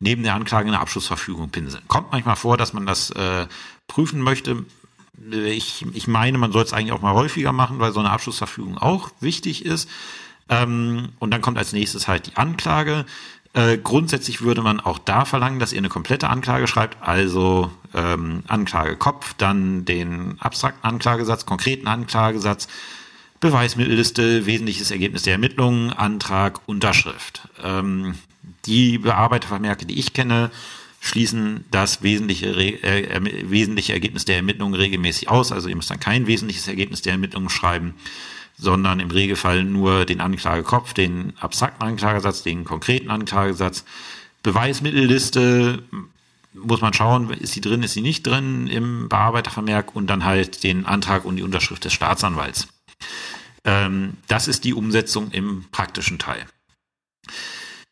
neben 0.00 0.24
der 0.24 0.34
Anklage 0.34 0.66
eine 0.66 0.80
Abschlussverfügung 0.80 1.50
pinseln. 1.50 1.84
Kommt 1.86 2.10
manchmal 2.10 2.36
vor, 2.36 2.56
dass 2.56 2.72
man 2.72 2.84
das 2.84 3.10
äh, 3.10 3.46
prüfen 3.86 4.20
möchte. 4.20 4.64
Ich, 5.30 5.86
ich 5.92 6.08
meine, 6.08 6.38
man 6.38 6.50
soll 6.50 6.64
es 6.64 6.72
eigentlich 6.72 6.92
auch 6.92 7.02
mal 7.02 7.14
häufiger 7.14 7.52
machen, 7.52 7.78
weil 7.78 7.92
so 7.92 8.00
eine 8.00 8.10
Abschlussverfügung 8.10 8.78
auch 8.78 9.10
wichtig 9.20 9.64
ist. 9.64 9.88
Ähm, 10.48 11.10
und 11.18 11.30
dann 11.30 11.40
kommt 11.40 11.56
als 11.56 11.72
nächstes 11.72 12.08
halt 12.08 12.26
die 12.26 12.36
Anklage. 12.36 13.06
Äh, 13.54 13.78
grundsätzlich 13.78 14.42
würde 14.42 14.62
man 14.62 14.80
auch 14.80 14.98
da 14.98 15.24
verlangen, 15.24 15.60
dass 15.60 15.72
ihr 15.72 15.78
eine 15.78 15.88
komplette 15.88 16.28
Anklage 16.28 16.66
schreibt, 16.66 17.00
also 17.00 17.70
ähm, 17.94 18.42
Anklagekopf, 18.48 19.34
dann 19.34 19.84
den 19.84 20.36
abstrakten 20.40 20.84
Anklagesatz, 20.84 21.46
konkreten 21.46 21.86
Anklagesatz, 21.86 22.66
Beweismittelliste, 23.38 24.46
wesentliches 24.46 24.90
Ergebnis 24.90 25.22
der 25.22 25.34
Ermittlungen, 25.34 25.92
Antrag, 25.92 26.60
Unterschrift. 26.66 27.48
Ähm, 27.62 28.14
die 28.66 28.98
Bearbeitervermerke, 28.98 29.86
die 29.86 30.00
ich 30.00 30.14
kenne, 30.14 30.50
schließen 31.00 31.64
das 31.70 32.02
wesentliche, 32.02 32.46
äh, 32.48 33.50
wesentliche 33.50 33.92
Ergebnis 33.92 34.24
der 34.24 34.36
Ermittlungen 34.36 34.74
regelmäßig 34.74 35.28
aus. 35.28 35.52
Also 35.52 35.68
ihr 35.68 35.76
müsst 35.76 35.90
dann 35.90 36.00
kein 36.00 36.26
wesentliches 36.26 36.66
Ergebnis 36.66 37.02
der 37.02 37.12
Ermittlungen 37.12 37.50
schreiben, 37.50 37.94
sondern 38.56 39.00
im 39.00 39.10
Regelfall 39.10 39.64
nur 39.64 40.04
den 40.04 40.20
Anklagekopf, 40.20 40.94
den 40.94 41.32
abstrakten 41.38 41.82
Anklagesatz, 41.82 42.42
den 42.42 42.64
konkreten 42.64 43.10
Anklagesatz. 43.10 43.84
Beweismittelliste 44.42 45.82
muss 46.54 46.80
man 46.80 46.92
schauen, 46.92 47.30
ist 47.30 47.52
sie 47.52 47.60
drin, 47.60 47.82
ist 47.82 47.94
sie 47.94 48.00
nicht 48.00 48.26
drin 48.26 48.68
im 48.68 49.08
Bearbeitervermerk 49.08 49.96
und 49.96 50.06
dann 50.06 50.24
halt 50.24 50.62
den 50.62 50.86
Antrag 50.86 51.24
und 51.24 51.36
die 51.36 51.42
Unterschrift 51.42 51.84
des 51.84 51.92
Staatsanwalts. 51.92 52.68
Ähm, 53.64 54.14
das 54.28 54.46
ist 54.46 54.64
die 54.64 54.74
Umsetzung 54.74 55.30
im 55.32 55.64
praktischen 55.72 56.18
Teil. 56.18 56.46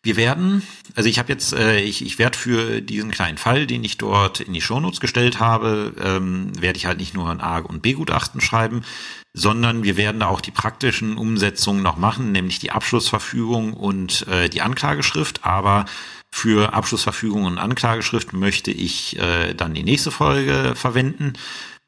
Wir 0.04 0.16
werden, 0.16 0.62
also 0.96 1.08
ich 1.08 1.18
habe 1.18 1.32
jetzt, 1.32 1.52
äh, 1.52 1.80
ich, 1.80 2.04
ich 2.04 2.18
werde 2.18 2.36
für 2.36 2.80
diesen 2.80 3.12
kleinen 3.12 3.38
Fall, 3.38 3.66
den 3.66 3.84
ich 3.84 3.98
dort 3.98 4.40
in 4.40 4.52
die 4.52 4.60
Shownotes 4.60 5.00
gestellt 5.00 5.38
habe, 5.38 5.94
ähm, 6.02 6.50
werde 6.60 6.76
ich 6.76 6.86
halt 6.86 6.98
nicht 6.98 7.14
nur 7.14 7.30
ein 7.30 7.40
A- 7.40 7.58
und 7.58 7.82
B-Gutachten 7.82 8.40
schreiben, 8.40 8.84
sondern 9.34 9.82
wir 9.82 9.96
werden 9.96 10.20
da 10.20 10.28
auch 10.28 10.40
die 10.40 10.50
praktischen 10.50 11.16
Umsetzungen 11.16 11.82
noch 11.82 11.96
machen, 11.96 12.32
nämlich 12.32 12.58
die 12.58 12.70
Abschlussverfügung 12.70 13.72
und 13.72 14.26
äh, 14.28 14.48
die 14.48 14.60
Anklageschrift. 14.60 15.44
Aber 15.44 15.86
für 16.30 16.74
Abschlussverfügung 16.74 17.44
und 17.44 17.58
Anklageschrift 17.58 18.32
möchte 18.32 18.70
ich 18.70 19.18
äh, 19.18 19.54
dann 19.54 19.74
die 19.74 19.84
nächste 19.84 20.10
Folge 20.10 20.74
verwenden. 20.74 21.34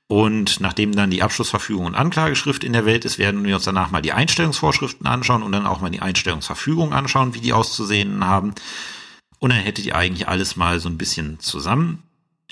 Und 0.06 0.60
nachdem 0.60 0.94
dann 0.94 1.10
die 1.10 1.22
Abschlussverfügung 1.22 1.86
und 1.86 1.94
Anklageschrift 1.94 2.62
in 2.62 2.74
der 2.74 2.84
Welt 2.84 3.04
ist, 3.04 3.18
werden 3.18 3.44
wir 3.44 3.56
uns 3.56 3.64
danach 3.64 3.90
mal 3.90 4.02
die 4.02 4.12
Einstellungsvorschriften 4.12 5.06
anschauen 5.06 5.42
und 5.42 5.52
dann 5.52 5.66
auch 5.66 5.80
mal 5.80 5.90
die 5.90 6.02
Einstellungsverfügung 6.02 6.92
anschauen, 6.92 7.34
wie 7.34 7.40
die 7.40 7.54
auszusehen 7.54 8.24
haben. 8.24 8.54
Und 9.38 9.50
dann 9.50 9.60
hättet 9.60 9.86
ihr 9.86 9.96
eigentlich 9.96 10.28
alles 10.28 10.56
mal 10.56 10.78
so 10.78 10.88
ein 10.88 10.98
bisschen 10.98 11.40
zusammen. 11.40 12.02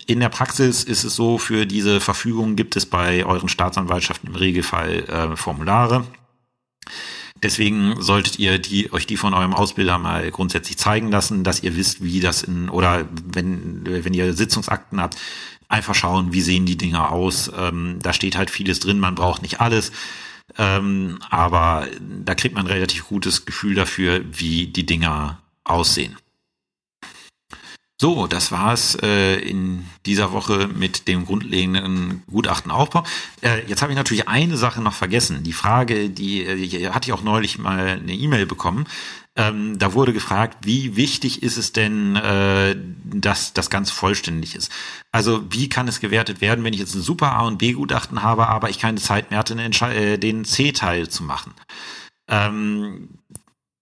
In 0.06 0.20
der 0.20 0.28
Praxis 0.28 0.82
ist 0.82 1.04
es 1.04 1.14
so, 1.14 1.38
für 1.38 1.66
diese 1.66 2.00
Verfügung 2.00 2.56
gibt 2.56 2.76
es 2.76 2.86
bei 2.86 3.24
euren 3.24 3.48
Staatsanwaltschaften 3.48 4.30
im 4.30 4.34
Regelfall 4.34 5.04
äh, 5.04 5.36
Formulare. 5.36 6.04
Deswegen 7.42 8.00
solltet 8.00 8.38
ihr 8.38 8.58
die, 8.58 8.92
euch 8.92 9.06
die 9.06 9.16
von 9.16 9.34
eurem 9.34 9.54
Ausbilder 9.54 9.98
mal 9.98 10.30
grundsätzlich 10.30 10.78
zeigen 10.78 11.10
lassen, 11.10 11.42
dass 11.42 11.62
ihr 11.62 11.76
wisst, 11.76 12.02
wie 12.02 12.20
das 12.20 12.42
in, 12.42 12.68
oder 12.68 13.08
wenn, 13.32 13.82
wenn 13.84 14.14
ihr 14.14 14.32
Sitzungsakten 14.32 15.00
habt, 15.00 15.16
einfach 15.68 15.94
schauen, 15.94 16.32
wie 16.32 16.40
sehen 16.40 16.66
die 16.66 16.76
Dinger 16.76 17.10
aus. 17.10 17.50
Ähm, 17.56 17.98
da 18.00 18.12
steht 18.12 18.36
halt 18.36 18.50
vieles 18.50 18.78
drin, 18.78 19.00
man 19.00 19.14
braucht 19.14 19.42
nicht 19.42 19.60
alles. 19.60 19.90
Ähm, 20.58 21.18
aber 21.30 21.88
da 22.00 22.34
kriegt 22.34 22.54
man 22.54 22.66
ein 22.66 22.72
relativ 22.72 23.06
gutes 23.06 23.44
Gefühl 23.44 23.74
dafür, 23.74 24.22
wie 24.30 24.66
die 24.66 24.86
Dinger 24.86 25.40
aussehen. 25.64 26.16
So, 28.02 28.26
das 28.26 28.50
war's 28.50 28.98
äh, 29.00 29.36
in 29.36 29.86
dieser 30.06 30.32
Woche 30.32 30.66
mit 30.66 31.06
dem 31.06 31.24
grundlegenden 31.24 32.24
Gutachtenaufbau. 32.28 33.04
Äh, 33.42 33.64
jetzt 33.68 33.80
habe 33.80 33.92
ich 33.92 33.96
natürlich 33.96 34.26
eine 34.26 34.56
Sache 34.56 34.82
noch 34.82 34.92
vergessen. 34.92 35.44
Die 35.44 35.52
Frage, 35.52 36.10
die, 36.10 36.66
die 36.66 36.88
hatte 36.88 37.08
ich 37.08 37.12
auch 37.12 37.22
neulich 37.22 37.60
mal 37.60 38.00
eine 38.02 38.12
E-Mail 38.12 38.44
bekommen. 38.44 38.88
Ähm, 39.36 39.78
da 39.78 39.94
wurde 39.94 40.12
gefragt, 40.12 40.66
wie 40.66 40.96
wichtig 40.96 41.44
ist 41.44 41.56
es 41.56 41.72
denn, 41.72 42.16
äh, 42.16 42.74
dass 43.04 43.52
das 43.52 43.70
ganz 43.70 43.92
vollständig 43.92 44.56
ist? 44.56 44.72
Also 45.12 45.44
wie 45.50 45.68
kann 45.68 45.86
es 45.86 46.00
gewertet 46.00 46.40
werden, 46.40 46.64
wenn 46.64 46.74
ich 46.74 46.80
jetzt 46.80 46.96
ein 46.96 47.02
super 47.02 47.30
A- 47.34 47.46
und 47.46 47.58
B-Gutachten 47.58 48.24
habe, 48.24 48.48
aber 48.48 48.68
ich 48.68 48.80
keine 48.80 49.00
Zeit 49.00 49.30
mehr 49.30 49.38
hatte, 49.38 49.54
äh, 49.54 50.18
den 50.18 50.44
C-Teil 50.44 51.08
zu 51.08 51.22
machen? 51.22 51.54
Ähm, 52.26 53.10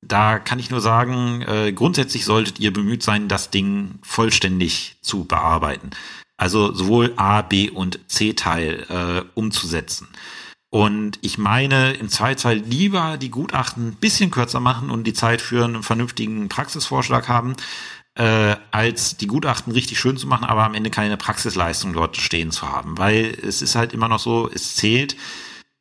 da 0.03 0.39
kann 0.39 0.59
ich 0.59 0.71
nur 0.71 0.81
sagen, 0.81 1.43
äh, 1.43 1.73
grundsätzlich 1.73 2.25
solltet 2.25 2.59
ihr 2.59 2.73
bemüht 2.73 3.03
sein, 3.03 3.29
das 3.29 3.51
Ding 3.51 3.99
vollständig 4.03 4.97
zu 5.03 5.25
bearbeiten. 5.25 5.91
Also 6.37 6.73
sowohl 6.73 7.13
A, 7.17 7.43
B 7.43 7.69
und 7.69 8.01
C-Teil 8.09 8.87
äh, 8.89 9.23
umzusetzen. 9.35 10.09
Und 10.71 11.19
ich 11.21 11.37
meine, 11.37 11.93
im 11.95 12.09
Zweifelsfall 12.09 12.57
lieber 12.57 13.19
die 13.19 13.31
Gutachten 13.31 13.89
ein 13.89 13.97
bisschen 13.97 14.31
kürzer 14.31 14.61
machen 14.61 14.91
und 14.91 15.05
die 15.05 15.13
Zeit 15.13 15.43
für 15.43 15.65
einen 15.65 15.83
vernünftigen 15.83 16.49
Praxisvorschlag 16.49 17.29
haben, 17.29 17.57
äh, 18.15 18.57
als 18.71 19.17
die 19.17 19.27
Gutachten 19.27 19.73
richtig 19.73 19.99
schön 19.99 20.17
zu 20.17 20.29
machen, 20.29 20.45
aber 20.45 20.65
am 20.65 20.75
Ende 20.75 20.91
keine 20.91 21.17
Praxisleistung 21.17 21.93
dort 21.93 22.17
stehen 22.17 22.53
zu 22.53 22.71
haben. 22.71 22.97
Weil 22.99 23.37
es 23.43 23.63
ist 23.63 23.75
halt 23.75 23.93
immer 23.93 24.09
noch 24.09 24.21
so, 24.21 24.49
es 24.53 24.77
zählt 24.77 25.17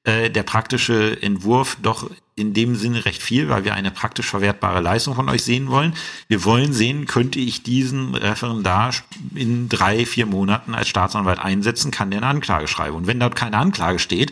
äh, 0.04 0.30
der 0.30 0.44
praktische 0.44 1.22
Entwurf 1.22 1.78
doch 1.82 2.10
in 2.36 2.54
dem 2.54 2.76
Sinne 2.76 3.06
recht 3.06 3.22
viel, 3.22 3.50
weil 3.50 3.66
wir 3.66 3.74
eine 3.74 3.92
praktisch 3.92 4.28
verwertbare 4.28 4.80
Leistung 4.80 5.14
von 5.14 5.28
euch 5.28 5.44
sehen 5.44 5.68
wollen. 5.68 5.94
Wir 6.30 6.46
wollen 6.46 6.72
sehen, 6.72 7.06
könnte 7.06 7.40
ich 7.40 7.64
diesen 7.64 8.16
Referendar 8.16 8.94
in 9.36 9.68
drei, 9.68 10.06
vier 10.06 10.26
Monaten 10.26 10.74
als 10.74 10.88
Staatsanwalt 10.88 11.40
einsetzen, 11.40 11.92
kann 11.92 12.12
der 12.12 12.22
eine 12.22 12.28
Anklage 12.28 12.68
schreiben. 12.68 12.96
Und 12.96 13.08
wenn 13.08 13.20
dort 13.20 13.36
keine 13.36 13.58
Anklage 13.58 14.00
steht, 14.00 14.32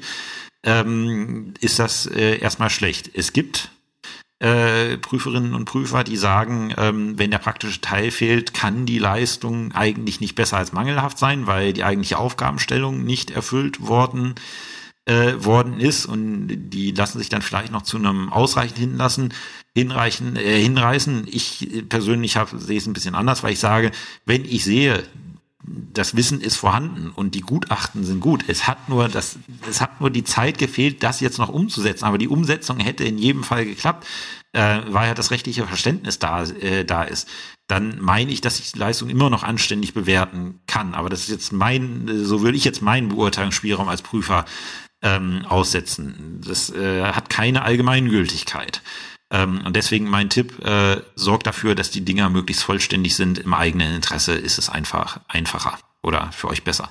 ähm, 0.64 1.54
ist 1.60 1.80
das 1.80 2.06
äh, 2.06 2.38
erstmal 2.38 2.70
schlecht. 2.70 3.12
Es 3.14 3.34
gibt 3.34 3.70
äh, 4.40 4.98
Prüferinnen 4.98 5.54
und 5.54 5.66
Prüfer, 5.66 6.04
die 6.04 6.18
sagen, 6.18 6.74
ähm, 6.78 7.20
wenn 7.20 7.32
der 7.32 7.40
praktische 7.40 7.82
Teil 7.82 8.12
fehlt, 8.12 8.54
kann 8.54 8.86
die 8.86 9.00
Leistung 9.00 9.74
eigentlich 9.74 10.22
nicht 10.22 10.36
besser 10.36 10.58
als 10.58 10.72
mangelhaft 10.72 11.18
sein, 11.18 11.48
weil 11.48 11.74
die 11.74 11.84
eigentliche 11.84 12.20
Aufgabenstellung 12.20 13.04
nicht 13.04 13.32
erfüllt 13.32 13.86
worden 13.86 14.36
äh, 15.08 15.44
worden 15.44 15.80
ist 15.80 16.06
und 16.06 16.70
die 16.70 16.92
lassen 16.92 17.18
sich 17.18 17.30
dann 17.30 17.42
vielleicht 17.42 17.72
noch 17.72 17.84
zu 17.84 17.98
einem 17.98 18.32
ausreichend 18.32 18.78
hinlassen, 18.78 19.34
hinreichen, 19.74 20.36
äh, 20.36 20.62
hinreißen. 20.62 21.28
Ich 21.32 21.86
persönlich 21.88 22.38
sehe 22.58 22.78
es 22.78 22.88
ein 22.88 22.94
bisschen 22.94 23.16
anders, 23.16 23.42
weil 23.42 23.54
ich 23.54 23.60
sage, 23.60 23.92
wenn 24.26 24.44
ich 24.44 24.66
sehe, 24.66 25.04
das 25.94 26.16
Wissen 26.16 26.42
ist 26.42 26.58
vorhanden 26.58 27.10
und 27.10 27.36
die 27.36 27.42
Gutachten 27.42 28.04
sind 28.04 28.20
gut. 28.20 28.46
Es 28.48 28.68
hat 28.68 28.90
nur 28.90 29.10
das, 29.10 29.38
es 29.70 29.82
hat 29.82 30.00
nur 30.00 30.10
die 30.10 30.24
Zeit 30.24 30.58
gefehlt, 30.58 31.04
das 31.04 31.20
jetzt 31.20 31.40
noch 31.40 31.50
umzusetzen. 31.50 32.06
Aber 32.06 32.18
die 32.18 32.28
Umsetzung 32.28 32.80
hätte 32.80 33.04
in 33.04 33.18
jedem 33.18 33.44
Fall 33.44 33.66
geklappt, 33.66 34.06
äh, 34.54 34.80
weil 34.88 35.08
ja 35.08 35.14
das 35.14 35.32
rechtliche 35.32 35.66
Verständnis 35.66 36.20
da, 36.20 36.44
äh, 36.44 36.86
da 36.86 37.04
ist. 37.04 37.28
Dann 37.68 38.00
meine 38.00 38.32
ich, 38.32 38.40
dass 38.40 38.60
ich 38.60 38.72
die 38.72 38.80
Leistung 38.80 39.10
immer 39.10 39.30
noch 39.30 39.44
anständig 39.44 39.94
bewerten 39.94 40.60
kann. 40.68 40.94
Aber 40.94 41.10
das 41.10 41.22
ist 41.22 41.30
jetzt 41.30 41.52
mein, 41.52 42.10
so 42.24 42.42
würde 42.42 42.58
ich 42.58 42.64
jetzt 42.64 42.82
meinen 42.82 43.10
Beurteilungsspielraum 43.10 43.90
als 43.90 44.02
Prüfer 44.02 44.46
ähm, 45.02 45.46
aussetzen. 45.48 46.42
Das 46.46 46.70
äh, 46.70 47.04
hat 47.04 47.30
keine 47.30 47.64
Allgemeingültigkeit. 47.64 48.82
Ähm, 49.30 49.62
und 49.66 49.76
deswegen 49.76 50.10
mein 50.10 50.30
Tipp, 50.30 50.64
äh, 50.66 51.02
sorgt 51.16 51.48
dafür, 51.48 51.76
dass 51.76 51.92
die 51.92 52.06
Dinger 52.06 52.30
möglichst 52.30 52.64
vollständig 52.64 53.16
sind. 53.16 53.40
Im 53.40 53.54
eigenen 53.54 53.96
Interesse 53.96 54.34
ist 54.34 54.58
es 54.58 54.70
einfach 54.70 55.20
einfacher 55.28 55.78
oder 56.02 56.32
für 56.32 56.48
euch 56.48 56.64
besser. 56.64 56.90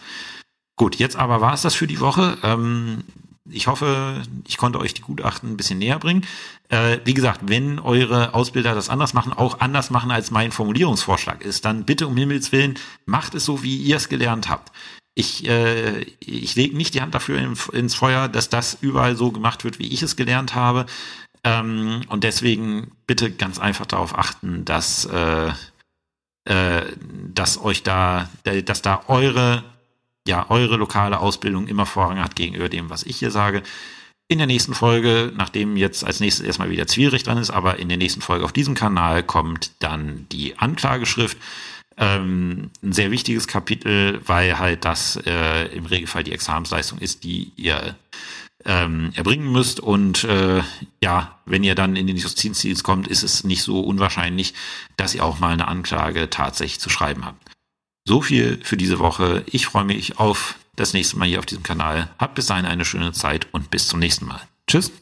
Gut, 0.77 0.97
jetzt 0.97 1.17
aber 1.17 1.41
war 1.41 1.55
es 1.55 1.63
das 1.63 1.75
für 1.75 1.87
die 1.87 2.01
Woche. 2.01 2.37
Ähm, 2.43 3.05
ich 3.49 3.67
hoffe, 3.69 4.23
ich 4.47 4.59
konnte 4.59 4.81
euch 4.81 4.93
die 4.93 5.03
Gutachten 5.03 5.51
ein 5.51 5.57
bisschen 5.57 5.79
näher 5.79 5.99
bringen. 5.99 6.27
Äh, 6.69 6.99
wie 7.05 7.15
gesagt, 7.15 7.43
wenn 7.45 7.79
eure 7.79 8.35
Ausbilder 8.35 8.75
das 8.75 8.89
anders 8.89 9.15
machen, 9.15 9.33
auch 9.33 9.61
anders 9.61 9.91
machen, 9.91 10.11
als 10.11 10.31
mein 10.31 10.53
Formulierungsvorschlag 10.53 11.43
ist, 11.43 11.65
dann 11.65 11.85
bitte 11.85 12.07
um 12.09 12.17
Himmels 12.17 12.53
Willen, 12.53 12.79
macht 13.07 13.35
es 13.35 13.45
so, 13.45 13.63
wie 13.63 13.77
ihr 13.77 13.97
es 13.97 14.09
gelernt 14.09 14.49
habt. 14.51 14.73
Ich, 15.19 15.49
äh, 15.49 16.03
ich 16.21 16.57
lege 16.57 16.77
nicht 16.77 16.93
die 16.93 17.01
Hand 17.01 17.15
dafür 17.15 17.41
ins 17.73 17.95
Feuer, 17.95 18.29
dass 18.29 18.51
das 18.51 18.77
überall 18.83 19.17
so 19.17 19.33
gemacht 19.33 19.65
wird, 19.65 19.79
wie 19.79 19.91
ich 19.91 20.03
es 20.03 20.15
gelernt 20.15 20.55
habe. 20.55 20.85
Ähm, 21.43 22.03
und 22.09 22.23
deswegen 22.23 22.93
bitte 23.07 23.31
ganz 23.31 23.59
einfach 23.59 23.87
darauf 23.87 24.17
achten, 24.19 24.67
dass, 24.67 25.07
äh, 25.07 25.53
äh, 26.45 26.83
dass 27.33 27.59
euch 27.63 27.83
da, 27.83 28.29
dass 28.67 28.83
da 28.83 29.05
eure, 29.09 29.65
ja, 30.29 30.51
eure 30.51 30.77
lokale 30.77 31.19
Ausbildung 31.19 31.67
immer 31.67 31.87
Vorrang 31.87 32.23
hat 32.23 32.37
gegenüber 32.37 32.69
dem, 32.69 32.91
was 32.91 33.03
ich 33.03 33.17
hier 33.17 33.31
sage. 33.31 33.63
In 34.29 34.37
der 34.37 34.47
nächsten 34.47 34.75
Folge, 34.75 35.33
nachdem 35.35 35.79
jetzt 35.79 36.05
als 36.05 36.21
nächstes 36.21 36.45
erstmal 36.45 36.69
wieder 36.69 36.87
Zwiericht 36.87 37.27
dran 37.27 37.39
ist, 37.39 37.51
aber 37.51 37.79
in 37.79 37.89
der 37.89 37.97
nächsten 37.97 38.21
Folge 38.21 38.45
auf 38.45 38.53
diesem 38.53 38.75
Kanal 38.75 39.23
kommt 39.23 39.71
dann 39.79 40.27
die 40.31 40.59
Anklageschrift. 40.59 41.39
Ähm, 41.99 42.71
ein 42.83 42.93
sehr 42.93 43.11
wichtiges 43.11 43.47
Kapitel, 43.47 44.21
weil 44.27 44.59
halt 44.59 44.85
das 44.85 45.17
äh, 45.25 45.67
im 45.75 45.87
Regelfall 45.87 46.25
die 46.25 46.33
Examensleistung 46.33 46.99
ist, 46.99 47.25
die 47.25 47.53
ihr 47.57 47.97
ähm, 48.67 49.13
erbringen 49.15 49.51
müsst. 49.51 49.81
Und 49.81 50.25
äh, 50.25 50.63
ja, 51.03 51.39
wenn 51.47 51.65
ihr 51.65 51.75
dann 51.75 51.97
in 51.97 52.07
den 52.07 52.17
Justizdienst 52.17 52.85
kommt, 52.85 53.09
ist 53.09 53.23
es 53.23 53.45
nicht 53.45 53.63
so 53.63 53.81
unwahrscheinlich, 53.81 54.53
dass 54.97 55.15
ihr 55.15 55.25
auch 55.25 55.39
mal 55.39 55.53
eine 55.53 55.69
Anklage 55.69 56.29
tatsächlich 56.29 56.81
zu 56.81 56.91
schreiben 56.91 57.25
habt. 57.25 57.43
So 58.07 58.21
viel 58.21 58.61
für 58.63 58.77
diese 58.77 58.99
Woche. 58.99 59.43
Ich 59.47 59.67
freue 59.67 59.85
mich 59.85 60.19
auf 60.19 60.57
das 60.77 60.93
nächste 60.93 61.19
Mal 61.19 61.29
hier 61.29 61.39
auf 61.39 61.47
diesem 61.47 61.63
Kanal. 61.63 62.11
Habt 62.19 62.35
bis 62.35 62.47
dahin 62.47 62.67
eine 62.67 62.85
schöne 62.85 63.13
Zeit 63.13 63.47
und 63.53 63.71
bis 63.71 63.89
zum 63.89 64.01
nächsten 64.01 64.27
Mal. 64.27 64.43
Tschüss. 64.69 64.93